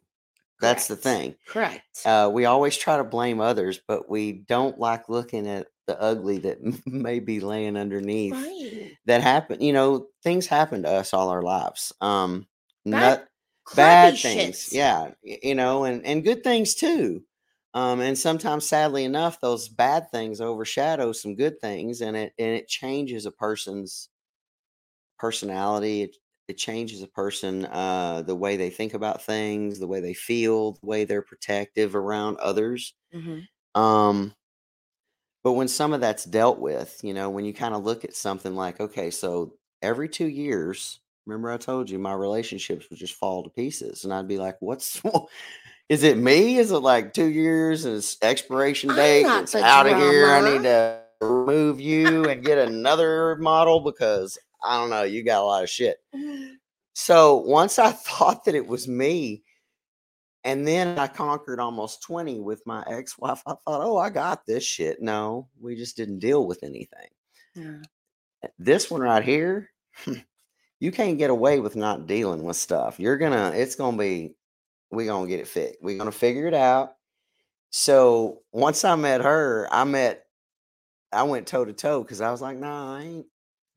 That's 0.60 0.88
the 0.88 0.96
thing. 0.96 1.36
Correct. 1.46 1.84
Uh, 2.04 2.30
we 2.32 2.46
always 2.46 2.76
try 2.76 2.96
to 2.96 3.04
blame 3.04 3.40
others, 3.40 3.80
but 3.86 4.08
we 4.08 4.32
don't 4.32 4.78
like 4.78 5.08
looking 5.08 5.46
at 5.46 5.66
the 5.86 6.00
ugly 6.00 6.38
that 6.38 6.58
may 6.86 7.20
be 7.20 7.38
laying 7.40 7.76
underneath 7.76 8.32
right. 8.32 8.92
that 9.06 9.20
happen. 9.20 9.60
You 9.60 9.72
know, 9.72 10.06
things 10.22 10.46
happen 10.46 10.82
to 10.82 10.90
us 10.90 11.12
all 11.12 11.28
our 11.28 11.42
lives. 11.42 11.92
Um, 12.00 12.46
not, 12.84 13.24
bad 13.72 14.14
things 14.22 14.68
shits. 14.68 14.68
yeah 14.70 15.10
you 15.22 15.54
know 15.54 15.84
and 15.84 16.04
and 16.06 16.22
good 16.24 16.44
things 16.44 16.74
too 16.74 17.24
um 17.74 18.00
and 18.00 18.16
sometimes 18.16 18.68
sadly 18.68 19.04
enough 19.04 19.40
those 19.40 19.68
bad 19.68 20.10
things 20.10 20.40
overshadow 20.40 21.12
some 21.12 21.34
good 21.34 21.60
things 21.60 22.00
and 22.00 22.16
it 22.16 22.32
and 22.38 22.54
it 22.54 22.68
changes 22.68 23.26
a 23.26 23.32
person's 23.32 24.10
personality 25.18 26.02
it, 26.02 26.16
it 26.48 26.58
changes 26.58 27.00
a 27.02 27.06
person 27.08 27.64
uh 27.66 28.22
the 28.22 28.34
way 28.34 28.56
they 28.56 28.68
think 28.70 28.94
about 28.94 29.22
things 29.22 29.78
the 29.78 29.86
way 29.86 30.00
they 30.00 30.12
feel 30.14 30.72
the 30.72 30.86
way 30.86 31.04
they're 31.04 31.22
protective 31.22 31.94
around 31.94 32.36
others 32.38 32.94
Mhm. 33.12 33.48
um 33.74 34.34
but 35.42 35.52
when 35.52 35.68
some 35.68 35.92
of 35.92 36.00
that's 36.00 36.24
dealt 36.24 36.58
with 36.58 37.00
you 37.02 37.14
know 37.14 37.30
when 37.30 37.44
you 37.44 37.52
kind 37.54 37.74
of 37.74 37.84
look 37.84 38.04
at 38.04 38.14
something 38.14 38.54
like 38.54 38.80
okay 38.80 39.10
so 39.10 39.56
every 39.82 40.08
two 40.08 40.28
years 40.28 41.00
Remember, 41.26 41.50
I 41.50 41.56
told 41.56 41.88
you 41.88 41.98
my 41.98 42.12
relationships 42.12 42.86
would 42.90 42.98
just 42.98 43.14
fall 43.14 43.42
to 43.42 43.50
pieces, 43.50 44.04
and 44.04 44.12
I'd 44.12 44.28
be 44.28 44.38
like, 44.38 44.56
"What's? 44.60 45.00
Is 45.88 46.02
it 46.02 46.16
me? 46.16 46.56
Is 46.56 46.70
it 46.70 46.78
like 46.78 47.12
two 47.12 47.26
years 47.26 47.84
and 47.84 47.96
it's 47.96 48.16
expiration 48.22 48.94
date? 48.94 49.26
It's 49.26 49.54
out 49.54 49.86
of 49.86 49.98
here. 49.98 50.30
I 50.30 50.40
need 50.40 50.62
to 50.62 51.00
remove 51.20 51.80
you 51.80 52.24
and 52.24 52.44
get 52.44 52.58
another 52.68 53.36
model 53.36 53.80
because 53.80 54.38
I 54.64 54.78
don't 54.78 54.90
know. 54.90 55.02
You 55.02 55.22
got 55.22 55.42
a 55.42 55.44
lot 55.44 55.62
of 55.62 55.70
shit." 55.70 55.98
So 56.96 57.38
once 57.38 57.80
I 57.80 57.90
thought 58.08 58.44
that 58.44 58.54
it 58.54 58.68
was 58.68 58.86
me, 58.86 59.42
and 60.44 60.68
then 60.68 60.98
I 60.98 61.06
conquered 61.06 61.58
almost 61.58 62.02
20 62.02 62.40
with 62.40 62.62
my 62.66 62.84
ex 62.86 63.18
wife, 63.18 63.42
I 63.46 63.50
thought, 63.50 63.60
oh, 63.66 63.96
I 63.96 64.10
got 64.10 64.46
this 64.46 64.62
shit. 64.62 65.00
No, 65.00 65.48
we 65.58 65.74
just 65.74 65.96
didn't 65.96 66.18
deal 66.18 66.46
with 66.46 66.62
anything. 66.62 67.08
Yeah. 67.54 68.48
This 68.58 68.90
one 68.90 69.00
right 69.00 69.24
here, 69.24 69.70
you 70.80 70.92
can't 70.92 71.18
get 71.18 71.30
away 71.30 71.60
with 71.60 71.76
not 71.76 72.06
dealing 72.06 72.42
with 72.42 72.56
stuff. 72.56 72.98
You're 72.98 73.16
gonna, 73.16 73.52
it's 73.54 73.74
gonna 73.74 73.96
be, 73.96 74.34
we're 74.90 75.06
gonna 75.06 75.28
get 75.28 75.40
it 75.40 75.48
fixed. 75.48 75.78
We're 75.82 75.98
gonna 75.98 76.12
figure 76.12 76.46
it 76.46 76.54
out. 76.54 76.94
So 77.70 78.42
once 78.52 78.84
I 78.84 78.94
met 78.94 79.22
her, 79.22 79.68
I 79.70 79.84
met, 79.84 80.24
I 81.12 81.24
went 81.24 81.46
toe 81.46 81.64
to 81.64 81.72
toe 81.72 82.02
because 82.02 82.20
I 82.20 82.30
was 82.30 82.42
like, 82.42 82.58
nah, 82.58 82.96
I 82.96 83.02
ain't, 83.02 83.26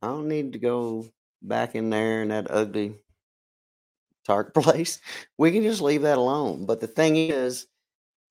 I 0.02 0.08
don't 0.08 0.28
need 0.28 0.54
to 0.54 0.60
go 0.60 1.08
back 1.42 1.76
in 1.76 1.90
there 1.90 2.22
in 2.22 2.30
that 2.30 2.52
ugly 2.52 2.96
dark 4.26 4.54
place. 4.56 5.00
We 5.38 5.52
can 5.52 5.64
just 5.64 5.82
leave 5.82 6.04
that 6.04 6.18
alone. 6.18 6.66
But 6.66 6.80
the 6.80 6.88
thing 6.88 7.16
is, 7.16 7.68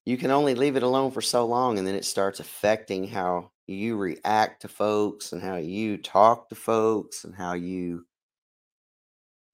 you 0.04 0.16
can 0.16 0.30
only 0.30 0.54
leave 0.54 0.76
it 0.76 0.84
alone 0.84 1.10
for 1.10 1.20
so 1.20 1.44
long, 1.46 1.78
and 1.78 1.86
then 1.86 1.96
it 1.96 2.04
starts 2.04 2.38
affecting 2.38 3.08
how 3.08 3.50
you 3.66 3.96
react 3.96 4.62
to 4.62 4.68
folks 4.68 5.32
and 5.32 5.42
how 5.42 5.56
you 5.56 5.96
talk 5.96 6.48
to 6.48 6.54
folks 6.54 7.24
and 7.24 7.34
how 7.34 7.54
you 7.54 8.06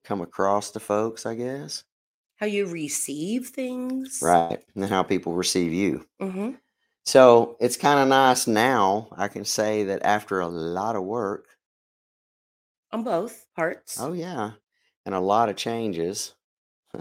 come 0.04 0.20
across 0.20 0.70
to 0.72 0.80
folks, 0.80 1.26
I 1.26 1.34
guess. 1.34 1.84
How 2.36 2.46
you 2.46 2.66
receive 2.66 3.48
things. 3.48 4.18
Right. 4.22 4.60
And 4.74 4.84
how 4.84 5.02
people 5.02 5.32
receive 5.34 5.72
you. 5.72 6.06
Mm-hmm. 6.20 6.52
So 7.04 7.56
it's 7.60 7.76
kind 7.76 8.00
of 8.00 8.08
nice 8.08 8.46
now. 8.46 9.08
I 9.16 9.28
can 9.28 9.44
say 9.44 9.84
that 9.84 10.04
after 10.04 10.40
a 10.40 10.48
lot 10.48 10.96
of 10.96 11.02
work, 11.04 11.46
On 12.92 13.02
both 13.02 13.46
parts. 13.56 13.98
oh, 14.00 14.12
yeah, 14.12 14.52
and 15.06 15.14
a 15.14 15.20
lot 15.20 15.48
of 15.48 15.56
changes, 15.56 16.34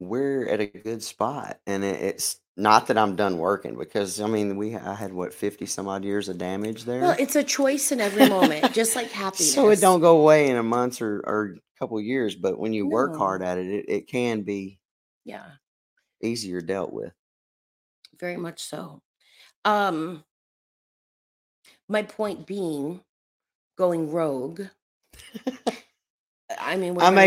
we're 0.00 0.46
at 0.48 0.60
a 0.60 0.66
good 0.66 1.02
spot. 1.02 1.58
And 1.66 1.84
it, 1.84 2.00
it's 2.02 2.40
not 2.56 2.86
that 2.86 2.96
I'm 2.98 3.16
done 3.16 3.38
working 3.38 3.76
because, 3.76 4.20
I 4.20 4.26
mean, 4.26 4.56
we 4.56 4.76
I 4.76 4.94
had 4.94 5.12
what, 5.12 5.34
50 5.34 5.66
some 5.66 5.88
odd 5.88 6.04
years 6.04 6.28
of 6.28 6.38
damage 6.38 6.84
there? 6.84 7.00
Well, 7.00 7.16
it's 7.18 7.34
a 7.36 7.42
choice 7.42 7.90
in 7.92 8.00
every 8.00 8.28
moment, 8.28 8.72
just 8.72 8.94
like 8.94 9.10
happiness. 9.10 9.54
so 9.54 9.70
it 9.70 9.80
don't 9.80 10.00
go 10.00 10.18
away 10.20 10.48
in 10.48 10.56
a 10.56 10.62
month 10.62 11.02
or, 11.02 11.20
or 11.26 11.56
a 11.56 11.78
couple 11.78 12.00
years, 12.00 12.34
but 12.36 12.58
when 12.58 12.72
you 12.72 12.86
work 12.86 13.16
hard 13.16 13.42
at 13.42 13.58
it, 13.58 13.66
it, 13.66 13.84
it 13.88 14.08
can 14.08 14.42
be 14.42 14.78
Yeah, 15.24 15.44
easier 16.22 16.60
dealt 16.60 16.92
with. 16.92 17.12
very 18.20 18.36
much 18.36 18.62
so. 18.62 19.02
Um, 19.64 20.22
my 21.88 22.02
point 22.02 22.46
being, 22.46 23.00
going 23.76 24.12
rogue. 24.12 24.62
I 26.58 26.76
mean, 26.76 26.96
I'm 27.00 27.14
gonna- 27.16 27.20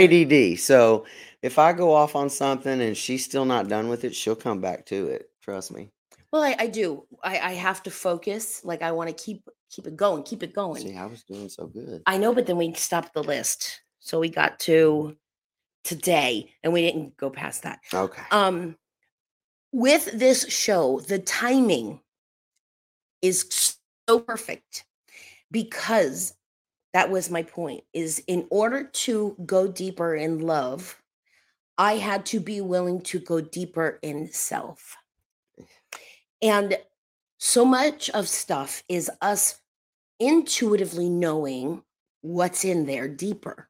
ADD, 0.53 0.59
so 0.59 1.05
if 1.47 1.57
I 1.57 1.71
go 1.71 1.93
off 1.93 2.13
on 2.13 2.29
something 2.29 2.81
and 2.81 2.95
she's 2.95 3.23
still 3.23 3.45
not 3.45 3.69
done 3.69 3.87
with 3.87 4.03
it, 4.03 4.13
she'll 4.13 4.35
come 4.35 4.59
back 4.59 4.85
to 4.87 5.07
it. 5.07 5.29
Trust 5.41 5.73
me. 5.73 5.89
Well, 6.29 6.43
I, 6.43 6.57
I 6.59 6.67
do. 6.67 7.07
I, 7.23 7.39
I 7.39 7.53
have 7.53 7.81
to 7.83 7.89
focus. 7.89 8.65
Like 8.65 8.81
I 8.81 8.91
want 8.91 9.09
to 9.09 9.15
keep 9.15 9.47
keep 9.71 9.87
it 9.87 9.95
going, 9.95 10.23
keep 10.23 10.43
it 10.43 10.53
going. 10.53 10.81
See, 10.81 10.97
I 10.97 11.05
was 11.05 11.23
doing 11.23 11.47
so 11.47 11.67
good. 11.67 12.03
I 12.05 12.17
know, 12.17 12.33
but 12.33 12.47
then 12.47 12.57
we 12.57 12.73
stopped 12.73 13.13
the 13.13 13.23
list, 13.23 13.81
so 13.99 14.19
we 14.19 14.29
got 14.29 14.59
to 14.61 15.15
today, 15.85 16.53
and 16.63 16.73
we 16.73 16.81
didn't 16.81 17.15
go 17.15 17.29
past 17.29 17.63
that. 17.63 17.79
Okay. 17.93 18.23
Um, 18.31 18.75
with 19.71 20.09
this 20.13 20.45
show, 20.49 20.99
the 20.99 21.19
timing 21.19 22.01
is 23.21 23.77
so 24.09 24.19
perfect 24.19 24.83
because 25.49 26.33
that 26.93 27.09
was 27.09 27.29
my 27.29 27.43
point. 27.43 27.85
Is 27.93 28.21
in 28.27 28.47
order 28.49 28.83
to 28.83 29.37
go 29.45 29.65
deeper 29.69 30.13
in 30.13 30.39
love, 30.39 31.01
I 31.78 31.97
had 31.97 32.25
to 32.28 32.39
be 32.39 32.61
willing 32.61 33.01
to 33.01 33.19
go 33.19 33.41
deeper 33.41 33.99
in 34.01 34.32
self. 34.32 34.97
And 36.41 36.78
so 37.38 37.65
much 37.65 38.09
of 38.11 38.28
stuff 38.28 38.84
is 38.89 39.11
us 39.21 39.59
intuitively 40.19 41.09
knowing 41.09 41.84
what's 42.21 42.65
in 42.65 42.86
there 42.86 43.07
deeper. 43.07 43.69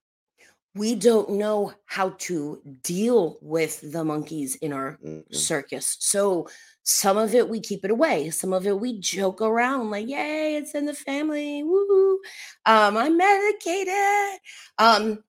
We 0.74 0.93
don't 0.95 1.32
know 1.32 1.74
how 1.86 2.12
to 2.20 2.62
deal 2.84 3.39
with 3.41 3.91
the 3.91 4.03
monkeys 4.03 4.55
in 4.58 4.74
our 4.74 4.99
Mm-mm. 5.03 5.34
circus. 5.34 5.97
So 5.99 6.47
some 6.84 7.18
of 7.18 7.34
it 7.34 7.49
we 7.49 7.60
keep 7.60 7.84
it 7.84 7.91
away. 7.91 8.30
Some 8.30 8.53
of 8.53 8.68
it 8.68 8.80
we 8.80 8.99
joke 8.99 9.41
around 9.41 9.89
like, 9.89 10.08
"Yay, 10.08 10.55
it's 10.55 10.76
in 10.76 10.86
the 10.86 10.93
family!" 10.93 11.64
Woo! 11.64 12.20
Um, 12.66 12.95
I'm 12.95 13.18
medicated. 13.18 14.39
Um, 14.78 15.24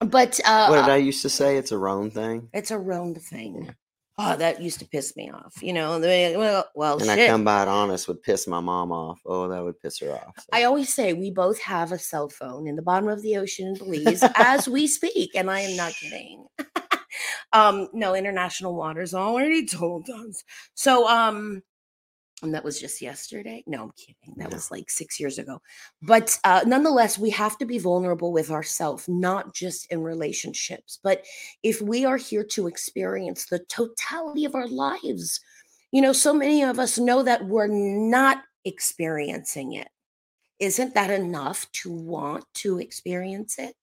but 0.00 0.40
uh, 0.44 0.68
what 0.68 0.82
did 0.82 0.90
I 0.90 0.96
used 0.96 1.22
to 1.22 1.28
say? 1.28 1.56
It's 1.56 1.72
a 1.72 1.78
Roan 1.78 2.10
thing. 2.10 2.48
it's 2.52 2.70
a 2.70 2.78
round 2.78 3.20
thing. 3.22 3.74
Oh, 4.22 4.36
that 4.36 4.60
used 4.60 4.80
to 4.80 4.88
piss 4.88 5.16
me 5.16 5.30
off. 5.30 5.62
You 5.62 5.72
know, 5.72 5.98
well, 5.98 6.66
well, 6.74 6.98
And 6.98 7.06
shit. 7.06 7.20
I 7.20 7.26
come 7.28 7.42
by 7.42 7.62
it 7.62 7.68
honest 7.68 8.06
would 8.06 8.22
piss 8.22 8.46
my 8.46 8.60
mom 8.60 8.92
off. 8.92 9.18
Oh, 9.24 9.48
that 9.48 9.64
would 9.64 9.80
piss 9.80 9.98
her 10.00 10.12
off. 10.12 10.34
So. 10.36 10.46
I 10.52 10.64
always 10.64 10.92
say 10.92 11.14
we 11.14 11.30
both 11.30 11.58
have 11.60 11.90
a 11.90 11.98
cell 11.98 12.28
phone 12.28 12.66
in 12.66 12.76
the 12.76 12.82
bottom 12.82 13.08
of 13.08 13.22
the 13.22 13.38
ocean 13.38 13.68
in 13.68 13.74
Belize 13.74 14.22
as 14.34 14.68
we 14.68 14.86
speak, 14.88 15.30
and 15.34 15.50
I 15.50 15.60
am 15.60 15.74
not 15.74 15.92
kidding. 16.00 16.44
um, 17.54 17.88
no, 17.94 18.14
international 18.14 18.74
waters 18.74 19.14
already 19.14 19.64
told 19.64 20.08
us. 20.10 20.44
So, 20.74 21.08
um, 21.08 21.62
and 22.42 22.54
that 22.54 22.64
was 22.64 22.80
just 22.80 23.02
yesterday. 23.02 23.62
No, 23.66 23.84
I'm 23.84 23.92
kidding. 23.92 24.34
That 24.36 24.50
No. 24.50 24.54
was 24.54 24.70
like 24.70 24.90
six 24.90 25.20
years 25.20 25.38
ago. 25.38 25.60
But 26.02 26.38
uh, 26.44 26.62
nonetheless, 26.66 27.18
we 27.18 27.30
have 27.30 27.58
to 27.58 27.66
be 27.66 27.78
vulnerable 27.78 28.32
with 28.32 28.50
ourselves, 28.50 29.08
not 29.08 29.54
just 29.54 29.90
in 29.92 30.02
relationships. 30.02 30.98
But 31.02 31.24
if 31.62 31.80
we 31.82 32.04
are 32.04 32.16
here 32.16 32.44
to 32.44 32.66
experience 32.66 33.46
the 33.46 33.58
totality 33.60 34.44
of 34.44 34.54
our 34.54 34.68
lives, 34.68 35.40
you 35.92 36.00
know, 36.00 36.12
so 36.12 36.32
many 36.32 36.62
of 36.62 36.78
us 36.78 36.98
know 36.98 37.22
that 37.22 37.46
we're 37.46 37.66
not 37.66 38.42
experiencing 38.64 39.72
it 39.74 39.88
isn't 40.60 40.94
that 40.94 41.10
enough 41.10 41.70
to 41.72 41.90
want 41.90 42.44
to 42.54 42.78
experience 42.78 43.58
it? 43.58 43.74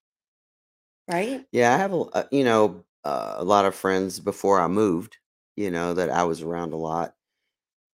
Right? 1.07 1.45
Yeah, 1.51 1.73
I 1.73 1.77
have 1.77 1.93
a 1.93 1.97
uh, 1.97 2.23
you 2.31 2.43
know 2.43 2.83
uh, 3.03 3.35
a 3.37 3.43
lot 3.43 3.65
of 3.65 3.75
friends 3.75 4.19
before 4.19 4.59
I 4.59 4.67
moved. 4.67 5.17
You 5.55 5.71
know 5.71 5.93
that 5.93 6.09
I 6.09 6.23
was 6.23 6.41
around 6.41 6.73
a 6.73 6.77
lot. 6.77 7.15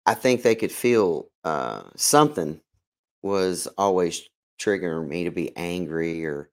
I 0.06 0.14
think 0.14 0.42
they 0.42 0.56
could 0.56 0.72
feel 0.72 1.30
uh, 1.44 1.84
something 1.96 2.62
was 3.24 3.68
always 3.78 4.24
triggering 4.60 5.08
me 5.08 5.26
to 5.26 5.32
be 5.32 5.56
angry 5.58 6.26
or 6.26 6.50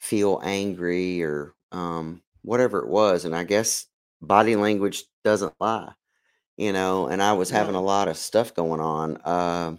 feel 0.00 0.40
angry 0.44 1.22
or 1.22 1.54
um, 1.72 2.22
whatever 2.42 2.80
it 2.80 2.88
was, 2.88 3.24
and 3.24 3.34
I 3.36 3.44
guess 3.44 3.86
body 4.22 4.56
language 4.56 5.04
doesn't 5.24 5.54
lie. 5.60 5.92
You 6.58 6.72
know, 6.72 7.08
and 7.08 7.22
I 7.22 7.34
was 7.34 7.50
having 7.50 7.74
a 7.76 7.80
No. 7.80 7.86
lot 7.86 8.08
of 8.08 8.16
stuff 8.18 8.54
going 8.54 8.80
on 8.80 9.16
uh, 9.18 9.76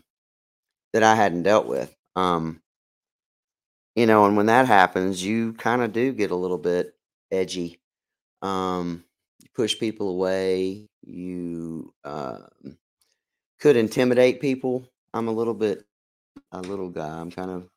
that 0.94 1.04
I 1.04 1.16
hadn't 1.16 1.44
dealt 1.44 1.68
with. 1.68 1.96
Um, 2.16 2.62
you 3.96 4.06
know 4.06 4.26
and 4.26 4.36
when 4.38 4.48
that 4.48 4.68
happens 4.68 5.24
you 5.24 5.54
kind 5.54 5.82
of 5.82 5.94
do 5.94 6.12
get 6.14 6.32
a 6.32 6.36
little 6.36 6.58
bit 6.58 6.96
edgy 7.32 7.80
um 8.42 9.04
you 9.42 9.50
push 9.56 9.80
people 9.80 10.10
away 10.10 10.88
you 11.04 11.94
um 12.06 12.48
could 13.64 13.78
intimidate 13.78 14.42
people. 14.42 14.86
I'm 15.14 15.30
a 15.30 15.32
little 15.32 15.54
bit 15.54 15.86
a 16.52 16.62
little 16.62 16.90
guy. 16.90 17.08
I'm 17.08 17.32
kind 17.32 17.50
of 17.50 17.70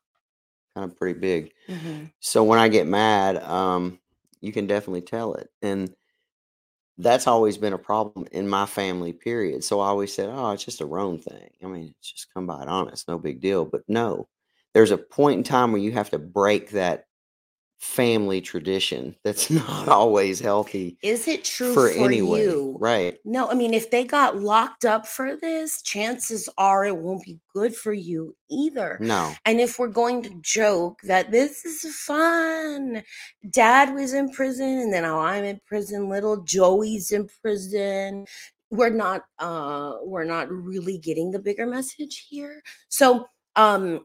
kind 0.75 0.91
of 0.91 0.97
pretty 0.97 1.19
big. 1.19 1.53
Mhm. 1.69 2.11
so 2.19 2.43
when 2.43 2.59
i 2.59 2.67
get 2.67 2.87
mad 2.87 3.37
um 3.43 3.99
you 4.41 4.51
can 4.51 4.67
definitely 4.67 5.01
tell 5.01 5.33
it. 5.35 5.49
And 5.63 5.95
that's 6.99 7.27
always 7.27 7.57
been 7.57 7.73
a 7.73 7.77
problem 7.77 8.27
in 8.31 8.47
my 8.49 8.65
family 8.65 9.13
period. 9.13 9.63
So 9.63 9.79
i 9.79 9.87
always 9.87 10.13
said 10.13 10.29
oh 10.29 10.51
it's 10.51 10.65
just 10.65 10.81
a 10.81 10.85
roan 10.85 11.19
thing. 11.19 11.51
I 11.63 11.67
mean 11.67 11.95
it's 11.99 12.11
just 12.11 12.33
come 12.33 12.47
by 12.47 12.63
it 12.63 12.67
honest 12.69 13.07
no 13.07 13.17
big 13.17 13.39
deal. 13.41 13.65
But 13.65 13.83
no 13.87 14.27
there's 14.73 14.91
a 14.91 14.97
point 14.97 15.37
in 15.37 15.43
time 15.43 15.71
where 15.71 15.81
you 15.81 15.93
have 15.93 16.09
to 16.11 16.19
break 16.19 16.71
that 16.71 17.05
family 17.79 18.41
tradition 18.41 19.15
that's 19.23 19.49
not 19.51 19.87
always 19.87 20.39
healthy 20.39 20.97
Is 21.03 21.27
it 21.27 21.43
true 21.43 21.73
for, 21.73 21.89
for, 21.89 22.05
anyone 22.05 22.39
you? 22.39 22.75
right 22.79 23.17
No, 23.23 23.49
I 23.49 23.53
mean, 23.53 23.73
if 23.73 23.91
they 23.91 24.03
got 24.03 24.37
locked 24.37 24.83
up 24.83 25.05
for 25.05 25.35
this, 25.35 25.81
chances 25.83 26.49
are 26.57 26.85
it 26.85 26.97
won't 26.97 27.23
be 27.23 27.39
good 27.53 27.75
for 27.75 27.93
you 27.93 28.35
either. 28.49 28.97
no 28.99 29.33
And 29.45 29.59
if 29.59 29.77
we're 29.77 29.87
going 29.87 30.23
to 30.23 30.39
joke 30.41 30.99
that 31.03 31.31
this 31.31 31.65
is 31.65 31.83
fun, 31.95 33.03
dad 33.49 33.93
was 33.93 34.13
in 34.13 34.31
prison 34.31 34.79
and 34.79 34.93
then 34.93 35.03
now 35.03 35.19
I'm 35.19 35.43
in 35.43 35.61
prison, 35.65 36.09
little 36.09 36.43
Joey's 36.43 37.11
in 37.11 37.27
prison. 37.41 38.25
We're 38.71 38.89
not 38.89 39.21
uh 39.39 39.97
we're 40.01 40.25
not 40.25 40.51
really 40.51 40.97
getting 40.97 41.31
the 41.31 41.39
bigger 41.39 41.67
message 41.67 42.25
here. 42.29 42.63
So 42.89 43.27
um 43.55 44.01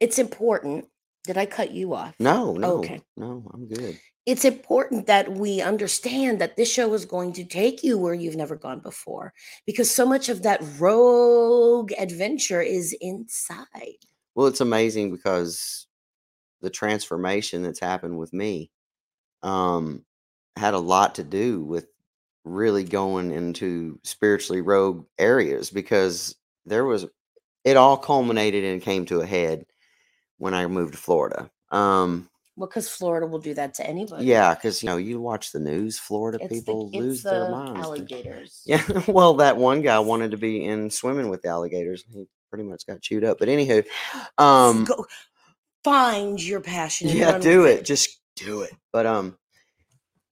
it's 0.00 0.18
important 0.18 0.86
Did 1.24 1.38
I 1.38 1.46
cut 1.46 1.70
you 1.70 1.94
off? 1.94 2.14
No, 2.18 2.52
no, 2.52 2.78
Okay. 2.78 3.00
no, 3.16 3.50
I'm 3.52 3.66
good. 3.66 3.98
It's 4.26 4.44
important 4.44 5.06
that 5.06 5.32
we 5.32 5.60
understand 5.60 6.40
that 6.40 6.56
this 6.56 6.72
show 6.72 6.92
is 6.94 7.04
going 7.04 7.34
to 7.34 7.44
take 7.44 7.82
you 7.82 7.98
where 7.98 8.14
you've 8.14 8.36
never 8.36 8.56
gone 8.56 8.80
before 8.80 9.34
because 9.66 9.90
so 9.90 10.06
much 10.06 10.30
of 10.30 10.42
that 10.42 10.62
rogue 10.78 11.92
adventure 11.98 12.62
is 12.62 12.96
inside. 13.00 13.98
Well, 14.34 14.46
it's 14.46 14.62
amazing 14.62 15.12
because 15.12 15.86
the 16.62 16.70
transformation 16.70 17.62
that's 17.62 17.80
happened 17.80 18.18
with 18.18 18.32
me 18.32 18.70
um, 19.42 20.04
had 20.56 20.74
a 20.74 20.78
lot 20.78 21.16
to 21.16 21.24
do 21.24 21.62
with 21.62 21.86
really 22.44 22.84
going 22.84 23.30
into 23.30 23.98
spiritually 24.04 24.62
rogue 24.62 25.04
areas 25.18 25.70
because 25.70 26.34
there 26.64 26.84
was 26.84 27.06
it 27.64 27.76
all 27.76 27.96
culminated 27.96 28.64
and 28.64 28.82
came 28.82 29.06
to 29.06 29.20
a 29.20 29.26
head 29.26 29.66
when 30.44 30.52
I 30.52 30.66
moved 30.66 30.92
to 30.92 30.98
Florida. 30.98 31.50
Um, 31.70 32.28
Well, 32.54 32.68
because 32.68 32.86
Florida 32.90 33.26
will 33.26 33.38
do 33.38 33.54
that 33.54 33.72
to 33.76 33.86
anybody. 33.86 34.26
yeah, 34.26 34.52
because 34.54 34.82
you 34.82 34.88
know 34.90 34.98
you 34.98 35.18
watch 35.18 35.52
the 35.52 35.58
news, 35.58 35.98
Florida 35.98 36.38
It's 36.42 36.52
people 36.52 36.90
the, 36.90 36.98
lose 36.98 37.22
their 37.22 37.44
the 37.46 37.50
minds. 37.50 37.80
alligators. 37.80 38.60
Yeah, 38.66 38.82
well, 39.08 39.32
that 39.36 39.56
one 39.56 39.80
guy 39.80 39.98
wanted 40.00 40.32
to 40.32 40.36
be 40.36 40.62
in 40.62 40.90
swimming 40.90 41.30
with 41.30 41.40
the 41.40 41.48
alligators. 41.48 42.04
He 42.12 42.26
pretty 42.50 42.64
much 42.64 42.86
got 42.86 43.00
chewed 43.00 43.24
up. 43.24 43.38
But 43.38 43.48
anywho, 43.48 43.86
um, 44.38 44.84
Go 44.84 45.06
find 45.82 46.40
your 46.42 46.60
passion. 46.60 47.08
yeah, 47.08 47.38
do 47.38 47.62
with 47.62 47.78
it. 47.80 47.84
Just 47.86 48.20
do 48.36 48.60
it. 48.60 48.72
But 48.92 49.06
um, 49.06 49.38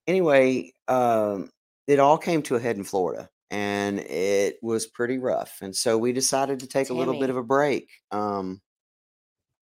anyway, 0.07 0.73
um, 0.89 1.51
it 1.87 2.01
all 2.01 2.19
came 2.19 2.43
to 2.43 2.57
a 2.57 2.61
head 2.61 2.77
in 2.77 2.85
Florida, 2.85 3.31
and 3.51 3.99
it 3.99 4.59
was 4.61 4.87
pretty 4.87 5.17
rough. 5.17 5.57
And 5.63 5.75
so 5.75 5.97
we 5.97 6.13
decided 6.13 6.61
to 6.61 6.67
take 6.67 6.91
a 6.91 6.95
little 6.95 7.19
bit 7.19 7.31
of 7.31 7.39
a 7.39 7.43
break 7.43 7.89
um, 8.11 8.61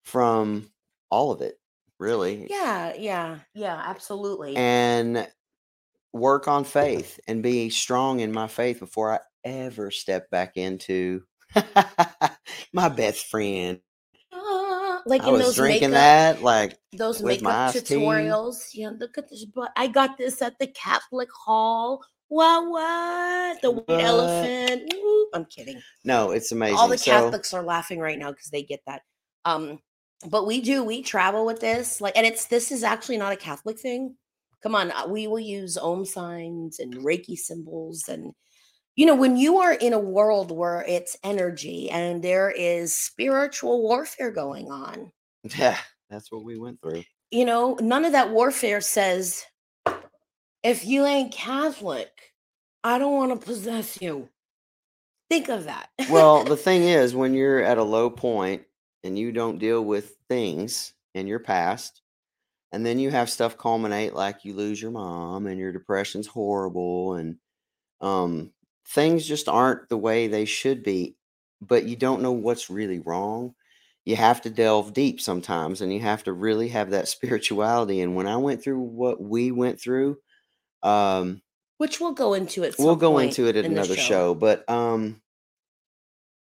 from 0.06 0.70
all 1.10 1.32
of 1.32 1.41
it, 1.41 1.60
really. 1.99 2.47
Yeah, 2.49 2.93
yeah, 2.97 3.39
yeah, 3.53 3.82
absolutely. 3.86 4.56
and 4.56 5.28
work 6.14 6.47
on 6.47 6.64
faith 6.64 7.20
and 7.28 7.43
be 7.43 7.70
strong 7.70 8.22
in 8.22 8.32
my 8.32 8.47
faith 8.47 8.80
before 8.80 9.12
I 9.14 9.20
ever 9.43 9.91
step 9.91 10.30
back 10.30 10.56
into 10.56 11.24
my 12.74 12.89
best 12.89 13.28
friend. 13.28 13.80
Ah, 14.34 15.01
like 15.06 15.22
I 15.24 15.28
in 15.28 15.34
was 15.34 15.41
those 15.43 15.56
drinking 15.56 15.91
makeup, 15.91 15.91
that 15.91 16.41
like 16.41 16.78
those 16.93 17.22
makeup 17.24 17.47
iced 17.70 17.86
tea. 17.88 17.95
tutorials. 17.95 18.70
Yeah, 18.74 18.91
look 18.97 19.18
at 19.18 19.30
this. 19.30 19.45
But 19.45 19.72
I 19.76 19.88
got 19.88 20.18
this 20.18 20.41
at 20.41 20.58
the 20.60 20.68
Catholic 20.68 21.30
Hall. 21.32 22.01
What? 22.30 22.68
What? 22.70 23.62
The 23.62 23.72
white 23.72 23.86
What? 23.88 24.01
elephant. 24.01 24.93
Woo. 25.01 25.28
I'm 25.34 25.45
kidding. 25.45 25.82
no, 26.06 26.32
it's 26.32 26.51
amazing. 26.51 26.78
All 26.78 26.88
the 26.88 26.97
So, 26.97 27.12
Catholics 27.12 27.53
are 27.53 27.64
laughing 27.64 27.99
right 27.99 28.18
now 28.18 28.32
because 28.32 28.47
they 28.49 28.64
get 28.64 28.80
that. 28.88 29.01
Um, 29.43 29.80
but 30.28 30.47
we 30.47 30.61
do. 30.61 30.84
We 30.84 31.01
travel 31.01 31.45
with 31.45 31.59
this. 31.59 32.01
Like, 32.01 32.16
and 32.16 32.26
it's 32.26 32.45
this 32.45 32.72
is 32.72 32.84
actually 32.84 33.18
not 33.18 33.34
a 33.34 33.38
Catholic 33.38 33.80
thing. 33.80 34.16
Come 34.61 34.76
on, 34.76 34.91
uh, 34.91 35.07
we 35.07 35.28
will 35.28 35.39
use 35.39 35.78
Om 35.78 36.05
signs 36.05 36.80
and 36.80 36.95
Reiki 36.95 37.38
symbols 37.38 38.07
and 38.07 38.34
you 38.95 39.05
know, 39.05 39.16
when 39.16 39.36
you 39.36 39.57
are 39.57 39.74
in 39.74 39.91
a 39.93 39.99
world 39.99 40.51
where 40.51 40.86
it's 40.88 41.18
energy 41.24 41.89
and 41.89 42.24
there 42.24 42.49
is 42.49 42.95
spiritual 42.95 43.84
warfare 43.84 44.32
going 44.32 44.72
on, 44.72 45.11
yeah, 45.57 45.78
that's 46.09 46.32
what 46.32 46.45
we 46.45 46.57
went 46.57 46.82
through. 46.82 47.03
you 47.30 47.45
know, 47.45 47.78
none 47.82 48.05
of 48.05 48.13
that 48.13 48.32
warfare 48.32 48.80
says, 48.80 49.43
if 50.63 50.86
you 50.86 51.05
ain't 51.05 51.34
Catholic, 51.34 52.09
I 52.84 52.97
don't 52.97 53.13
want 53.13 53.39
to 53.39 53.45
possess 53.45 54.01
you. 54.01 54.30
Think 55.30 55.49
of 55.49 55.66
that. 55.66 55.89
Well, 56.09 56.43
the 56.45 56.57
thing 56.57 56.84
is, 56.84 57.13
when 57.13 57.34
you're 57.34 57.61
at 57.61 57.78
a 57.78 57.84
low 57.84 58.09
point 58.09 58.63
and 59.06 59.18
you 59.18 59.32
don't 59.32 59.60
deal 59.60 59.84
with 59.84 60.18
things 60.30 60.93
in 61.14 61.28
your 61.28 61.39
past, 61.39 62.01
and 62.72 62.86
then 62.86 62.99
you 62.99 63.12
have 63.12 63.30
stuff 63.30 63.58
culminate 63.58 64.14
like 64.14 64.45
you 64.45 64.53
lose 64.53 64.82
your 64.82 64.91
mom 64.91 65.47
and 65.47 65.60
your 65.60 65.72
depression's 65.72 66.28
horrible 66.28 67.14
and 67.16 67.38
um 68.01 68.51
things 68.89 69.26
just 69.28 69.47
aren't 69.49 69.89
the 69.89 69.97
way 69.97 70.28
they 70.28 70.45
should 70.45 70.84
be, 70.84 71.16
but 71.62 71.86
you 71.86 71.95
don't 71.95 72.22
know 72.22 72.34
what's 72.34 72.70
really 72.70 72.99
wrong. 72.99 73.56
You 74.06 74.16
have 74.16 74.41
to 74.41 74.51
delve 74.51 74.93
deep 74.93 75.20
sometimes 75.22 75.82
and 75.82 75.91
you 75.93 76.01
have 76.01 76.24
to 76.26 76.34
really 76.34 76.70
have 76.70 76.91
that 76.91 77.08
spirituality. 77.16 78.01
And 78.01 78.16
when 78.16 78.28
I 78.28 78.38
went 78.38 78.64
through 78.64 78.80
what 78.80 79.22
we 79.22 79.51
went 79.51 79.82
through, 79.82 80.18
um, 80.84 81.41
Which 81.78 81.99
we'll 81.99 82.14
go 82.14 82.34
into 82.36 82.64
it. 82.64 82.76
we'll 82.78 82.95
go 82.95 83.18
into 83.18 83.47
it 83.47 83.56
at 83.56 83.66
another 83.66 83.95
show. 83.95 84.36
but 84.36 84.70
um 84.70 85.22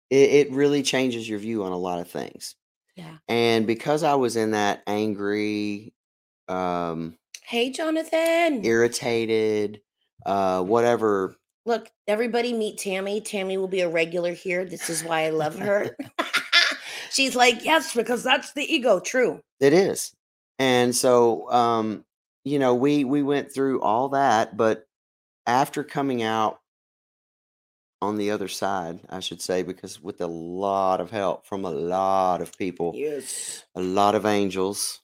it, 0.10 0.48
it 0.48 0.52
really 0.52 0.84
changes 0.84 1.28
your 1.28 1.40
view 1.40 1.64
on 1.64 1.72
a 1.72 1.78
lot 1.78 2.00
of 2.00 2.10
things 2.10 2.56
Yeah. 2.96 3.18
and 3.28 3.66
because 3.68 4.04
i 4.04 4.16
was 4.16 4.36
in 4.36 4.52
that 4.52 4.84
angry 4.88 5.94
um 6.48 7.18
Hey, 7.44 7.70
Jonathan. 7.72 8.66
irritated 8.66 9.82
uh 10.26 10.64
whatever 10.64 11.36
Look, 11.66 11.90
everybody 12.08 12.54
meet 12.54 12.78
Tammy. 12.78 13.20
Tammy 13.20 13.58
will 13.58 13.68
be 13.68 13.82
a 13.82 13.90
regular 13.90 14.32
here. 14.32 14.64
This 14.64 14.90
is 14.90 15.04
why 15.04 15.26
I 15.26 15.32
love 15.32 15.60
her. 15.60 15.98
She's 17.12 17.36
like, 17.36 17.66
yes, 17.66 17.94
because 17.94 18.24
that's 18.24 18.54
the 18.54 18.64
ego. 18.64 19.02
True. 19.02 19.42
it 19.60 19.74
is 19.74 20.14
and 20.60 20.96
so 20.96 21.52
um 21.52 22.06
you 22.46 22.58
know 22.60 22.74
we 22.74 23.04
we 23.04 23.22
went 23.22 23.52
through 23.54 23.82
all 23.82 24.10
that 24.10 24.56
but 24.58 24.86
after 25.46 25.84
coming 25.84 26.24
out 26.24 26.60
on 28.02 28.18
the 28.18 28.32
other 28.32 28.48
side 28.48 29.00
i 29.10 29.20
should 29.20 29.42
say 29.42 29.64
because 29.64 30.02
with 30.02 30.22
a 30.22 30.28
lot 30.28 31.02
of 31.02 31.12
help 31.12 31.46
from 31.46 31.66
a 31.66 31.72
lot 31.72 32.42
of 32.42 32.58
people 32.58 32.94
Yes. 32.96 33.64
a 33.76 33.82
lot 33.82 34.16
of 34.16 34.26
angels. 34.26 35.02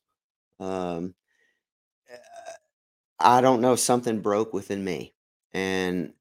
Um, 0.59 1.13
uh, 2.11 2.17
I 3.19 3.41
don't 3.41 3.61
know, 3.61 3.75
something 3.75 4.21
broke 4.21 4.53
within 4.53 4.83
me, 4.83 5.13
and 5.53 6.13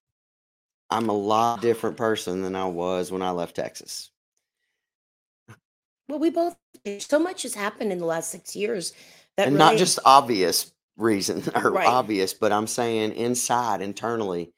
I'm 0.90 1.08
a 1.08 1.14
lot 1.14 1.62
different 1.62 1.96
person 1.96 2.42
than 2.42 2.54
I 2.56 2.66
was 2.66 3.10
when 3.10 3.22
I 3.22 3.30
left 3.30 3.56
Texas. 3.56 4.10
Well, 6.08 6.18
we 6.18 6.30
both 6.30 6.56
so 6.98 7.18
much 7.18 7.42
has 7.42 7.54
happened 7.54 7.92
in 7.92 7.98
the 7.98 8.06
last 8.06 8.30
six 8.30 8.54
years 8.54 8.92
that 9.36 9.48
and 9.48 9.56
not 9.56 9.76
just 9.76 9.98
obvious 10.04 10.72
reason 10.96 11.42
or 11.54 11.72
Right. 11.72 11.88
obvious, 11.88 12.34
but 12.34 12.52
I'm 12.52 12.66
saying 12.66 13.12
inside, 13.12 13.80
internally, 13.80 14.52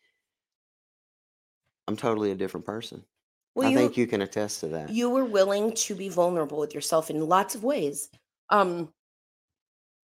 I'm 1.89 1.97
totally 1.97 2.31
a 2.31 2.35
different 2.35 2.67
person. 2.67 3.05
well, 3.55 3.69
I 3.69 3.71
you, 3.71 3.77
think 3.79 3.97
you 3.97 4.07
can 4.07 4.23
attest 4.23 4.61
to 4.61 4.69
that. 4.69 4.91
you 4.91 5.11
were 5.11 5.25
willing 5.25 5.73
to 5.75 5.95
be 5.95 6.09
vulnerable 6.09 6.59
with 6.59 6.75
yourself 6.75 7.11
in 7.11 7.21
lots 7.29 7.55
of 7.55 7.63
ways. 7.65 8.09
Um, 8.51 8.93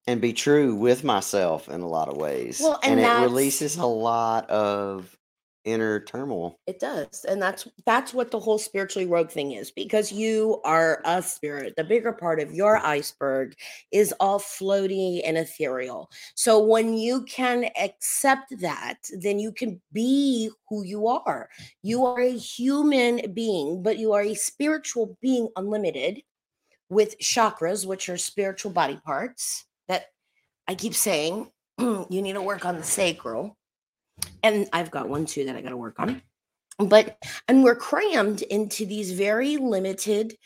and 0.07 0.21
be 0.21 0.33
true 0.33 0.75
with 0.75 1.05
myself 1.05 1.69
in 1.69 1.81
a 1.83 1.87
lot 1.89 2.09
of 2.09 2.17
ways. 2.17 2.61
Well, 2.61 2.81
and 2.83 2.93
and 2.93 3.01
it 3.01 3.03
that's- 3.05 3.23
releases 3.23 3.77
a 3.77 3.87
lot 3.87 4.49
of 4.51 5.17
inner 5.65 6.01
turmoil. 6.01 6.59
It 6.67 6.81
does. 6.81 7.25
And 7.29 7.41
that's 7.41 7.69
that's 7.87 8.15
what 8.15 8.31
the 8.31 8.41
whole 8.41 8.59
spiritually 8.59 9.07
rogue 9.07 9.31
thing 9.31 9.53
is 9.53 9.71
because 9.71 10.11
you 10.11 10.61
are 10.65 11.03
a 11.05 11.23
spirit. 11.23 11.75
The 11.77 11.85
bigger 11.85 12.13
part 12.13 12.41
of 12.41 12.53
your 12.53 12.79
iceberg 12.79 13.55
is 13.93 14.15
all 14.21 14.39
floaty 14.39 15.21
and 15.25 15.37
ethereal. 15.37 16.11
So 16.35 16.59
when 16.59 16.97
you 16.97 17.25
can 17.25 17.67
accept 17.81 18.59
that, 18.61 18.99
then 19.21 19.39
you 19.39 19.53
can 19.53 19.81
be 19.93 20.51
who 20.69 20.85
you 20.85 21.07
are. 21.09 21.49
You 21.83 22.07
are 22.07 22.21
a 22.21 22.37
human 22.37 23.33
being, 23.33 23.83
but 23.83 23.99
you 23.99 24.13
are 24.13 24.23
a 24.23 24.35
spiritual 24.35 25.19
being 25.21 25.49
unlimited 25.57 26.23
with 26.89 27.19
chakras, 27.21 27.87
which 27.87 28.09
are 28.09 28.17
spiritual 28.17 28.73
body 28.73 28.99
parts 29.05 29.65
that 29.89 30.07
I 30.67 30.75
keep 30.75 30.95
saying 30.95 31.51
you 31.79 32.07
need 32.11 32.35
to 32.35 32.43
work 32.43 32.65
on 32.65 32.77
the 32.77 32.83
sacral 32.83 33.57
and 34.43 34.69
I've 34.73 34.91
got 34.91 35.09
one 35.09 35.27
too 35.27 35.45
that 35.47 35.57
I 35.57 35.61
got 35.61 35.71
to 35.71 35.77
work 35.77 35.99
on. 35.99 36.23
But 36.79 37.19
and 37.49 37.63
we're 37.63 37.77
crammed 37.77 38.43
into 38.43 38.87
these 38.87 39.13
very 39.13 39.57
limited 39.57 40.37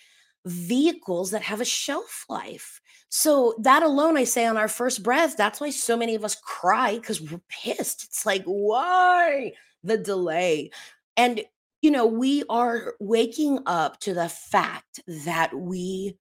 vehicles 0.46 1.30
that 1.30 1.42
have 1.42 1.60
a 1.60 1.64
shelf 1.64 2.24
life. 2.28 2.80
So 3.08 3.54
that 3.60 3.82
alone, 3.82 4.16
I 4.16 4.24
say 4.24 4.44
on 4.44 4.56
our 4.56 4.68
first 4.68 5.02
breath, 5.02 5.36
that's 5.36 5.60
why 5.60 5.70
so 5.70 5.96
many 5.96 6.16
of 6.16 6.24
us 6.24 6.34
cry 6.34 6.96
because 6.96 7.20
we're 7.20 7.40
pissed. 7.48 8.04
It's 8.04 8.26
like, 8.26 8.42
why 8.44 9.52
the 9.84 9.96
delay? 9.96 10.70
And 11.16 11.44
you 11.80 11.90
know, 11.90 12.06
we 12.06 12.44
are 12.48 12.94
waking 12.98 13.60
up 13.66 14.00
to 14.00 14.14
the 14.14 14.28
fact 14.28 15.00
that 15.26 15.54
we 15.54 16.16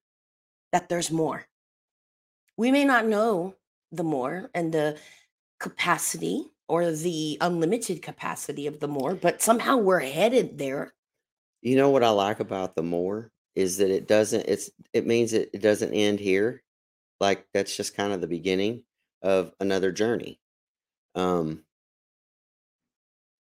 that 0.73 0.89
there's 0.89 1.09
more. 1.09 1.47
We 2.57 2.69
may 2.69 2.83
not 2.85 3.07
know 3.07 3.55
the 3.91 4.03
more 4.03 4.49
and 4.53 4.73
the 4.73 4.97
capacity 5.59 6.45
or 6.67 6.91
the 6.91 7.37
unlimited 7.41 8.01
capacity 8.01 8.67
of 8.67 8.79
the 8.79 8.87
more, 8.87 9.15
but 9.15 9.41
somehow 9.41 9.77
we're 9.77 9.99
headed 9.99 10.57
there. 10.57 10.93
You 11.61 11.75
know 11.77 11.89
what 11.89 12.03
I 12.03 12.09
like 12.09 12.39
about 12.39 12.75
the 12.75 12.83
more 12.83 13.31
is 13.55 13.77
that 13.77 13.89
it 13.91 14.07
doesn't 14.07 14.45
it's 14.47 14.69
it 14.93 15.05
means 15.07 15.33
it, 15.33 15.49
it 15.53 15.61
doesn't 15.61 15.93
end 15.93 16.19
here. 16.19 16.63
Like 17.19 17.45
that's 17.53 17.75
just 17.75 17.95
kind 17.95 18.13
of 18.13 18.21
the 18.21 18.27
beginning 18.27 18.83
of 19.21 19.53
another 19.59 19.91
journey. 19.91 20.39
Um 21.15 21.63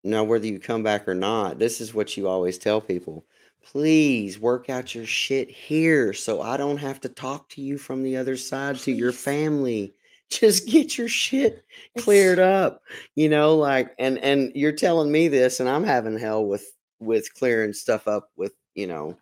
now 0.04 0.24
whether 0.24 0.46
you 0.46 0.58
come 0.58 0.82
back 0.82 1.08
or 1.08 1.14
not, 1.14 1.58
this 1.58 1.80
is 1.80 1.94
what 1.94 2.16
you 2.16 2.28
always 2.28 2.58
tell 2.58 2.80
people. 2.80 3.26
please 3.64 4.38
work 4.38 4.70
out 4.70 4.94
your 4.94 5.06
shit 5.06 5.50
here 5.50 6.12
so 6.12 6.40
I 6.42 6.56
don't 6.56 6.78
have 6.78 7.00
to 7.02 7.08
talk 7.08 7.48
to 7.50 7.62
you 7.62 7.78
from 7.78 8.02
the 8.02 8.16
other 8.16 8.36
side 8.36 8.76
to 8.80 8.92
your 8.92 9.12
family. 9.12 9.94
Just 10.30 10.66
get 10.66 10.96
your 10.96 11.08
shit 11.08 11.64
cleared 11.98 12.38
up. 12.38 12.82
You 13.16 13.28
know, 13.28 13.56
like 13.56 13.94
and 13.98 14.18
and 14.18 14.52
you're 14.54 14.72
telling 14.72 15.10
me 15.10 15.28
this 15.28 15.60
and 15.60 15.68
I'm 15.68 15.84
having 15.84 16.18
hell 16.18 16.44
with 16.46 16.64
with 17.00 17.32
clearing 17.34 17.72
stuff 17.72 18.06
up 18.06 18.30
with, 18.36 18.52
you 18.74 18.86
know, 18.86 19.18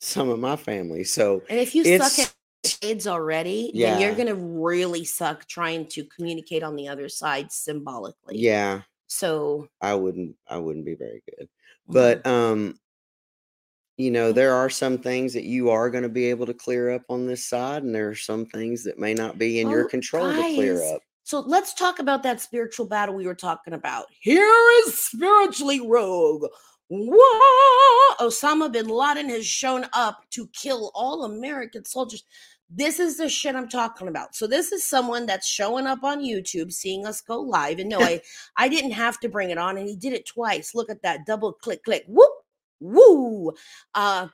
some 0.00 0.28
of 0.28 0.38
my 0.38 0.56
family. 0.56 1.04
So 1.04 1.42
And 1.48 1.58
if 1.58 1.74
you 1.74 1.84
suck 1.98 2.18
at 2.18 2.34
AIDS 2.82 3.06
already, 3.06 3.72
then 3.74 4.00
you're 4.00 4.14
gonna 4.14 4.34
really 4.34 5.04
suck 5.04 5.46
trying 5.46 5.86
to 5.86 6.04
communicate 6.04 6.62
on 6.62 6.76
the 6.76 6.88
other 6.88 7.08
side 7.08 7.50
symbolically. 7.52 8.36
yeah, 8.38 8.82
So 9.06 9.68
I 9.80 9.94
wouldn't 9.94 10.36
I 10.48 10.58
wouldn't 10.58 10.84
be 10.84 10.94
very 10.94 11.22
good. 11.38 11.48
But 11.88 12.26
um 12.26 12.78
you 13.98 14.12
know, 14.12 14.30
there 14.30 14.54
are 14.54 14.70
some 14.70 14.96
things 14.96 15.34
that 15.34 15.42
you 15.42 15.70
are 15.70 15.90
going 15.90 16.04
to 16.04 16.08
be 16.08 16.26
able 16.26 16.46
to 16.46 16.54
clear 16.54 16.90
up 16.90 17.02
on 17.08 17.26
this 17.26 17.44
side, 17.44 17.82
and 17.82 17.92
there 17.92 18.08
are 18.08 18.14
some 18.14 18.46
things 18.46 18.84
that 18.84 18.96
may 18.98 19.12
not 19.12 19.38
be 19.38 19.60
in 19.60 19.68
your 19.68 19.86
Oh, 19.86 19.88
control 19.88 20.32
to 20.32 20.40
clear 20.40 20.80
up. 20.94 21.02
So 21.24 21.40
let's 21.40 21.74
talk 21.74 21.98
about 21.98 22.22
that 22.22 22.40
spiritual 22.40 22.86
battle 22.86 23.16
we 23.16 23.26
were 23.26 23.34
talking 23.34 23.74
about. 23.74 24.06
Here 24.20 24.48
is 24.86 24.98
spiritually 24.98 25.80
rogue. 25.86 26.44
Whoa! 26.88 28.14
Osama 28.24 28.72
bin 28.72 28.86
Laden 28.86 29.28
has 29.30 29.44
shown 29.44 29.84
up 29.92 30.22
to 30.30 30.48
kill 30.54 30.92
all 30.94 31.24
American 31.24 31.84
soldiers. 31.84 32.24
This 32.70 33.00
is 33.00 33.16
the 33.16 33.28
shit 33.28 33.56
I'm 33.56 33.68
talking 33.68 34.08
about. 34.08 34.34
So 34.34 34.46
this 34.46 34.72
is 34.72 34.86
someone 34.86 35.26
that's 35.26 35.46
showing 35.46 35.86
up 35.86 36.04
on 36.04 36.20
YouTube, 36.20 36.72
seeing 36.72 37.04
us 37.04 37.20
go 37.20 37.40
live. 37.40 37.78
And 37.78 37.90
no, 37.90 38.00
I, 38.00 38.20
I 38.56 38.68
didn't 38.68 38.92
have 38.92 39.18
to 39.20 39.28
bring 39.28 39.50
it 39.50 39.58
on, 39.58 39.76
and 39.76 39.88
he 39.88 39.96
did 39.96 40.12
it 40.12 40.24
twice. 40.24 40.74
Look 40.74 40.88
at 40.88 41.02
that 41.02 41.26
double 41.26 41.52
click, 41.52 41.82
click, 41.82 42.04
whoop, 42.06 42.30
woo. 42.80 43.52
Uh, 43.94 44.28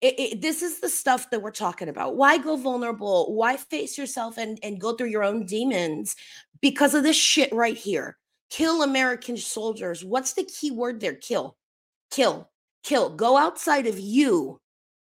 it, 0.00 0.14
it- 0.18 0.40
this 0.42 0.62
is 0.62 0.80
the 0.80 0.88
stuff 0.88 1.30
that 1.30 1.42
we're 1.42 1.50
talking 1.50 1.88
about. 1.88 2.16
Why 2.16 2.38
go 2.38 2.56
vulnerable? 2.56 3.34
Why 3.34 3.56
face 3.56 3.96
yourself 3.96 4.38
and, 4.38 4.58
and 4.62 4.80
go 4.80 4.94
through 4.94 5.08
your 5.08 5.24
own 5.24 5.46
demons 5.46 6.16
because 6.60 6.94
of 6.94 7.02
this 7.02 7.16
shit 7.16 7.52
right 7.52 7.76
here? 7.76 8.16
Kill 8.50 8.82
American 8.82 9.36
soldiers. 9.36 10.04
What's 10.04 10.34
the 10.34 10.44
key 10.44 10.70
word 10.70 11.00
there? 11.00 11.14
Kill, 11.14 11.56
kill, 12.10 12.48
kill. 12.84 13.10
Go 13.10 13.36
outside 13.36 13.86
of 13.86 13.98
you, 13.98 14.60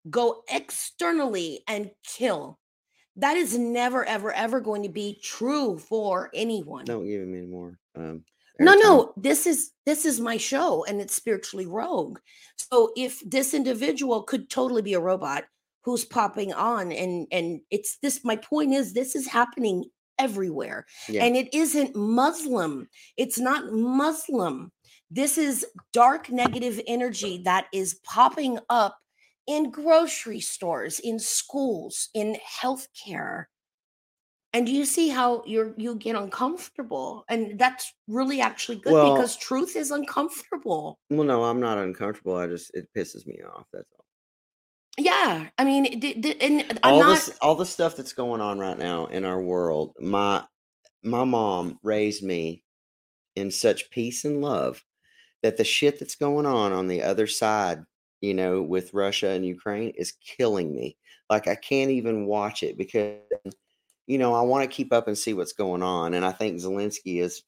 go 0.08 0.42
externally 0.48 1.64
and 1.66 1.90
kill. 2.06 2.58
That 3.16 3.36
is 3.36 3.58
never, 3.58 4.04
ever, 4.04 4.32
ever 4.32 4.60
going 4.60 4.84
to 4.84 4.88
be 4.88 5.18
true 5.22 5.78
for 5.78 6.30
anyone. 6.32 6.84
Don't 6.84 7.06
give 7.06 7.22
him 7.22 7.34
any 7.34 7.46
more. 7.46 7.78
Um, 7.96 8.24
No, 8.58 8.72
airtime. 8.72 8.82
no, 8.82 9.12
this 9.16 9.46
is 9.46 9.72
this 9.86 10.04
is 10.04 10.20
my 10.20 10.36
show 10.36 10.84
and 10.84 11.00
it's 11.00 11.14
spiritually 11.14 11.66
rogue. 11.66 12.18
So 12.56 12.92
if 12.96 13.20
this 13.28 13.54
individual 13.54 14.22
could 14.22 14.50
totally 14.50 14.82
be 14.82 14.94
a 14.94 15.00
robot 15.00 15.44
who's 15.84 16.04
popping 16.04 16.52
on 16.52 16.92
and 16.92 17.26
and 17.32 17.60
it's 17.70 17.98
this 18.02 18.24
my 18.24 18.36
point 18.36 18.72
is 18.72 18.92
this 18.92 19.16
is 19.16 19.26
happening 19.26 19.84
everywhere. 20.18 20.86
Yeah. 21.08 21.24
And 21.24 21.36
it 21.36 21.52
isn't 21.54 21.96
Muslim. 21.96 22.88
It's 23.16 23.38
not 23.38 23.72
Muslim. 23.72 24.70
This 25.10 25.36
is 25.36 25.66
dark 25.92 26.30
negative 26.30 26.80
energy 26.86 27.42
that 27.44 27.66
is 27.72 28.00
popping 28.04 28.58
up 28.70 28.96
in 29.46 29.70
grocery 29.70 30.40
stores, 30.40 31.00
in 31.00 31.18
schools, 31.18 32.08
in 32.14 32.36
healthcare 32.62 33.46
and 34.54 34.66
do 34.66 34.72
you 34.72 34.84
see 34.84 35.08
how 35.08 35.42
you're 35.46 35.72
you 35.76 35.94
get 35.96 36.14
uncomfortable 36.16 37.24
and 37.28 37.58
that's 37.58 37.92
really 38.08 38.40
actually 38.40 38.76
good 38.78 38.92
Well- 38.92 39.14
because 39.14 39.36
truth 39.36 39.76
is 39.76 39.90
uncomfortable 39.90 40.98
Well, 41.10 41.24
no, 41.24 41.44
I'm 41.44 41.60
not 41.60 41.78
uncomfortable. 41.78 42.36
I 42.36 42.46
just 42.46 42.70
it 42.74 42.88
pisses 42.96 43.26
me 43.26 43.38
off. 43.42 43.66
That's 43.72 43.88
all. 43.96 44.04
yeah 44.98 45.48
i 45.58 45.64
mean 45.64 45.86
it- 45.86 46.04
it- 46.04 46.42
and 46.42 46.78
i'm 46.82 46.94
all 46.94 47.00
not 47.00 47.14
this, 47.14 47.38
all 47.40 47.54
the 47.54 47.64
stuff 47.66 47.96
that's 47.96 48.12
going 48.12 48.40
on 48.42 48.58
right 48.58 48.78
now 48.78 49.06
in 49.06 49.24
our 49.24 49.40
world. 49.40 49.94
My 49.98 50.44
my 51.02 51.24
mom 51.24 51.78
raised 51.82 52.22
me 52.22 52.62
in 53.34 53.50
such 53.50 53.90
peace 53.90 54.24
and 54.24 54.40
love 54.42 54.84
that 55.42 55.56
the 55.56 55.64
shit 55.64 55.98
that's 55.98 56.14
going 56.14 56.46
on 56.46 56.72
on 56.72 56.86
the 56.86 57.02
other 57.02 57.26
side, 57.26 57.82
you 58.20 58.34
know, 58.34 58.62
with 58.62 58.94
Russia 58.94 59.30
and 59.30 59.44
Ukraine 59.44 59.90
is 59.96 60.12
killing 60.36 60.72
me. 60.74 60.96
Like 61.30 61.48
I 61.48 61.56
can't 61.56 61.90
even 61.90 62.26
watch 62.26 62.62
it 62.62 62.76
because 62.76 63.16
you 64.06 64.18
know, 64.18 64.34
I 64.34 64.42
want 64.42 64.68
to 64.68 64.74
keep 64.74 64.92
up 64.92 65.06
and 65.08 65.16
see 65.16 65.34
what's 65.34 65.52
going 65.52 65.82
on 65.82 66.14
and 66.14 66.24
I 66.24 66.32
think 66.32 66.60
Zelensky 66.60 67.20
is 67.20 67.42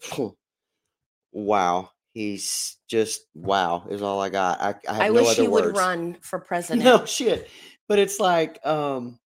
wow. 1.33 1.91
He's 2.13 2.77
just 2.89 3.23
wow 3.35 3.87
is 3.91 4.03
all 4.03 4.21
I 4.21 4.29
got. 4.29 4.61
I, 4.61 4.75
I 4.89 4.95
have 4.95 5.03
i 5.03 5.09
no 5.09 5.15
wish 5.15 5.37
he 5.37 5.49
would 5.49 5.77
run 5.77 6.17
for 6.21 6.39
president 6.41 6.85
No 6.85 7.05
shit. 7.05 7.51
But 7.89 7.99
it's 7.99 8.21
like 8.21 8.65
um 8.65 9.19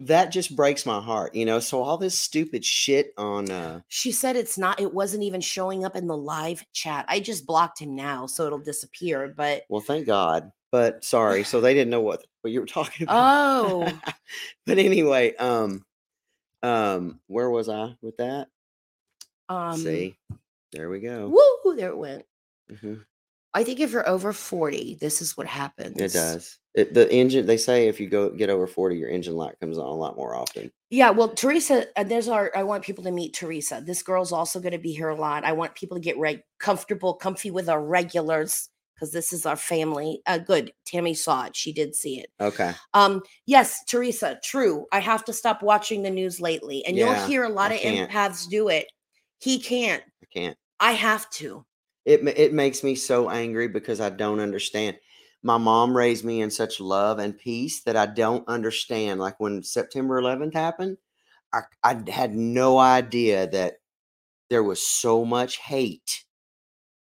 that 0.00 0.32
just 0.32 0.56
breaks 0.56 0.86
my 0.86 1.00
heart, 1.00 1.34
you 1.34 1.44
know. 1.44 1.60
So 1.60 1.82
all 1.82 1.98
this 1.98 2.18
stupid 2.18 2.64
shit 2.64 3.12
on 3.18 3.50
uh 3.50 3.80
she 3.88 4.10
said 4.10 4.36
it's 4.36 4.56
not 4.56 4.80
it 4.80 4.92
wasn't 4.92 5.22
even 5.22 5.40
showing 5.42 5.84
up 5.84 5.96
in 5.96 6.06
the 6.06 6.16
live 6.16 6.64
chat 6.72 7.04
i 7.08 7.20
just 7.20 7.46
blocked 7.46 7.78
him 7.78 7.94
now 7.94 8.26
so 8.26 8.46
it'll 8.46 8.58
disappear 8.58 9.32
but 9.36 9.62
well 9.68 9.82
thank 9.82 10.06
God. 10.06 10.50
But 10.72 11.04
sorry, 11.04 11.44
so 11.44 11.60
they 11.60 11.72
didn't 11.72 11.90
know 11.90 12.00
what 12.00 12.24
what 12.40 12.52
you 12.52 12.60
were 12.60 12.66
talking 12.66 13.02
about. 13.08 13.16
oh 13.16 13.92
but 14.66 14.78
anyway, 14.78 15.36
um 15.36 15.84
um 16.64 17.20
where 17.26 17.50
was 17.50 17.68
I 17.68 17.94
with 18.02 18.16
that? 18.16 18.48
um 19.48 19.76
See. 19.76 20.16
There 20.72 20.88
we 20.90 21.00
go. 21.00 21.28
woo 21.28 21.76
there 21.76 21.90
it 21.90 21.96
went 21.98 22.24
Mhm. 22.72 23.04
i 23.52 23.62
think 23.62 23.78
if 23.80 23.92
you're 23.92 24.08
over 24.08 24.32
40 24.32 24.96
this 25.00 25.20
is 25.22 25.36
what 25.36 25.46
happens 25.46 26.00
It 26.00 26.12
does. 26.12 26.58
It, 26.74 26.92
the 26.94 27.12
engine 27.12 27.46
they 27.46 27.56
say 27.58 27.86
if 27.88 28.00
you 28.00 28.08
go 28.08 28.30
get 28.30 28.50
over 28.50 28.66
40 28.66 28.96
your 28.96 29.08
engine 29.10 29.36
light 29.36 29.60
comes 29.60 29.78
on 29.78 29.86
a 29.86 29.94
lot 29.94 30.16
more 30.16 30.34
often. 30.34 30.72
Yeah, 30.90 31.10
well, 31.10 31.28
Teresa, 31.28 31.86
uh, 31.96 32.04
there's 32.04 32.28
our. 32.28 32.50
I 32.56 32.62
want 32.64 32.84
people 32.84 33.04
to 33.04 33.10
meet 33.10 33.34
Teresa. 33.34 33.82
This 33.84 34.02
girl's 34.02 34.32
also 34.32 34.60
going 34.60 34.72
to 34.72 34.78
be 34.78 34.92
here 34.92 35.08
a 35.08 35.16
lot. 35.16 35.44
I 35.44 35.52
want 35.52 35.74
people 35.74 35.96
to 35.96 36.00
get 36.00 36.18
right, 36.18 36.42
comfortable, 36.60 37.14
comfy 37.14 37.50
with 37.50 37.68
our 37.68 37.82
regulars 37.82 38.68
because 38.94 39.12
this 39.12 39.32
is 39.32 39.46
our 39.46 39.56
family. 39.56 40.20
Uh, 40.26 40.38
good. 40.38 40.72
Tammy 40.86 41.14
saw 41.14 41.44
it. 41.46 41.56
She 41.56 41.72
did 41.72 41.94
see 41.94 42.20
it. 42.20 42.30
Okay. 42.40 42.72
Um, 42.94 43.22
yes, 43.46 43.84
Teresa. 43.84 44.38
True. 44.42 44.86
I 44.92 45.00
have 45.00 45.24
to 45.26 45.32
stop 45.32 45.62
watching 45.62 46.02
the 46.02 46.10
news 46.10 46.40
lately, 46.40 46.84
and 46.86 46.96
Yeah, 46.96 47.18
you'll 47.18 47.26
hear 47.26 47.44
a 47.44 47.48
lot 47.48 47.72
I 47.72 47.74
of 47.76 47.80
can't. 47.80 48.10
empaths 48.10 48.48
do 48.48 48.68
it. 48.68 48.86
He 49.40 49.58
can't. 49.58 50.02
I 50.22 50.26
can't. 50.32 50.56
I 50.80 50.92
have 50.92 51.28
to. 51.30 51.64
it 52.04 52.26
it 52.36 52.52
makes 52.52 52.82
me 52.82 52.94
so 52.94 53.30
angry 53.30 53.68
because 53.68 54.00
I 54.00 54.10
don't 54.10 54.40
understand. 54.40 54.96
My 55.42 55.58
mom 55.58 55.94
raised 55.96 56.24
me 56.24 56.40
in 56.40 56.50
such 56.50 56.80
love 56.80 57.18
and 57.18 57.36
peace 57.38 57.82
that 57.82 57.96
I 57.96 58.06
don't 58.06 58.46
understand. 58.48 59.20
Like 59.20 59.38
when 59.40 59.62
September 59.62 60.20
11th 60.20 60.54
happened, 60.54 60.96
I 61.52 61.60
I 61.82 62.10
had 62.10 62.34
no 62.34 62.78
idea 62.78 63.46
that 63.48 63.74
there 64.50 64.62
was 64.62 64.80
so 64.86 65.24
much 65.24 65.56
hate 65.58 66.24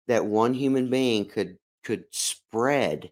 that 0.07 0.25
one 0.25 0.55
human 0.55 0.91
being 0.91 1.25
could 1.27 1.59
could 1.85 2.05
spread 2.11 3.11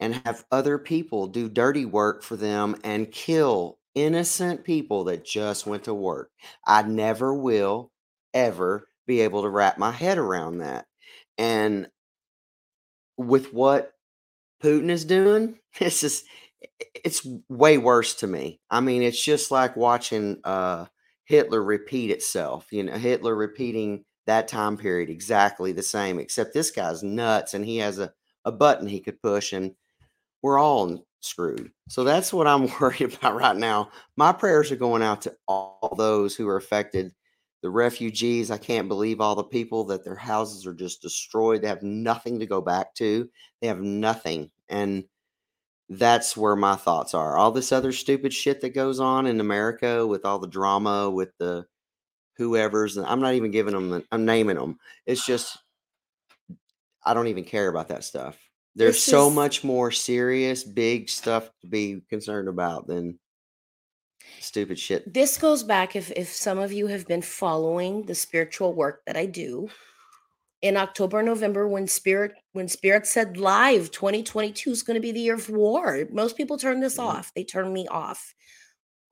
and 0.00 0.14
have 0.26 0.44
other 0.50 0.78
people 0.78 1.26
do 1.26 1.48
dirty 1.48 1.84
work 1.84 2.22
for 2.22 2.36
them 2.36 2.76
and 2.84 3.10
kill 3.10 3.78
innocent 3.94 4.64
people 4.64 5.04
that 5.04 5.24
just 5.24 5.66
went 5.66 5.84
to 5.84 5.94
work. 5.94 6.30
I 6.66 6.82
never 6.82 7.32
will 7.34 7.90
ever 8.34 8.88
be 9.06 9.20
able 9.22 9.42
to 9.42 9.48
wrap 9.48 9.78
my 9.78 9.90
head 9.90 10.18
around 10.18 10.58
that. 10.58 10.86
And 11.38 11.88
with 13.16 13.52
what 13.52 13.92
Putin 14.62 14.90
is 14.90 15.04
doing, 15.04 15.58
it's 15.80 16.00
just 16.00 16.26
it's 16.94 17.26
way 17.48 17.78
worse 17.78 18.14
to 18.16 18.26
me. 18.26 18.60
I 18.70 18.80
mean, 18.80 19.02
it's 19.02 19.22
just 19.22 19.50
like 19.50 19.76
watching 19.76 20.40
uh 20.44 20.86
Hitler 21.26 21.62
repeat 21.62 22.10
itself, 22.10 22.68
you 22.72 22.84
know, 22.84 22.94
Hitler 22.94 23.34
repeating 23.34 24.04
that 24.26 24.48
time 24.48 24.76
period 24.76 25.08
exactly 25.08 25.72
the 25.72 25.82
same, 25.82 26.18
except 26.18 26.52
this 26.52 26.70
guy's 26.70 27.02
nuts 27.02 27.54
and 27.54 27.64
he 27.64 27.78
has 27.78 27.98
a, 27.98 28.12
a 28.44 28.52
button 28.52 28.86
he 28.86 29.00
could 29.00 29.20
push 29.22 29.52
and 29.52 29.74
we're 30.42 30.58
all 30.58 31.04
screwed. 31.20 31.70
So 31.88 32.04
that's 32.04 32.32
what 32.32 32.46
I'm 32.46 32.68
worried 32.80 33.14
about 33.14 33.36
right 33.36 33.56
now. 33.56 33.90
My 34.16 34.32
prayers 34.32 34.70
are 34.70 34.76
going 34.76 35.02
out 35.02 35.22
to 35.22 35.36
all 35.48 35.94
those 35.96 36.36
who 36.36 36.48
are 36.48 36.56
affected 36.56 37.12
the 37.62 37.70
refugees. 37.70 38.50
I 38.50 38.58
can't 38.58 38.88
believe 38.88 39.20
all 39.20 39.34
the 39.34 39.44
people 39.44 39.84
that 39.86 40.04
their 40.04 40.16
houses 40.16 40.66
are 40.66 40.74
just 40.74 41.02
destroyed. 41.02 41.62
They 41.62 41.68
have 41.68 41.82
nothing 41.82 42.38
to 42.40 42.46
go 42.46 42.60
back 42.60 42.94
to. 42.96 43.28
They 43.60 43.68
have 43.68 43.80
nothing. 43.80 44.50
And 44.68 45.04
that's 45.88 46.36
where 46.36 46.56
my 46.56 46.76
thoughts 46.76 47.14
are. 47.14 47.36
All 47.36 47.52
this 47.52 47.72
other 47.72 47.92
stupid 47.92 48.32
shit 48.32 48.60
that 48.60 48.74
goes 48.74 49.00
on 49.00 49.26
in 49.26 49.40
America 49.40 50.06
with 50.06 50.24
all 50.24 50.38
the 50.38 50.46
drama 50.46 51.10
with 51.10 51.30
the 51.38 51.66
whoever's, 52.36 52.96
and 52.96 53.06
I'm 53.06 53.20
not 53.20 53.34
even 53.34 53.50
giving 53.50 53.74
them, 53.74 54.04
I'm 54.12 54.24
naming 54.24 54.56
them. 54.56 54.78
It's 55.06 55.24
just, 55.24 55.56
I 57.04 57.14
don't 57.14 57.28
even 57.28 57.44
care 57.44 57.68
about 57.68 57.88
that 57.88 58.04
stuff. 58.04 58.38
There's 58.74 58.96
This 58.96 59.04
so 59.04 59.30
much 59.30 59.64
more 59.64 59.90
serious, 59.90 60.62
big 60.62 61.08
stuff 61.08 61.50
to 61.62 61.66
be 61.66 62.02
concerned 62.10 62.48
about 62.48 62.86
than 62.86 63.18
stupid 64.40 64.78
shit. 64.78 65.12
This 65.12 65.38
goes 65.38 65.62
back 65.62 65.96
if 65.96 66.10
if 66.10 66.28
some 66.28 66.58
of 66.58 66.72
you 66.72 66.86
have 66.88 67.06
been 67.06 67.22
following 67.22 68.04
the 68.04 68.14
spiritual 68.14 68.74
work 68.74 69.02
that 69.06 69.16
I 69.16 69.26
do. 69.26 69.68
In 70.62 70.76
October, 70.76 71.22
November, 71.22 71.68
when 71.68 71.86
spirit 71.86 72.32
when 72.52 72.68
Spirit 72.68 73.06
said 73.06 73.36
live 73.36 73.90
2022 73.90 74.70
is 74.70 74.82
going 74.82 74.96
to 74.96 75.00
be 75.00 75.12
the 75.12 75.20
year 75.20 75.34
of 75.34 75.48
war, 75.48 76.06
most 76.10 76.36
people 76.36 76.58
turn 76.58 76.80
this 76.80 76.96
Mhm. 76.98 77.04
off. 77.04 77.32
They 77.34 77.44
turn 77.44 77.72
me 77.72 77.86
off. 77.88 78.34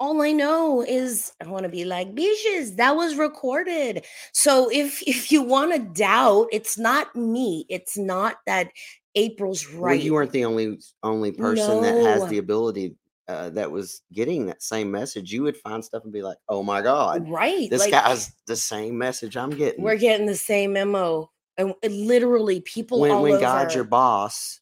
All 0.01 0.23
I 0.23 0.33
know 0.33 0.83
is 0.83 1.33
I 1.41 1.47
want 1.47 1.63
to 1.65 1.69
be 1.69 1.85
like, 1.85 2.15
bitches, 2.15 2.77
that 2.77 2.97
was 2.97 3.17
recorded. 3.17 4.05
So 4.33 4.71
if 4.71 5.03
if 5.07 5.31
you 5.31 5.43
want 5.43 5.73
to 5.73 5.79
doubt, 5.79 6.49
it's 6.53 6.79
not 6.79 7.15
me. 7.15 7.65
It's 7.69 7.97
not 7.97 8.37
that 8.47 8.71
April's 9.15 9.67
right. 9.69 9.81
Well, 9.81 9.95
you 9.95 10.15
weren't 10.15 10.33
the 10.33 10.45
only 10.45 10.79
only 11.03 11.33
person 11.33 11.83
that 11.83 11.97
has 11.97 12.29
the 12.29 12.39
ability 12.39 12.97
uh, 13.29 13.51
that 13.51 13.71
was 13.71 14.03
getting 14.13 14.47
that 14.47 14.63
same 14.63 14.91
message. 14.91 15.33
You 15.33 15.45
would 15.45 15.57
find 15.57 15.85
stuff 15.85 16.05
and 16.05 16.13
be 16.13 16.23
like, 16.23 16.39
"Oh 16.49 16.63
my 16.63 16.83
god, 16.83 17.29
right. 17.29 17.71
this 17.71 17.81
like, 17.81 17.93
guy's 17.93 18.33
the 18.47 18.57
same 18.57 18.99
message 18.99 19.37
I'm 19.37 19.51
getting." 19.51 19.83
we're 19.83 19.97
getting 19.97 20.27
the 20.27 20.37
same 20.37 20.73
memo. 20.73 21.31
And 21.57 21.73
literally 21.85 22.61
people 22.63 22.99
when 22.99 23.21
when 23.21 23.33
over. 23.35 23.41
God's 23.41 23.77
your 23.77 23.85
boss, 23.85 24.61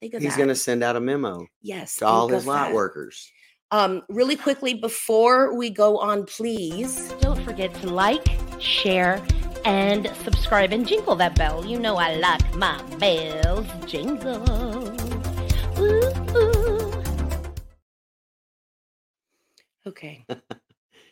He's 0.00 0.36
going 0.36 0.48
to 0.48 0.54
send 0.54 0.82
out 0.82 0.96
a 0.96 1.00
memo 1.00 1.46
yes 1.62 1.96
to 1.96 2.06
all 2.06 2.28
his 2.28 2.46
light 2.46 2.74
workers. 2.74 3.30
Um, 3.72 4.02
really 4.08 4.36
quickly 4.36 4.74
before 4.74 5.56
we 5.56 5.70
go 5.70 5.98
on, 5.98 6.24
please 6.24 7.12
Don't 7.20 7.42
forget 7.42 7.74
to 7.82 7.88
like, 7.90 8.24
share, 8.60 9.20
and 9.64 10.08
subscribe 10.22 10.72
and 10.72 10.86
jingle 10.86 11.16
that 11.16 11.34
bell. 11.34 11.66
You 11.66 11.80
know 11.80 11.96
I 11.96 12.14
like 12.14 12.54
my 12.54 12.80
bells 12.98 13.66
jingle. 13.86 14.48
Ooh, 15.80 16.12
ooh. 16.36 17.02
Okay. 19.86 20.24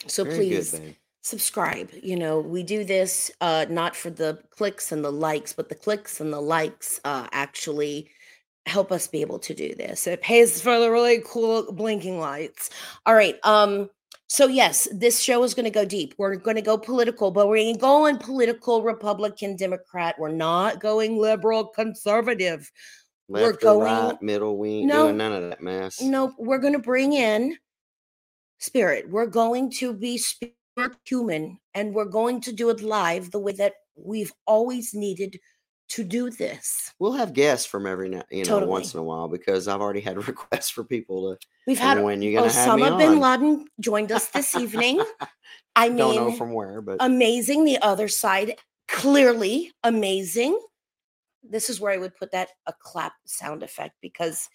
So 0.07 0.23
Very 0.23 0.37
please 0.37 0.73
good, 0.73 0.97
subscribe. 1.23 1.91
You 2.03 2.17
know, 2.17 2.39
we 2.39 2.63
do 2.63 2.85
this 2.85 3.31
uh 3.41 3.65
not 3.71 3.97
for 3.97 4.11
the 4.11 4.39
clicks 4.51 4.93
and 4.93 5.03
the 5.03 5.11
likes, 5.11 5.55
but 5.55 5.71
the 5.71 5.75
clicks 5.75 6.21
and 6.21 6.31
the 6.31 6.43
likes 6.43 7.01
uh 7.07 7.27
actually 7.33 8.11
help 8.67 8.91
us 8.91 9.07
be 9.07 9.21
able 9.21 9.39
to 9.41 9.55
do 9.55 9.75
this. 9.75 10.07
It 10.07 10.23
pays 10.23 10.61
for 10.61 10.79
the 10.79 10.91
really 10.91 11.23
cool 11.25 11.71
blinking 11.73 12.19
lights. 12.19 12.71
All 13.07 13.15
right. 13.15 13.37
Um 13.45 13.91
so 14.27 14.47
yes, 14.47 14.89
this 14.91 15.21
show 15.21 15.45
is 15.45 15.55
going 15.55 15.67
to 15.67 15.71
go 15.71 15.85
deep. 15.85 16.15
We're 16.17 16.35
going 16.37 16.57
to 16.57 16.63
go 16.63 16.79
political, 16.79 17.31
but 17.31 17.47
we're 17.47 17.59
going 17.59 17.75
to 17.75 17.81
go 17.81 18.07
in 18.07 18.17
political 18.17 18.83
Republican 18.83 19.55
Democrat. 19.55 20.17
We're 20.19 20.31
not 20.33 20.81
going 20.81 21.19
liberal 21.19 21.67
conservative. 21.67 22.69
we're 23.29 23.53
going- 23.53 23.85
right, 23.85 24.23
middle. 24.23 24.57
We 24.57 24.71
ain't 24.71 24.87
No. 24.89 25.05
doing 25.05 25.19
none 25.19 25.33
of 25.33 25.51
that 25.51 25.61
mess. 25.61 26.01
No, 26.01 26.33
we're 26.39 26.59
going 26.59 26.73
to 26.73 26.79
bring 26.79 27.13
in 27.13 27.57
spirit. 28.59 29.09
We're 29.11 29.27
going 29.27 29.71
to 29.73 29.93
be 29.93 30.17
spirit 30.19 30.55
human 31.05 31.59
and 31.75 31.95
we're 31.95 32.05
going 32.07 32.41
to 32.43 32.53
do 32.53 32.71
it 32.71 32.81
live 32.83 33.31
the 33.31 33.39
way 33.39 33.53
that 33.53 33.75
we've 33.95 34.33
always 34.47 34.95
needed 34.95 35.39
to 35.91 36.05
do 36.05 36.31
this. 36.31 36.93
We'll 36.99 37.13
have 37.13 37.35
guests 37.35 37.67
from 37.67 37.87
every 37.87 38.09
now, 38.09 38.23
you 38.31 38.45
know, 38.45 38.65
once 38.67 38.95
in 38.95 39.01
a 39.01 39.03
while 39.03 39.29
because 39.29 39.69
I've 39.69 39.81
already 39.81 40.01
had 40.01 40.17
requests 40.29 40.71
for 40.71 40.85
people 40.85 41.33
to. 41.33 41.47
We've 41.67 41.79
had 41.79 42.03
when 42.03 42.23
you're 42.23 42.41
gonna 42.41 42.53
have 42.53 42.77
me 42.77 42.83
Osama 42.85 42.99
bin 42.99 43.09
on? 43.09 43.21
Laden 43.21 43.67
joined 43.81 44.13
us 44.13 44.29
this 44.29 44.55
evening. 44.55 45.03
I 45.77 45.89
mean, 45.89 45.99
Don't 45.99 46.17
know 46.17 46.33
from 46.33 46.53
where, 46.53 46.81
but 46.81 46.97
amazing. 47.01 47.65
The 47.65 47.79
other 47.83 48.09
side, 48.09 48.57
clearly 48.89 49.73
amazing. 49.83 50.59
This 51.43 51.69
is 51.69 51.81
where 51.81 51.93
I 51.93 51.99
would 51.99 52.17
put 52.17 52.33
that 52.33 52.49
a 52.67 52.73
clap 52.79 53.13
sound 53.27 53.63
effect 53.63 53.95
because, 54.01 54.49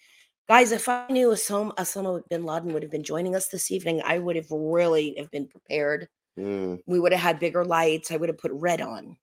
guys, 0.48 0.72
if 0.72 0.88
I 0.88 1.06
knew 1.08 1.28
Osama, 1.28 1.74
Osama 1.76 2.22
bin 2.28 2.44
Laden 2.44 2.72
would 2.72 2.82
have 2.82 2.90
been 2.90 3.04
joining 3.04 3.36
us 3.36 3.48
this 3.48 3.70
evening, 3.70 4.02
I 4.04 4.18
would 4.18 4.34
have 4.36 4.50
really 4.50 5.14
have 5.16 5.30
been 5.30 5.46
prepared. 5.46 6.08
mm, 6.38 6.80
We 6.86 6.98
would 6.98 7.12
have 7.12 7.20
had 7.20 7.38
bigger 7.38 7.64
lights. 7.64 8.10
I 8.10 8.16
would 8.16 8.28
have 8.28 8.38
put 8.38 8.50
red 8.52 8.80
on. 8.80 9.16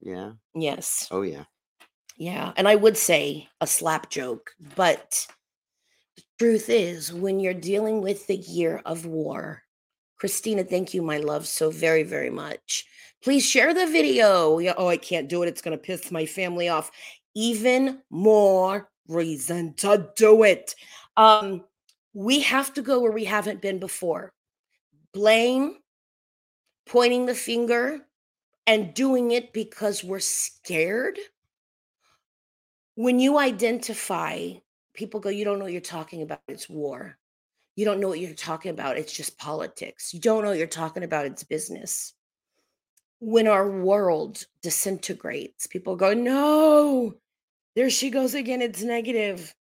Yeah. 0.00 0.32
Yes. 0.54 1.08
Oh 1.10 1.22
yeah. 1.22 1.44
Yeah. 2.16 2.52
And 2.56 2.66
I 2.66 2.76
would 2.76 2.96
say 2.96 3.48
a 3.60 3.66
slap 3.66 4.10
joke, 4.10 4.50
but 4.74 5.26
the 6.16 6.22
truth 6.38 6.68
is, 6.68 7.12
when 7.12 7.40
you're 7.40 7.54
dealing 7.54 8.00
with 8.00 8.26
the 8.26 8.36
year 8.36 8.80
of 8.86 9.04
war, 9.04 9.62
Christina, 10.18 10.64
thank 10.64 10.94
you, 10.94 11.02
my 11.02 11.18
love, 11.18 11.46
so 11.46 11.70
very, 11.70 12.02
very 12.02 12.30
much. 12.30 12.86
Please 13.22 13.44
share 13.44 13.74
the 13.74 13.86
video. 13.86 14.58
Oh, 14.76 14.88
I 14.88 14.96
can't 14.96 15.28
do 15.28 15.42
it. 15.42 15.48
It's 15.48 15.60
going 15.60 15.76
to 15.76 15.82
piss 15.82 16.10
my 16.10 16.24
family 16.24 16.68
off. 16.68 16.90
Even 17.34 18.00
more 18.08 18.88
reason 19.08 19.74
to 19.74 20.08
do 20.16 20.42
it. 20.42 20.74
Um, 21.18 21.64
we 22.14 22.40
have 22.40 22.72
to 22.74 22.82
go 22.82 23.00
where 23.00 23.12
we 23.12 23.24
haven't 23.24 23.60
been 23.60 23.78
before. 23.78 24.32
Blame, 25.12 25.76
pointing 26.86 27.26
the 27.26 27.34
finger, 27.34 28.00
and 28.66 28.94
doing 28.94 29.30
it 29.30 29.52
because 29.52 30.02
we're 30.02 30.20
scared 30.20 31.18
when 32.96 33.20
you 33.20 33.38
identify, 33.38 34.52
people 34.94 35.20
go, 35.20 35.28
You 35.28 35.44
don't 35.44 35.58
know 35.58 35.64
what 35.64 35.72
you're 35.72 35.80
talking 35.80 36.22
about. 36.22 36.40
It's 36.48 36.68
war. 36.68 37.16
You 37.76 37.84
don't 37.84 38.00
know 38.00 38.08
what 38.08 38.20
you're 38.20 38.34
talking 38.34 38.70
about. 38.70 38.96
It's 38.96 39.12
just 39.12 39.38
politics. 39.38 40.12
You 40.12 40.20
don't 40.20 40.42
know 40.42 40.48
what 40.48 40.58
you're 40.58 40.66
talking 40.66 41.04
about. 41.04 41.26
It's 41.26 41.44
business. 41.44 42.14
When 43.20 43.46
our 43.46 43.70
world 43.70 44.44
disintegrates, 44.62 45.66
people 45.66 45.94
go, 45.94 46.14
No, 46.14 47.14
there 47.76 47.90
she 47.90 48.10
goes 48.10 48.34
again. 48.34 48.62
It's 48.62 48.82
negative. 48.82 49.54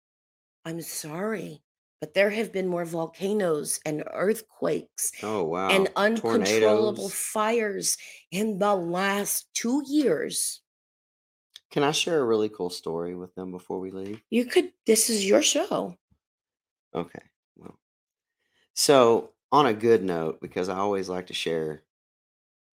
I'm 0.65 0.81
sorry, 0.81 1.61
but 2.01 2.14
there 2.14 2.30
have 2.30 2.53
been 2.53 2.66
more 2.68 2.84
volcanoes 2.84 3.80
and 3.86 4.05
earthquakes 4.12 5.12
Oh 5.22 5.45
wow. 5.45 5.68
and 5.70 5.88
uncontrollable 5.97 6.95
Tornadoes. 7.09 7.14
fires 7.14 7.99
in 8.30 8.59
the 8.59 8.74
last 8.74 9.49
two 9.55 9.82
years. 9.86 10.61
Can 11.70 11.82
I 11.82 11.90
share 11.92 12.20
a 12.20 12.24
really 12.24 12.49
cool 12.49 12.70
story 12.70 13.14
with 13.16 13.34
them 13.34 13.51
before 13.51 13.80
we 13.80 13.90
leave? 13.90 14.20
You 14.30 14.45
could, 14.45 14.72
this 14.86 15.11
is 15.11 15.26
your 15.26 15.42
show. 15.42 15.97
Okay. 16.95 17.22
Well, 17.57 17.76
so 18.74 19.30
on 19.51 19.66
a 19.66 19.74
good 19.74 20.05
note, 20.05 20.40
because 20.40 20.68
I 20.68 20.76
always 20.78 21.09
like 21.09 21.28
to 21.28 21.34
share, 21.34 21.82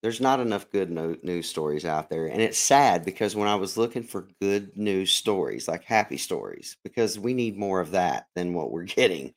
there's 0.02 0.22
not 0.22 0.40
enough 0.40 0.70
good 0.72 0.90
no- 0.90 1.18
news 1.22 1.48
stories 1.48 1.86
out 1.86 2.10
there. 2.10 2.26
And 2.28 2.42
it's 2.42 2.58
sad 2.58 3.06
because 3.06 3.36
when 3.36 3.48
I 3.48 3.56
was 3.56 3.78
looking 3.78 4.04
for 4.04 4.28
good 4.42 4.76
news 4.76 5.12
stories, 5.12 5.68
like 5.68 5.84
happy 5.84 6.18
stories, 6.18 6.78
because 6.84 7.20
we 7.20 7.34
need 7.34 7.58
more 7.58 7.80
of 7.80 7.92
that 7.92 8.26
than 8.36 8.54
what 8.54 8.72
we're 8.72 8.84
getting. 8.86 9.34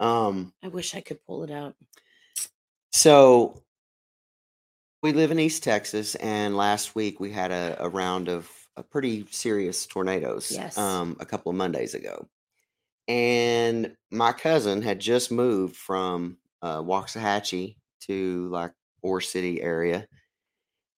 Um, 0.00 0.52
I 0.62 0.68
wish 0.68 0.94
I 0.94 1.00
could 1.00 1.22
pull 1.26 1.44
it 1.44 1.50
out. 1.50 1.74
so 2.92 3.62
we 5.02 5.12
live 5.12 5.30
in 5.30 5.38
East 5.38 5.62
Texas, 5.62 6.14
and 6.16 6.56
last 6.56 6.94
week 6.94 7.20
we 7.20 7.30
had 7.30 7.52
a, 7.52 7.76
a 7.80 7.88
round 7.88 8.28
of 8.28 8.50
a 8.76 8.82
pretty 8.82 9.26
serious 9.30 9.86
tornadoes. 9.86 10.50
Yes. 10.50 10.76
Um, 10.76 11.16
a 11.20 11.26
couple 11.26 11.50
of 11.50 11.56
Mondays 11.56 11.94
ago, 11.94 12.26
and 13.06 13.94
my 14.10 14.32
cousin 14.32 14.82
had 14.82 14.98
just 14.98 15.30
moved 15.30 15.76
from 15.76 16.38
uh, 16.62 16.78
Waxahachie 16.78 17.76
to 18.00 18.48
like 18.48 18.72
Ore 19.02 19.20
City 19.20 19.60
area, 19.62 20.06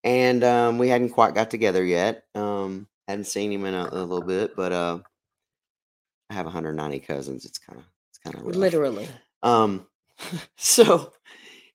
and 0.03 0.43
um, 0.43 0.77
we 0.77 0.89
hadn't 0.89 1.09
quite 1.09 1.35
got 1.35 1.49
together 1.51 1.83
yet. 1.83 2.23
Um, 2.35 2.87
hadn't 3.07 3.25
seen 3.25 3.51
him 3.51 3.65
in 3.65 3.73
a, 3.73 3.89
a 3.91 4.03
little 4.03 4.21
bit, 4.21 4.55
but 4.55 4.71
uh, 4.71 4.99
I 6.29 6.33
have 6.35 6.45
190 6.45 6.99
cousins. 6.99 7.45
It's 7.45 7.57
kind 7.59 7.79
of 7.79 7.85
it's 8.09 8.19
kind 8.19 8.35
of 8.35 8.55
Literally. 8.55 9.07
um, 9.43 9.87
so 10.57 11.11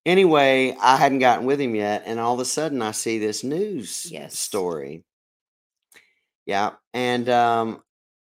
anyway, 0.06 0.76
I 0.80 0.96
hadn't 0.96 1.18
gotten 1.20 1.46
with 1.46 1.60
him 1.60 1.74
yet, 1.74 2.04
and 2.06 2.20
all 2.20 2.34
of 2.34 2.40
a 2.40 2.44
sudden 2.44 2.82
I 2.82 2.92
see 2.92 3.18
this 3.18 3.44
news 3.44 4.08
Yes. 4.10 4.38
story. 4.38 5.04
Yeah, 6.46 6.72
and 6.92 7.28
um, 7.28 7.82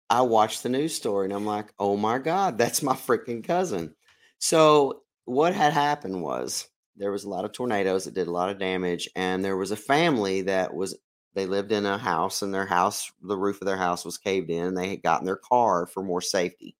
I 0.09 0.21
watched 0.21 0.63
the 0.63 0.69
news 0.69 0.95
story, 0.95 1.25
and 1.25 1.33
I'm 1.33 1.45
like, 1.45 1.73
"Oh 1.79 1.97
my 1.97 2.19
god, 2.19 2.57
that's 2.57 2.83
my 2.83 2.93
freaking 2.93 3.43
cousin!" 3.43 3.95
So 4.39 5.01
what 5.25 5.53
had 5.53 5.73
happened 5.73 6.21
was 6.21 6.67
there 6.95 7.11
was 7.11 7.23
a 7.23 7.29
lot 7.29 7.45
of 7.45 7.51
tornadoes 7.51 8.05
that 8.05 8.13
did 8.13 8.27
a 8.27 8.31
lot 8.31 8.49
of 8.49 8.59
damage, 8.59 9.09
and 9.15 9.43
there 9.43 9.57
was 9.57 9.71
a 9.71 9.75
family 9.75 10.41
that 10.43 10.73
was 10.73 10.95
they 11.35 11.45
lived 11.47 11.71
in 11.71 11.85
a 11.85 11.97
house, 11.97 12.41
and 12.41 12.53
their 12.53 12.65
house, 12.65 13.11
the 13.21 13.37
roof 13.37 13.59
of 13.61 13.65
their 13.65 13.77
house 13.77 14.05
was 14.05 14.17
caved 14.17 14.49
in, 14.51 14.65
and 14.65 14.77
they 14.77 14.89
had 14.89 15.01
gotten 15.01 15.25
their 15.25 15.35
car 15.37 15.87
for 15.87 16.03
more 16.03 16.21
safety. 16.21 16.75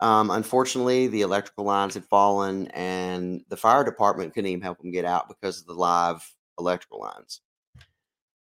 Um, 0.00 0.30
unfortunately, 0.30 1.08
the 1.08 1.22
electrical 1.22 1.64
lines 1.64 1.94
had 1.94 2.04
fallen, 2.06 2.68
and 2.68 3.42
the 3.48 3.56
fire 3.56 3.84
department 3.84 4.34
couldn't 4.34 4.50
even 4.50 4.62
help 4.62 4.78
them 4.78 4.90
get 4.92 5.04
out 5.04 5.28
because 5.28 5.60
of 5.60 5.66
the 5.66 5.74
live 5.74 6.22
electrical 6.58 7.00
lines. 7.00 7.40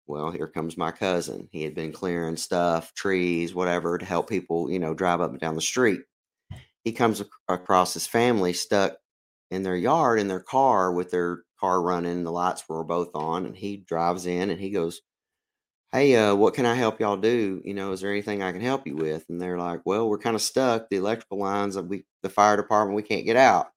Well, 0.06 0.32
here 0.32 0.48
comes 0.48 0.78
my 0.78 0.91
cousin. 0.91 1.48
He 1.52 1.64
had 1.64 1.76
been 1.76 1.91
clearing 1.91 2.38
stuff, 2.38 2.94
trees, 2.94 3.56
whatever, 3.56 3.98
to 3.98 4.06
help 4.06 4.30
people, 4.30 4.70
you 4.70 4.80
know, 4.80 4.94
drive 4.94 5.22
up 5.22 5.32
and 5.32 5.39
down 5.39 5.56
the 5.56 5.62
street. 5.62 6.02
He 6.84 6.91
comes 6.91 7.22
ac- 7.22 7.30
across 7.48 7.94
his 7.94 8.06
family 8.06 8.54
stuck 8.54 8.98
in 9.54 9.64
their 9.64 9.76
yard 9.76 10.20
in 10.20 10.28
their 10.28 10.39
car 10.39 10.91
with 10.91 11.12
their 11.12 11.43
car 11.60 11.82
running. 11.82 12.24
The 12.24 12.32
lights 12.32 12.68
were 12.68 12.84
both 12.84 13.12
on, 13.14 13.45
and 13.45 13.56
he 13.56 13.78
drives 13.78 14.26
in 14.26 14.49
and 14.49 14.60
he 14.60 14.72
goes, 14.72 15.01
hey, 15.91 16.16
uh, 16.16 16.34
what 16.34 16.56
can 16.56 16.66
I 16.66 16.74
help 16.74 16.99
y'all 16.99 17.18
do? 17.18 17.62
You 17.64 17.76
know, 17.76 17.91
is 17.91 18.01
there 18.01 18.10
anything 18.10 18.41
I 18.41 18.51
can 18.51 18.62
help 18.62 18.88
you 18.88 18.95
with? 18.95 19.26
And 19.30 19.39
they're 19.39 19.60
like, 19.60 19.82
well, 19.86 20.10
we're 20.10 20.18
kind 20.18 20.36
of 20.36 20.41
stuck. 20.41 20.89
The 20.89 20.97
electrical 20.97 21.38
lines, 21.38 21.78
we, 21.78 22.04
the 22.24 22.30
fire 22.30 22.58
department, 22.58 22.95
we 22.95 23.04
can't 23.04 23.26
get 23.26 23.36
out. 23.36 23.68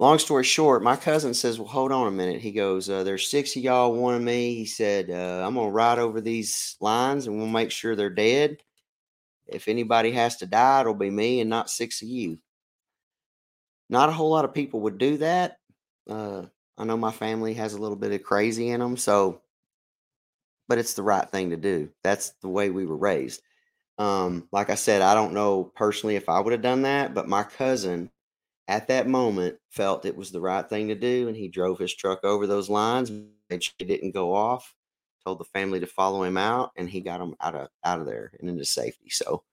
Long 0.00 0.18
story 0.18 0.42
short, 0.42 0.82
my 0.82 0.96
cousin 0.96 1.32
says, 1.32 1.60
well, 1.60 1.68
hold 1.68 1.92
on 1.92 2.08
a 2.08 2.10
minute. 2.10 2.40
He 2.40 2.50
goes, 2.50 2.90
uh, 2.90 3.04
there's 3.04 3.30
six 3.30 3.54
of 3.54 3.62
y'all 3.62 3.94
wanting 3.94 4.24
me. 4.24 4.56
He 4.56 4.66
said, 4.66 5.10
uh, 5.10 5.46
I'm 5.46 5.54
going 5.54 5.68
to 5.68 5.72
ride 5.72 6.00
over 6.00 6.20
these 6.20 6.76
lines 6.80 7.28
and 7.28 7.38
we'll 7.38 7.46
make 7.46 7.70
sure 7.70 7.94
they're 7.94 8.10
dead. 8.10 8.58
if 9.46 9.68
anybody 9.68 10.10
has 10.10 10.38
to 10.38 10.46
die, 10.46 10.80
it'll 10.80 10.94
be 10.94 11.10
me 11.10 11.40
and 11.40 11.48
not 11.48 11.70
six 11.70 12.02
of 12.02 12.08
you. 12.08 12.38
Not 13.92 14.08
a 14.08 14.12
whole 14.12 14.30
lot 14.30 14.46
of 14.46 14.54
people 14.54 14.80
would 14.80 14.96
do 14.96 15.18
that. 15.18 15.58
Uh, 16.08 16.44
I 16.78 16.84
know 16.84 16.96
my 16.96 17.12
family 17.12 17.52
has 17.54 17.74
a 17.74 17.78
little 17.78 17.96
bit 17.96 18.12
of 18.12 18.22
crazy 18.22 18.70
in 18.70 18.80
them, 18.80 18.96
so, 18.96 19.42
but 20.66 20.78
it's 20.78 20.94
the 20.94 21.02
right 21.02 21.28
thing 21.28 21.50
to 21.50 21.58
do. 21.58 21.90
That's 22.02 22.30
the 22.40 22.48
way 22.48 22.70
we 22.70 22.86
were 22.86 22.96
raised. 22.96 23.42
Um, 23.98 24.48
like 24.50 24.70
I 24.70 24.76
said, 24.76 25.02
I 25.02 25.14
don't 25.14 25.34
know 25.34 25.64
personally 25.76 26.16
if 26.16 26.30
I 26.30 26.40
would 26.40 26.52
have 26.52 26.62
done 26.62 26.82
that, 26.82 27.12
but 27.12 27.28
my 27.28 27.42
cousin 27.42 28.10
at 28.66 28.88
that 28.88 29.06
moment 29.06 29.58
felt 29.68 30.06
it 30.06 30.16
was 30.16 30.30
the 30.30 30.40
right 30.40 30.66
thing 30.66 30.88
to 30.88 30.94
do, 30.94 31.28
and 31.28 31.36
he 31.36 31.48
drove 31.48 31.78
his 31.78 31.94
truck 31.94 32.24
over 32.24 32.46
those 32.46 32.70
lines, 32.70 33.10
made 33.10 33.62
sure 33.62 33.74
it 33.78 33.88
didn't 33.88 34.12
go 34.12 34.34
off, 34.34 34.74
told 35.22 35.38
the 35.38 35.44
family 35.44 35.80
to 35.80 35.86
follow 35.86 36.22
him 36.22 36.38
out, 36.38 36.70
and 36.78 36.88
he 36.88 37.02
got 37.02 37.18
them 37.18 37.36
out 37.42 37.54
of 37.54 37.68
out 37.84 38.00
of 38.00 38.06
there 38.06 38.32
and 38.40 38.48
into 38.48 38.64
safety. 38.64 39.10
So 39.10 39.44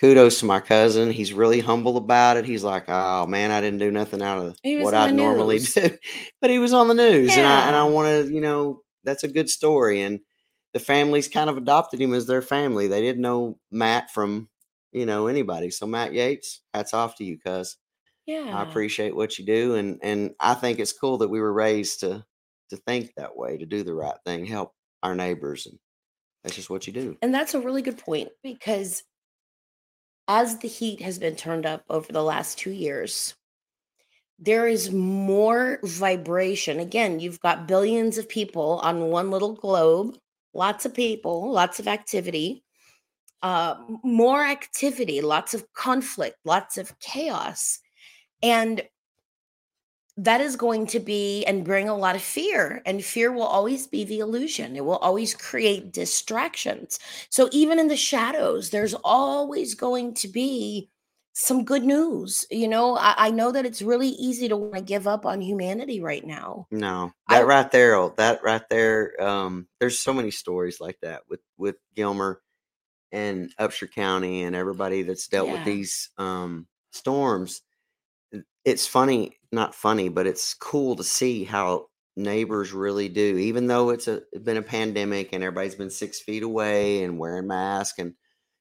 kudos 0.00 0.40
to 0.40 0.46
my 0.46 0.60
cousin. 0.60 1.10
He's 1.10 1.32
really 1.32 1.60
humble 1.60 1.96
about 1.96 2.36
it. 2.36 2.44
He's 2.44 2.64
like, 2.64 2.84
"Oh 2.88 3.26
man, 3.26 3.50
I 3.50 3.60
didn't 3.60 3.78
do 3.80 3.90
nothing 3.90 4.22
out 4.22 4.38
of 4.38 4.56
what 4.84 4.94
I 4.94 5.10
normally 5.10 5.58
do," 5.58 5.98
but 6.40 6.50
he 6.50 6.58
was 6.58 6.72
on 6.72 6.88
the 6.88 6.94
news, 6.94 7.36
and 7.36 7.46
I 7.46 7.66
and 7.66 7.76
I 7.76 7.84
Yeah. 7.86 7.90
want 7.92 8.26
to, 8.28 8.32
you 8.34 8.40
know, 8.40 8.82
that's 9.04 9.24
a 9.24 9.28
good 9.28 9.48
story. 9.50 10.02
And 10.02 10.20
the 10.74 10.80
families 10.80 11.28
kind 11.28 11.48
of 11.50 11.56
adopted 11.56 12.00
him 12.00 12.12
as 12.14 12.26
their 12.26 12.42
family. 12.42 12.88
They 12.88 13.00
didn't 13.00 13.22
know 13.22 13.58
Matt 13.70 14.10
from, 14.10 14.48
you 14.92 15.06
know, 15.06 15.26
anybody. 15.28 15.70
So 15.70 15.86
Matt 15.86 16.12
Yates, 16.12 16.60
hats 16.74 16.92
off 16.94 17.16
to 17.16 17.24
you, 17.24 17.38
cuz 17.38 17.76
Yeah. 18.26 18.50
I 18.58 18.62
appreciate 18.62 19.14
what 19.16 19.38
you 19.38 19.46
do, 19.46 19.74
and 19.76 19.98
and 20.02 20.34
I 20.40 20.54
think 20.54 20.78
it's 20.78 20.92
cool 20.92 21.18
that 21.18 21.28
we 21.28 21.40
were 21.40 21.52
raised 21.52 22.00
to 22.00 22.24
to 22.70 22.76
think 22.76 23.14
that 23.16 23.36
way, 23.36 23.56
to 23.58 23.66
do 23.66 23.82
the 23.84 23.94
right 23.94 24.16
thing, 24.26 24.44
help 24.44 24.72
our 25.02 25.14
neighbors, 25.14 25.66
and 25.66 25.78
that's 26.44 26.56
just 26.56 26.70
what 26.70 26.86
you 26.86 26.92
do. 26.92 27.16
And 27.22 27.34
that's 27.34 27.54
a 27.54 27.60
really 27.60 27.82
good 27.82 27.98
point 27.98 28.30
because 28.42 29.02
as 30.28 30.58
the 30.58 30.68
heat 30.68 31.00
has 31.00 31.18
been 31.18 31.36
turned 31.36 31.66
up 31.66 31.84
over 31.88 32.12
the 32.12 32.22
last 32.22 32.58
two 32.58 32.70
years, 32.70 33.34
there 34.38 34.66
is 34.66 34.90
more 34.90 35.78
vibration. 35.82 36.78
Again, 36.80 37.20
you've 37.20 37.40
got 37.40 37.68
billions 37.68 38.18
of 38.18 38.28
people 38.28 38.80
on 38.82 39.10
one 39.10 39.30
little 39.30 39.54
globe, 39.54 40.18
lots 40.52 40.84
of 40.84 40.94
people, 40.94 41.50
lots 41.50 41.78
of 41.78 41.88
activity, 41.88 42.62
uh, 43.42 43.76
more 44.02 44.42
activity, 44.42 45.20
lots 45.20 45.54
of 45.54 45.72
conflict, 45.72 46.36
lots 46.44 46.76
of 46.76 46.98
chaos. 46.98 47.78
And 48.42 48.82
that 50.18 50.40
is 50.40 50.56
going 50.56 50.86
to 50.86 50.98
be 51.00 51.44
and 51.44 51.64
bring 51.64 51.88
a 51.88 51.96
lot 51.96 52.16
of 52.16 52.22
fear 52.22 52.82
and 52.86 53.04
fear 53.04 53.30
will 53.32 53.42
always 53.42 53.86
be 53.86 54.04
the 54.04 54.18
illusion 54.20 54.76
it 54.76 54.84
will 54.84 54.96
always 54.98 55.34
create 55.34 55.92
distractions 55.92 56.98
so 57.30 57.48
even 57.52 57.78
in 57.78 57.88
the 57.88 57.96
shadows 57.96 58.70
there's 58.70 58.94
always 59.04 59.74
going 59.74 60.14
to 60.14 60.28
be 60.28 60.88
some 61.34 61.64
good 61.64 61.84
news 61.84 62.46
you 62.50 62.66
know 62.66 62.96
i, 62.96 63.14
I 63.18 63.30
know 63.30 63.52
that 63.52 63.66
it's 63.66 63.82
really 63.82 64.08
easy 64.08 64.48
to 64.48 64.56
want 64.56 64.74
to 64.74 64.80
give 64.80 65.06
up 65.06 65.26
on 65.26 65.40
humanity 65.42 66.00
right 66.00 66.24
now 66.24 66.66
No, 66.70 67.12
I- 67.28 67.40
that 67.40 67.46
right 67.46 67.70
there, 67.70 67.94
oh, 67.96 68.14
that 68.16 68.42
right 68.42 68.66
there. 68.70 69.22
Um, 69.22 69.68
there's 69.80 69.98
so 69.98 70.14
many 70.14 70.30
stories 70.30 70.80
like 70.80 70.98
that 71.02 71.22
with 71.28 71.40
with 71.58 71.76
Gilmer 71.94 72.40
and 73.12 73.52
Upshur 73.60 73.90
County 73.92 74.44
and 74.44 74.56
everybody 74.56 75.02
that's 75.02 75.28
dealt 75.28 75.48
with 75.50 75.64
these 75.64 76.10
um 76.18 76.66
storms. 76.92 77.60
It- 78.32 78.44
It's 78.64 78.86
funny, 78.86 79.38
not 79.52 79.74
funny, 79.74 80.08
but 80.08 80.26
it's 80.26 80.54
cool 80.54 80.96
to 80.96 81.04
see 81.04 81.44
how 81.44 81.88
neighbors 82.16 82.72
really 82.72 83.08
do. 83.08 83.36
Even 83.38 83.66
though 83.66 83.90
it's 83.90 84.08
a 84.08 84.22
been 84.42 84.56
a 84.56 84.62
pandemic 84.62 85.32
and 85.32 85.42
everybody's 85.44 85.74
been 85.74 85.90
six 85.90 86.20
feet 86.20 86.42
away 86.42 87.02
and 87.04 87.18
wearing 87.18 87.46
masks 87.46 87.98
and 87.98 88.14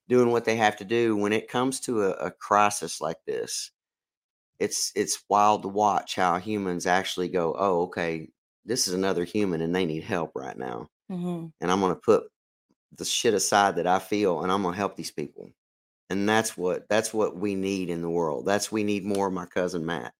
doing 0.08 0.32
what 0.32 0.46
they 0.46 0.56
have 0.58 0.76
to 0.78 0.86
do, 0.86 1.16
when 1.18 1.34
it 1.34 1.48
comes 1.50 1.80
to 1.82 2.04
a, 2.04 2.12
a 2.28 2.32
crisis 2.32 3.02
like 3.02 3.18
this, 3.26 3.72
it's 4.60 4.92
it's 4.96 5.24
wild 5.30 5.64
to 5.64 5.68
watch 5.70 6.16
how 6.16 6.38
humans 6.40 6.86
actually 6.88 7.30
go, 7.30 7.56
oh, 7.58 7.84
okay, 7.84 8.30
this 8.66 8.88
is 8.88 8.94
another 8.94 9.24
human 9.26 9.62
and 9.62 9.76
they 9.76 9.86
need 9.86 10.04
help 10.04 10.32
right 10.36 10.58
now. 10.58 10.88
Mm-hmm. 11.12 11.48
And 11.62 11.72
I'm 11.72 11.82
gonna 11.82 11.96
put 11.96 12.26
the 12.98 13.06
shit 13.06 13.34
aside 13.34 13.76
that 13.78 13.88
I 13.88 14.00
feel 14.00 14.42
and 14.44 14.52
I'm 14.52 14.64
gonna 14.64 14.78
help 14.78 14.96
these 14.98 15.12
people. 15.12 15.52
And 16.10 16.28
that's 16.30 16.56
what 16.56 16.88
that's 16.90 17.14
what 17.14 17.36
we 17.36 17.56
need 17.56 17.90
in 17.90 18.02
the 18.02 18.10
world. 18.10 18.46
That's 18.46 18.72
we 18.72 18.84
need 18.84 19.06
more 19.06 19.28
of 19.28 19.34
my 19.34 19.46
cousin 19.48 19.86
Matt. 19.86 20.14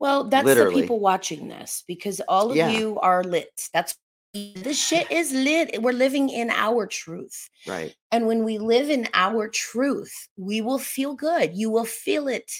well 0.00 0.24
that's 0.24 0.44
Literally. 0.44 0.74
the 0.74 0.80
people 0.82 1.00
watching 1.00 1.48
this 1.48 1.84
because 1.86 2.20
all 2.28 2.50
of 2.50 2.56
Yeah. 2.56 2.70
you 2.70 2.98
are 3.00 3.22
lit 3.22 3.68
that's 3.72 3.94
this 4.34 4.78
shit 4.82 5.10
is 5.12 5.30
lit 5.32 5.80
we're 5.82 5.92
living 5.92 6.28
in 6.30 6.48
our 6.50 6.86
truth 6.86 7.48
Right. 7.68 7.94
And 8.10 8.26
when 8.26 8.42
we 8.44 8.58
live 8.58 8.88
in 8.90 9.06
our 9.14 9.46
truth, 9.48 10.12
we 10.36 10.60
will 10.60 10.78
feel 10.78 11.14
good. 11.14 11.54
You 11.54 11.70
will 11.70 11.84
feel 11.84 12.26
it. 12.28 12.50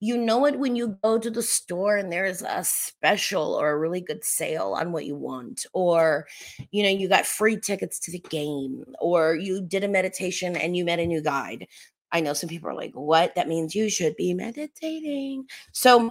You 0.00 0.16
know 0.16 0.46
it 0.46 0.58
when 0.58 0.74
you 0.76 0.96
go 1.02 1.18
to 1.18 1.30
the 1.30 1.42
store 1.42 1.96
and 1.96 2.10
there's 2.12 2.42
a 2.42 2.62
special 2.64 3.54
or 3.60 3.70
a 3.70 3.78
really 3.78 4.00
good 4.00 4.24
sale 4.24 4.74
on 4.78 4.90
what 4.92 5.04
you 5.06 5.16
want, 5.16 5.66
or 5.72 6.26
you 6.70 6.82
know, 6.84 6.88
you 6.88 7.08
got 7.08 7.26
free 7.26 7.58
tickets 7.58 7.98
to 8.00 8.12
the 8.12 8.20
game, 8.20 8.84
or 9.00 9.34
you 9.34 9.60
did 9.60 9.82
a 9.84 9.88
meditation 9.88 10.56
and 10.56 10.76
you 10.76 10.84
met 10.84 11.00
a 11.00 11.06
new 11.06 11.20
guide. 11.22 11.66
I 12.12 12.20
know 12.20 12.32
some 12.32 12.48
people 12.48 12.70
are 12.70 12.74
like, 12.74 12.92
what? 12.94 13.34
That 13.34 13.48
means 13.48 13.74
you 13.74 13.90
should 13.90 14.16
be 14.16 14.34
meditating. 14.34 15.46
So, 15.72 16.10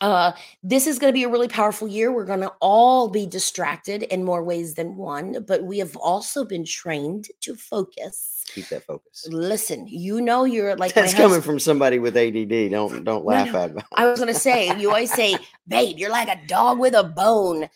uh, 0.00 0.32
this 0.64 0.88
is 0.88 0.98
going 0.98 1.12
to 1.12 1.14
be 1.14 1.22
a 1.22 1.28
really 1.28 1.46
powerful 1.46 1.86
year. 1.86 2.12
We're 2.12 2.24
going 2.24 2.40
to 2.40 2.52
all 2.60 3.08
be 3.08 3.24
distracted 3.24 4.02
in 4.02 4.24
more 4.24 4.42
ways 4.42 4.74
than 4.74 4.96
one, 4.96 5.44
but 5.46 5.62
we 5.62 5.78
have 5.78 5.94
also 5.96 6.44
been 6.44 6.64
trained 6.64 7.28
to 7.42 7.54
focus. 7.54 8.44
Keep 8.52 8.68
that 8.70 8.82
focus. 8.82 9.28
Listen, 9.30 9.86
you 9.86 10.20
know, 10.20 10.42
you're 10.44 10.74
like 10.76 10.92
that's 10.92 11.14
coming 11.14 11.40
from 11.40 11.60
somebody 11.60 12.00
with 12.00 12.16
ADD. 12.16 12.72
Don't 12.72 13.04
don't 13.04 13.24
laugh 13.24 13.52
no. 13.52 13.60
at 13.60 13.74
me. 13.76 13.82
I 13.94 14.06
was 14.06 14.18
gonna 14.18 14.34
say, 14.34 14.76
you 14.76 14.88
always 14.88 15.12
say, 15.12 15.36
babe, 15.68 15.96
you're 15.98 16.10
like 16.10 16.28
a 16.28 16.40
dog 16.48 16.80
with 16.80 16.94
a 16.94 17.04
bone. 17.04 17.68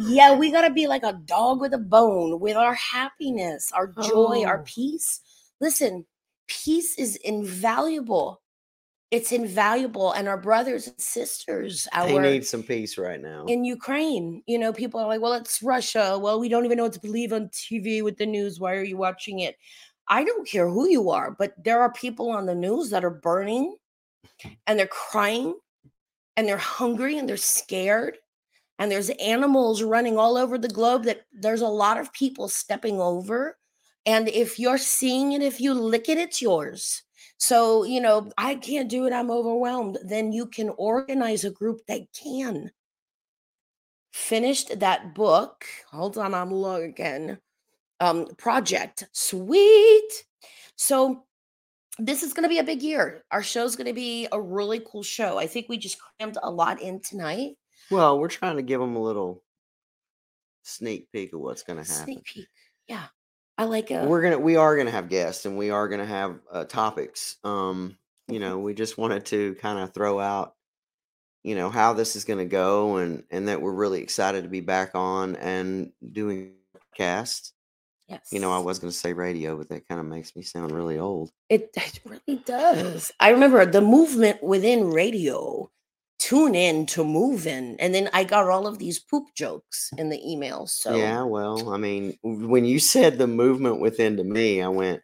Yeah, 0.00 0.34
we 0.34 0.50
gotta 0.50 0.70
be 0.70 0.86
like 0.88 1.04
a 1.04 1.12
dog 1.12 1.60
with 1.60 1.72
a 1.72 1.78
bone 1.78 2.40
with 2.40 2.56
our 2.56 2.74
happiness, 2.74 3.70
our 3.72 3.86
joy, 3.86 4.42
our 4.44 4.60
Oh. 4.60 4.64
peace. 4.66 5.20
Listen, 5.60 6.04
peace 6.48 6.98
is 6.98 7.16
invaluable. 7.16 8.42
It's 9.10 9.32
invaluable. 9.32 10.12
And 10.12 10.28
our 10.28 10.36
brothers 10.36 10.86
and 10.86 11.00
sisters, 11.00 11.88
They 11.94 12.18
need 12.32 12.46
some 12.46 12.62
peace 12.62 12.98
right 12.98 13.20
now. 13.20 13.46
in 13.46 13.64
Ukraine, 13.64 14.42
you 14.46 14.58
know, 14.58 14.72
people 14.72 15.00
are 15.00 15.06
like, 15.06 15.20
well, 15.22 15.32
it's 15.32 15.62
Russia. 15.62 16.18
Well, 16.20 16.38
we 16.40 16.48
don't 16.48 16.64
even 16.66 16.76
know 16.76 16.84
what 16.84 16.92
to 16.94 17.00
believe 17.00 17.32
on 17.32 17.48
TV 17.48 18.02
with 18.02 18.18
the 18.18 18.26
news. 18.26 18.60
Why 18.60 18.74
are 18.74 18.84
you 18.84 18.96
watching 18.98 19.40
it? 19.40 19.56
I 20.08 20.24
don't 20.24 20.48
care 20.48 20.68
who 20.68 20.88
you 20.88 21.10
are, 21.10 21.30
but 21.38 21.52
there 21.62 21.80
are 21.80 21.92
people 21.92 22.30
on 22.30 22.46
the 22.46 22.54
news 22.54 22.90
that 22.90 23.04
are 23.04 23.10
burning 23.10 23.76
and 24.66 24.78
they're 24.78 24.86
crying 24.86 25.54
and 26.36 26.48
they're 26.48 26.56
hungry 26.56 27.18
and 27.18 27.28
they're 27.28 27.36
scared. 27.36 28.16
And 28.78 28.90
there's 28.92 29.10
animals 29.10 29.82
running 29.82 30.16
all 30.18 30.38
over 30.38 30.56
the 30.56 30.68
globe 30.68 31.04
that 31.04 31.22
there's 31.32 31.62
a 31.62 31.68
lot 31.68 31.98
of 31.98 32.12
people 32.12 32.48
stepping 32.48 33.00
over. 33.00 33.57
And 34.08 34.26
if 34.30 34.58
you're 34.58 34.78
seeing 34.78 35.32
it, 35.32 35.42
if 35.42 35.60
you 35.60 35.74
lick 35.74 36.08
it, 36.08 36.16
it's 36.16 36.40
yours. 36.40 37.02
So, 37.36 37.84
you 37.84 38.00
know, 38.00 38.32
I 38.38 38.54
can't 38.54 38.88
do 38.88 39.04
it. 39.06 39.12
I'm 39.12 39.30
overwhelmed. 39.30 39.98
Then 40.02 40.32
you 40.32 40.46
can 40.46 40.70
organize 40.78 41.44
a 41.44 41.50
group 41.50 41.82
that 41.88 42.10
can 42.14 42.70
finished 44.10 44.80
that 44.80 45.14
book. 45.14 45.66
Hold 45.90 46.16
on, 46.16 46.32
I'm 46.32 46.54
looking. 46.54 47.36
Um, 48.00 48.28
project. 48.38 49.06
Sweet. 49.12 50.24
So 50.76 51.24
this 51.98 52.22
is 52.22 52.32
gonna 52.32 52.48
be 52.48 52.60
a 52.60 52.64
big 52.64 52.82
year. 52.82 53.24
Our 53.30 53.42
show's 53.42 53.76
gonna 53.76 53.92
be 53.92 54.26
a 54.32 54.40
really 54.40 54.80
cool 54.90 55.02
show. 55.02 55.36
I 55.36 55.46
think 55.46 55.68
we 55.68 55.76
just 55.76 55.98
crammed 56.00 56.38
a 56.42 56.50
lot 56.50 56.80
in 56.80 57.00
tonight. 57.00 57.58
Well, 57.90 58.18
we're 58.18 58.28
trying 58.28 58.56
to 58.56 58.62
give 58.62 58.80
them 58.80 58.96
a 58.96 59.02
little 59.02 59.42
sneak 60.62 61.12
peek 61.12 61.34
of 61.34 61.40
what's 61.40 61.62
going 61.62 61.82
to 61.82 61.90
happen. 61.90 62.04
Sneak 62.04 62.24
peek. 62.24 62.48
Yeah. 62.86 63.06
I 63.58 63.64
like 63.64 63.90
a 63.90 64.06
We're 64.06 64.22
gonna 64.22 64.38
we 64.38 64.54
are 64.56 64.76
gonna 64.76 64.92
have 64.92 65.08
guests 65.08 65.44
and 65.44 65.58
we 65.58 65.70
are 65.70 65.88
gonna 65.88 66.06
have 66.06 66.38
uh, 66.50 66.64
topics. 66.64 67.36
Um, 67.42 67.98
you 68.28 68.38
know, 68.38 68.58
we 68.60 68.72
just 68.72 68.96
wanted 68.96 69.26
to 69.26 69.56
kind 69.56 69.80
of 69.80 69.92
throw 69.92 70.20
out, 70.20 70.54
you 71.42 71.56
know, 71.56 71.68
how 71.68 71.92
this 71.92 72.14
is 72.14 72.24
gonna 72.24 72.44
go 72.44 72.96
and 72.98 73.24
and 73.30 73.48
that 73.48 73.60
we're 73.60 73.72
really 73.72 74.00
excited 74.00 74.44
to 74.44 74.48
be 74.48 74.60
back 74.60 74.92
on 74.94 75.34
and 75.36 75.90
doing 76.12 76.52
podcast. 76.96 77.50
yes. 78.08 78.28
You 78.30 78.38
know, 78.38 78.52
I 78.52 78.58
was 78.58 78.78
gonna 78.78 78.92
say 78.92 79.12
radio, 79.12 79.56
but 79.56 79.68
that 79.70 79.88
kind 79.88 80.00
of 80.00 80.06
makes 80.06 80.36
me 80.36 80.42
sound 80.42 80.70
really 80.70 80.98
old. 80.98 81.32
It, 81.48 81.70
it 81.74 82.00
really 82.04 82.40
does. 82.44 83.10
I 83.18 83.30
remember 83.30 83.66
the 83.66 83.80
movement 83.80 84.40
within 84.42 84.90
radio. 84.92 85.68
Tune 86.18 86.54
in 86.54 86.86
to 86.86 87.04
move 87.04 87.46
in. 87.46 87.76
And 87.78 87.94
then 87.94 88.10
I 88.12 88.24
got 88.24 88.48
all 88.48 88.66
of 88.66 88.78
these 88.78 88.98
poop 88.98 89.26
jokes 89.34 89.90
in 89.96 90.08
the 90.08 90.20
email. 90.28 90.66
So 90.66 90.96
Yeah, 90.96 91.22
well, 91.22 91.72
I 91.72 91.76
mean, 91.76 92.18
when 92.22 92.64
you 92.64 92.78
said 92.78 93.18
the 93.18 93.26
movement 93.26 93.80
within 93.80 94.16
to 94.16 94.24
me, 94.24 94.60
I 94.60 94.68
went, 94.68 95.02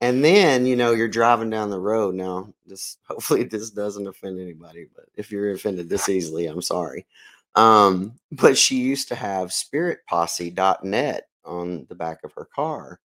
and 0.00 0.24
then 0.24 0.66
you 0.66 0.76
know 0.76 0.92
you're 0.92 1.08
driving 1.08 1.50
down 1.50 1.70
the 1.70 1.80
road. 1.80 2.14
Now, 2.14 2.52
this 2.66 2.98
hopefully 3.08 3.44
this 3.44 3.70
doesn't 3.70 4.06
offend 4.06 4.40
anybody, 4.40 4.86
but 4.94 5.06
if 5.16 5.32
you're 5.32 5.50
offended 5.52 5.88
this 5.88 6.08
easily, 6.08 6.46
I'm 6.46 6.62
sorry. 6.62 7.06
Um, 7.54 8.12
but 8.30 8.56
she 8.56 8.76
used 8.76 9.08
to 9.08 9.16
have 9.16 9.48
spiritposse.net 9.48 11.28
on 11.44 11.86
the 11.88 11.94
back 11.94 12.20
of 12.22 12.32
her 12.34 12.44
car. 12.44 13.00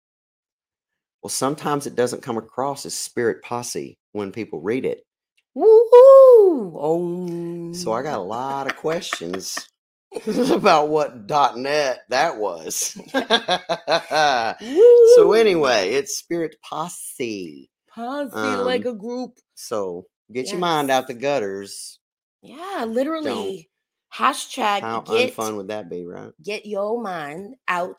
Well, 1.22 1.30
sometimes 1.30 1.86
it 1.86 1.94
doesn't 1.94 2.22
come 2.22 2.36
across 2.36 2.84
as 2.84 2.94
spirit 2.94 3.42
posse 3.42 3.98
when 4.10 4.32
people 4.32 4.60
read 4.60 4.84
it. 4.84 5.06
Woo! 5.54 6.74
Oh, 6.78 7.72
So 7.74 7.92
I 7.92 8.02
got 8.02 8.18
a 8.18 8.22
lot 8.22 8.70
of 8.70 8.76
questions 8.76 9.68
about 10.50 10.88
what 10.88 11.26
dot 11.26 11.58
.net 11.58 12.00
that 12.08 12.38
was. 12.38 12.98
so 15.14 15.32
anyway, 15.32 15.90
it's 15.90 16.16
spirit 16.16 16.56
posse. 16.62 17.70
posse 17.94 18.36
um, 18.36 18.64
like 18.64 18.84
a 18.84 18.94
group. 18.94 19.38
So 19.54 20.06
get 20.32 20.48
your 20.48 20.60
mind 20.60 20.90
out 20.90 21.06
the 21.06 21.14
gutters. 21.14 21.98
Yeah, 22.42 22.84
literally. 22.88 23.68
Hashtag 24.14 24.80
How 24.80 25.00
get 25.00 25.34
unfun 25.34 25.56
would 25.56 25.68
that 25.68 25.88
be, 25.88 26.04
right? 26.04 26.32
get 26.42 26.66
your 26.66 27.00
mind 27.00 27.54
out 27.68 27.98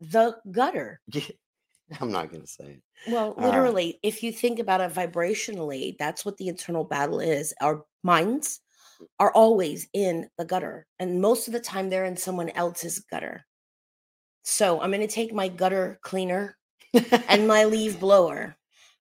the 0.00 0.36
gutter. 0.50 1.00
I'm 2.00 2.10
not 2.12 2.30
gonna 2.30 2.46
say 2.46 2.64
it. 2.64 2.82
Well, 3.06 3.34
All 3.36 3.48
right. 3.50 3.76
literally, 3.76 3.98
if 4.02 4.22
you 4.22 4.32
think 4.32 4.58
about 4.58 4.80
it 4.80 4.92
vibrationally, 4.92 5.96
that's 5.98 6.24
what 6.24 6.36
the 6.38 6.48
internal 6.48 6.84
battle 6.84 7.20
is. 7.20 7.52
Our 7.60 7.84
minds 8.02 8.60
are 9.20 9.32
always 9.32 9.88
in 9.94 10.30
the 10.38 10.44
gutter, 10.44 10.86
and 10.98 11.20
most 11.20 11.48
of 11.48 11.52
the 11.54 11.60
time 11.60 11.90
they're 11.90 12.04
in 12.06 12.16
someone 12.16 12.50
else's 12.50 13.00
gutter. 13.00 13.46
So 14.44 14.80
I'm 14.80 14.90
going 14.90 15.00
to 15.00 15.06
take 15.12 15.32
my 15.32 15.48
gutter 15.48 15.98
cleaner 16.02 16.56
and 17.28 17.48
my 17.48 17.64
leaf 17.64 17.98
blower, 18.00 18.56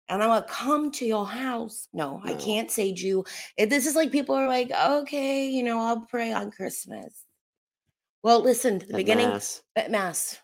and 0.10 0.24
I'm 0.24 0.30
gonna 0.30 0.46
come 0.48 0.92
to 0.94 1.06
your 1.06 1.28
house. 1.28 1.88
No, 1.94 2.22
I 2.26 2.36
can't 2.36 2.72
say 2.72 2.88
you. 2.96 3.22
If 3.58 3.66
eh, 3.66 3.66
this 3.68 3.86
is 3.88 3.96
like 3.96 4.12
people 4.12 4.36
are 4.36 4.48
like, 4.48 4.72
okay, 4.72 5.48
you 5.50 5.64
know, 5.64 5.80
I'll 5.80 6.02
pray 6.02 6.34
on 6.34 6.52
Christmas. 6.52 7.26
Well, 8.24 8.42
listen, 8.42 8.80
the 8.80 8.94
At 8.94 8.96
beginning 8.96 9.30
Mass. 9.34 9.62
at 9.76 9.92
mass 9.92 10.40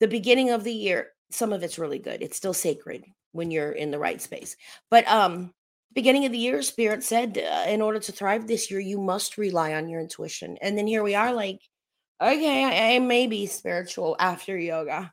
the 0.00 0.08
beginning 0.08 0.50
of 0.50 0.64
the 0.64 0.72
year 0.74 1.12
some 1.30 1.52
of 1.52 1.62
it's 1.62 1.78
really 1.78 1.98
good 1.98 2.22
it's 2.22 2.36
still 2.36 2.54
sacred 2.54 3.04
when 3.32 3.50
you're 3.50 3.72
in 3.72 3.90
the 3.90 3.98
right 3.98 4.20
space. 4.20 4.56
But 4.90 5.06
um 5.08 5.52
beginning 5.92 6.26
of 6.26 6.32
the 6.32 6.38
year 6.38 6.62
spirit 6.62 7.02
said 7.02 7.38
uh, 7.38 7.64
in 7.68 7.80
order 7.80 7.98
to 7.98 8.12
thrive 8.12 8.46
this 8.46 8.70
year 8.70 8.80
you 8.80 8.98
must 8.98 9.38
rely 9.38 9.74
on 9.74 9.88
your 9.88 10.00
intuition. 10.00 10.56
And 10.60 10.76
then 10.76 10.86
here 10.86 11.02
we 11.02 11.14
are 11.14 11.32
like 11.32 11.60
okay 12.20 12.64
i, 12.64 12.96
I 12.96 12.98
may 12.98 13.26
be 13.26 13.46
spiritual 13.46 14.16
after 14.18 14.56
yoga. 14.58 15.12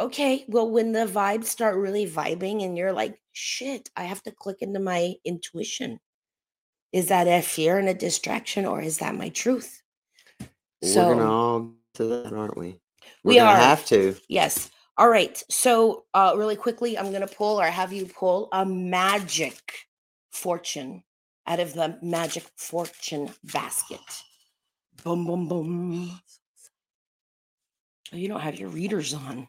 Okay 0.00 0.44
well 0.48 0.68
when 0.70 0.92
the 0.92 1.06
vibes 1.06 1.46
start 1.46 1.76
really 1.76 2.06
vibing 2.06 2.64
and 2.64 2.76
you're 2.76 2.92
like 2.92 3.20
shit 3.32 3.88
i 3.96 4.04
have 4.04 4.22
to 4.24 4.32
click 4.32 4.58
into 4.60 4.80
my 4.80 5.14
intuition. 5.24 6.00
Is 6.92 7.08
that 7.08 7.26
a 7.26 7.42
fear 7.42 7.76
and 7.78 7.88
a 7.88 7.94
distraction 7.94 8.66
or 8.66 8.80
is 8.80 8.98
that 8.98 9.16
my 9.16 9.28
truth? 9.28 9.82
We're 11.08 11.14
gonna 11.14 11.30
all 11.30 11.72
to 11.94 12.04
that, 12.04 12.32
aren't 12.32 12.56
we? 12.56 12.80
We're 13.24 13.32
We 13.34 13.38
are. 13.40 13.56
have 13.56 13.84
to. 13.86 14.16
Yes. 14.28 14.70
All 14.96 15.08
right. 15.08 15.42
So, 15.50 16.04
uh, 16.14 16.34
really 16.36 16.56
quickly, 16.56 16.96
I'm 16.96 17.10
going 17.10 17.26
to 17.26 17.34
pull 17.34 17.60
or 17.60 17.66
have 17.66 17.92
you 17.92 18.06
pull 18.06 18.48
a 18.52 18.64
magic 18.64 19.60
fortune 20.30 21.02
out 21.46 21.58
of 21.60 21.74
the 21.74 21.98
magic 22.02 22.44
fortune 22.56 23.30
basket. 23.52 24.00
Boom, 25.02 25.26
boom, 25.26 25.48
boom. 25.48 26.20
Oh, 28.12 28.16
you 28.16 28.28
don't 28.28 28.40
have 28.40 28.58
your 28.58 28.68
readers 28.68 29.12
on. 29.14 29.48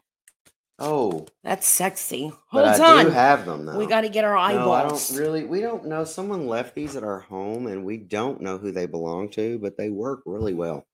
Oh, 0.78 1.26
That's 1.42 1.66
sexy. 1.66 2.30
but 2.52 2.66
Hold 2.66 2.80
I 2.80 2.98
on. 2.98 3.04
do 3.06 3.10
have 3.12 3.46
them 3.46 3.64
though. 3.64 3.78
we 3.78 3.86
got 3.86 4.02
to 4.02 4.10
get 4.10 4.24
our 4.24 4.36
eyeballs. 4.36 4.66
No, 4.66 4.72
I 4.72 4.82
don't 4.88 5.16
really. 5.18 5.44
We 5.44 5.60
don't 5.62 5.86
know. 5.86 6.04
Someone 6.04 6.46
left 6.46 6.74
these 6.74 6.96
at 6.96 7.02
our 7.04 7.20
home, 7.20 7.66
and 7.66 7.84
we 7.84 7.96
don't 7.96 8.42
know 8.42 8.58
who 8.58 8.72
they 8.72 8.84
belong 8.84 9.30
to, 9.30 9.58
but 9.58 9.76
they 9.78 9.88
work 9.90 10.20
really 10.26 10.52
well. 10.54 10.86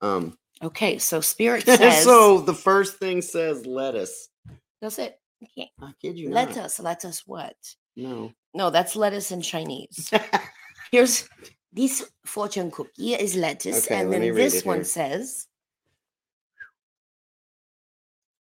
Um. 0.00 0.36
Okay. 0.62 0.98
So, 0.98 1.20
Spirit 1.20 1.64
says, 1.66 2.04
so 2.04 2.40
the 2.40 2.54
first 2.54 2.98
thing 2.98 3.22
says 3.22 3.66
lettuce. 3.66 4.28
does 4.80 4.98
it? 4.98 5.18
Okay. 5.42 5.70
I 5.80 5.92
kid 6.00 6.16
you 6.16 6.28
not. 6.28 6.48
Lettuce. 6.48 6.80
Lettuce 6.80 7.22
what? 7.26 7.56
No. 7.96 8.32
No, 8.54 8.70
that's 8.70 8.96
lettuce 8.96 9.32
in 9.32 9.42
Chinese. 9.42 10.10
Here's 10.92 11.28
this 11.72 12.10
fortune 12.26 12.70
cookie 12.70 13.14
is 13.14 13.34
lettuce, 13.34 13.86
Okay, 13.86 14.00
and 14.00 14.12
then 14.12 14.34
this 14.34 14.64
one 14.64 14.78
here. 14.78 14.84
says 14.84 15.48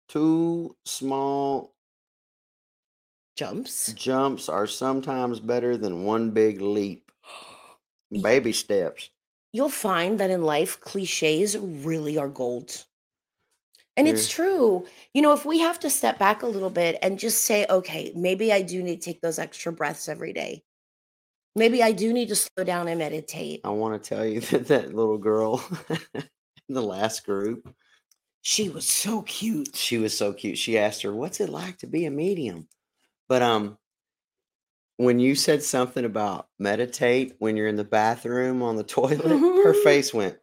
Two 0.09 0.75
small 0.85 1.73
jumps. 3.35 3.91
jumps 3.93 4.47
are 4.49 4.67
sometimes 4.67 5.39
better 5.39 5.75
than 5.77 6.03
one 6.03 6.29
big 6.31 6.61
leap. 6.61 7.11
Baby 8.21 8.51
steps. 8.53 9.09
You'll 9.53 9.69
find 9.69 10.19
that 10.19 10.31
in 10.31 10.41
life, 10.41 10.79
cliches 10.81 11.57
really 11.57 12.17
are 12.17 12.27
gold. 12.27 12.85
And 13.95 14.07
it's 14.07 14.27
true. 14.27 14.87
You 15.13 15.21
know, 15.21 15.33
if 15.33 15.45
we 15.45 15.59
have 15.59 15.79
to 15.81 15.89
step 15.89 16.17
back 16.17 16.41
a 16.41 16.47
little 16.47 16.71
bit 16.71 16.97
and 17.03 17.19
just 17.19 17.43
say, 17.43 17.65
okay, 17.69 18.11
maybe 18.15 18.51
I 18.51 18.63
do 18.63 18.81
need 18.81 19.01
to 19.01 19.05
take 19.05 19.21
those 19.21 19.37
extra 19.37 19.71
breaths 19.71 20.09
every 20.09 20.33
day. 20.33 20.63
Maybe 21.55 21.83
I 21.83 21.91
do 21.91 22.11
need 22.11 22.29
to 22.29 22.35
slow 22.35 22.63
down 22.63 22.87
and 22.87 22.97
meditate. 22.97 23.61
I 23.63 23.69
want 23.69 24.01
to 24.01 24.09
tell 24.09 24.25
you 24.25 24.39
that 24.49 24.67
that 24.67 24.95
little 24.95 25.19
girl 25.19 25.63
in 26.15 26.23
the 26.69 26.81
last 26.81 27.23
group, 27.23 27.71
She 28.41 28.69
was 28.69 28.87
so 28.87 29.21
cute. 29.21 29.75
she 29.75 29.99
was 29.99 30.17
so 30.17 30.33
cute. 30.33 30.57
She 30.57 30.79
asked 30.79 31.03
her, 31.03 31.13
"What's 31.13 31.39
it 31.39 31.49
like 31.49 31.77
to 31.79 31.87
be 31.87 32.05
a 32.05 32.11
medium?" 32.11 32.67
But 33.29 33.43
um, 33.43 33.77
when 34.97 35.19
you 35.19 35.35
said 35.35 35.63
something 35.63 36.05
about 36.05 36.47
meditate 36.59 37.35
when 37.39 37.57
you're 37.57 37.67
in 37.67 37.75
the 37.75 37.83
bathroom 37.83 38.61
on 38.61 38.75
the 38.75 38.83
toilet, 38.83 39.21
her 39.21 39.29
mm-hmm. 39.29 39.83
face 39.83 40.13
went. 40.13 40.37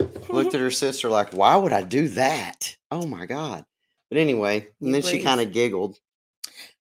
Looked 0.00 0.48
at 0.48 0.54
mm-hmm. 0.54 0.64
her 0.64 0.70
sister 0.70 1.08
like, 1.08 1.32
"Why 1.32 1.56
would 1.56 1.72
I 1.72 1.82
do 1.82 2.08
that?" 2.08 2.76
Oh 2.90 3.06
my 3.06 3.26
god! 3.26 3.64
But 4.10 4.18
anyway, 4.18 4.68
and 4.80 4.92
then 4.92 5.02
she 5.02 5.22
kind 5.22 5.40
of 5.40 5.52
giggled. 5.52 5.98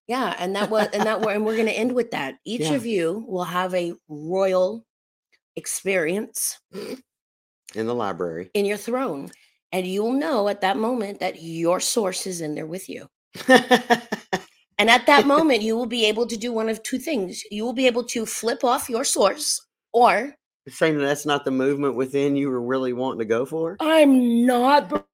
Yeah, 0.08 0.36
and 0.38 0.56
that 0.56 0.70
was 0.70 0.88
and 0.94 1.04
that 1.04 1.26
and 1.28 1.46
we're 1.46 1.56
going 1.56 1.68
to 1.68 1.72
end 1.72 1.94
with 1.94 2.12
that. 2.12 2.36
Each 2.46 2.62
Yeah. 2.62 2.74
of 2.74 2.86
you 2.86 3.26
will 3.28 3.44
have 3.44 3.74
a 3.74 3.94
royal 4.08 4.86
experience 5.56 6.60
in 7.76 7.88
the 7.88 7.96
library. 7.96 8.50
in 8.54 8.66
your 8.66 8.78
throne, 8.78 9.30
and 9.72 9.86
you'll 9.86 10.14
know 10.14 10.48
at 10.50 10.62
that 10.62 10.78
moment 10.78 11.20
that 11.20 11.42
your 11.42 11.80
source 11.80 12.26
is 12.26 12.42
in 12.42 12.56
there 12.56 12.66
with 12.66 12.90
you. 12.90 13.10
And 14.80 14.90
at 14.90 15.06
that 15.08 15.26
moment, 15.36 15.62
you 15.62 15.76
will 15.76 15.86
be 15.86 16.06
able 16.06 16.26
to 16.28 16.38
do 16.38 16.52
one 16.54 16.70
of 16.70 16.82
two 16.84 16.98
things. 17.00 17.44
You 17.52 17.64
will 17.64 17.74
be 17.74 17.88
able 17.88 18.04
to 18.06 18.26
flip 18.26 18.64
off 18.64 18.90
your 18.90 19.04
source, 19.04 19.62
or 19.94 20.36
Saying 20.70 20.98
that 20.98 21.06
that's 21.06 21.26
not 21.26 21.44
the 21.44 21.52
movement 21.52 21.96
within 21.96 22.36
you 22.38 22.50
were 22.50 22.62
really 22.62 22.94
wanting 22.94 23.20
to 23.20 23.26
go 23.26 23.46
for. 23.46 23.76
I'm 23.82 24.46
not 24.46 25.06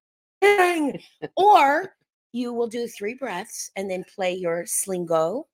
or 1.35 1.95
you 2.31 2.53
will 2.53 2.67
do 2.67 2.87
three 2.87 3.15
breaths 3.15 3.71
and 3.75 3.89
then 3.89 4.03
play 4.15 4.33
your 4.35 4.63
slingo, 4.63 5.45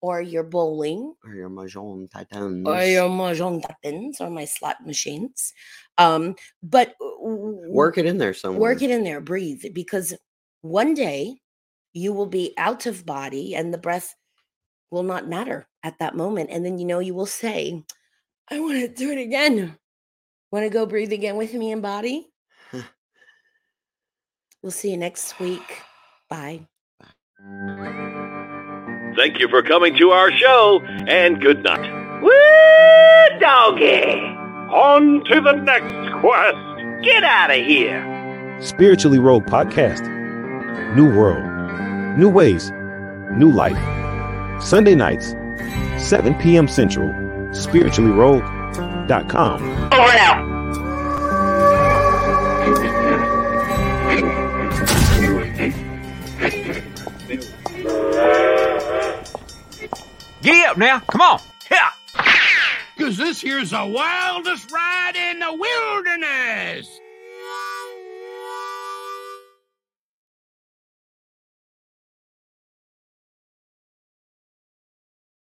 or 0.00 0.22
your 0.22 0.44
bowling, 0.44 1.14
Or 1.24 1.34
your 1.34 1.50
mahjong 1.50 2.10
titans. 2.10 2.66
or 2.66 2.82
your 2.84 3.08
mahjong 3.10 3.62
buttons, 3.62 4.20
or 4.20 4.30
my 4.30 4.44
slot 4.46 4.76
machines. 4.86 5.52
Um, 5.98 6.34
but 6.62 6.94
Work 7.00 7.98
it 7.98 8.06
in 8.06 8.16
there 8.18 8.32
somewhere. 8.32 8.60
work 8.60 8.82
it 8.82 8.90
in 8.90 9.04
there, 9.04 9.20
breathe, 9.20 9.64
because 9.74 10.14
one 10.62 10.94
day 10.94 11.36
you 11.98 12.12
will 12.12 12.26
be 12.26 12.54
out 12.56 12.86
of 12.86 13.04
body 13.04 13.54
and 13.54 13.72
the 13.72 13.78
breath 13.78 14.14
will 14.90 15.02
not 15.02 15.28
matter 15.28 15.66
at 15.82 15.98
that 15.98 16.16
moment. 16.16 16.50
And 16.50 16.64
then 16.64 16.78
you 16.78 16.86
know 16.86 16.98
you 16.98 17.14
will 17.14 17.26
say, 17.26 17.82
I 18.50 18.60
want 18.60 18.78
to 18.80 18.88
do 18.88 19.10
it 19.10 19.18
again. 19.18 19.76
Want 20.50 20.64
to 20.64 20.70
go 20.70 20.86
breathe 20.86 21.12
again 21.12 21.36
with 21.36 21.52
me 21.52 21.72
in 21.72 21.80
body? 21.80 22.30
we'll 24.62 24.72
see 24.72 24.90
you 24.90 24.96
next 24.96 25.38
week. 25.38 25.82
Bye. 26.30 26.66
Thank 29.16 29.38
you 29.38 29.48
for 29.48 29.62
coming 29.62 29.96
to 29.96 30.10
our 30.10 30.30
show, 30.32 30.80
and 31.08 31.40
good 31.40 31.62
night. 31.64 32.22
Woo, 32.22 33.40
doggy! 33.40 34.12
On 34.72 35.24
to 35.24 35.40
the 35.40 35.52
next 35.52 36.20
quest. 36.20 37.04
Get 37.04 37.24
out 37.24 37.50
of 37.50 37.64
here. 37.64 38.58
Spiritually 38.60 39.18
Rogue 39.18 39.46
Podcast. 39.46 40.06
New 40.94 41.14
world, 41.14 41.44
new 42.18 42.28
ways, 42.28 42.70
new 43.30 43.50
life. 43.50 43.78
Sunday 44.60 44.94
nights, 44.96 45.34
7 45.96 46.34
p.m. 46.34 46.68
Central. 46.68 47.08
SpirituallyRogue.com. 47.50 49.62
Over 49.62 50.14
now. 50.14 50.48
Giddy 60.42 60.64
up 60.64 60.76
now. 60.76 60.98
Come 61.00 61.20
on. 61.20 61.40
Yeah. 61.70 61.90
Cause 62.98 63.16
this 63.16 63.40
here's 63.40 63.70
the 63.70 63.86
wildest 63.86 64.72
ride 64.72 65.14
in 65.14 65.38
the 65.38 65.54
wilderness. 65.54 66.98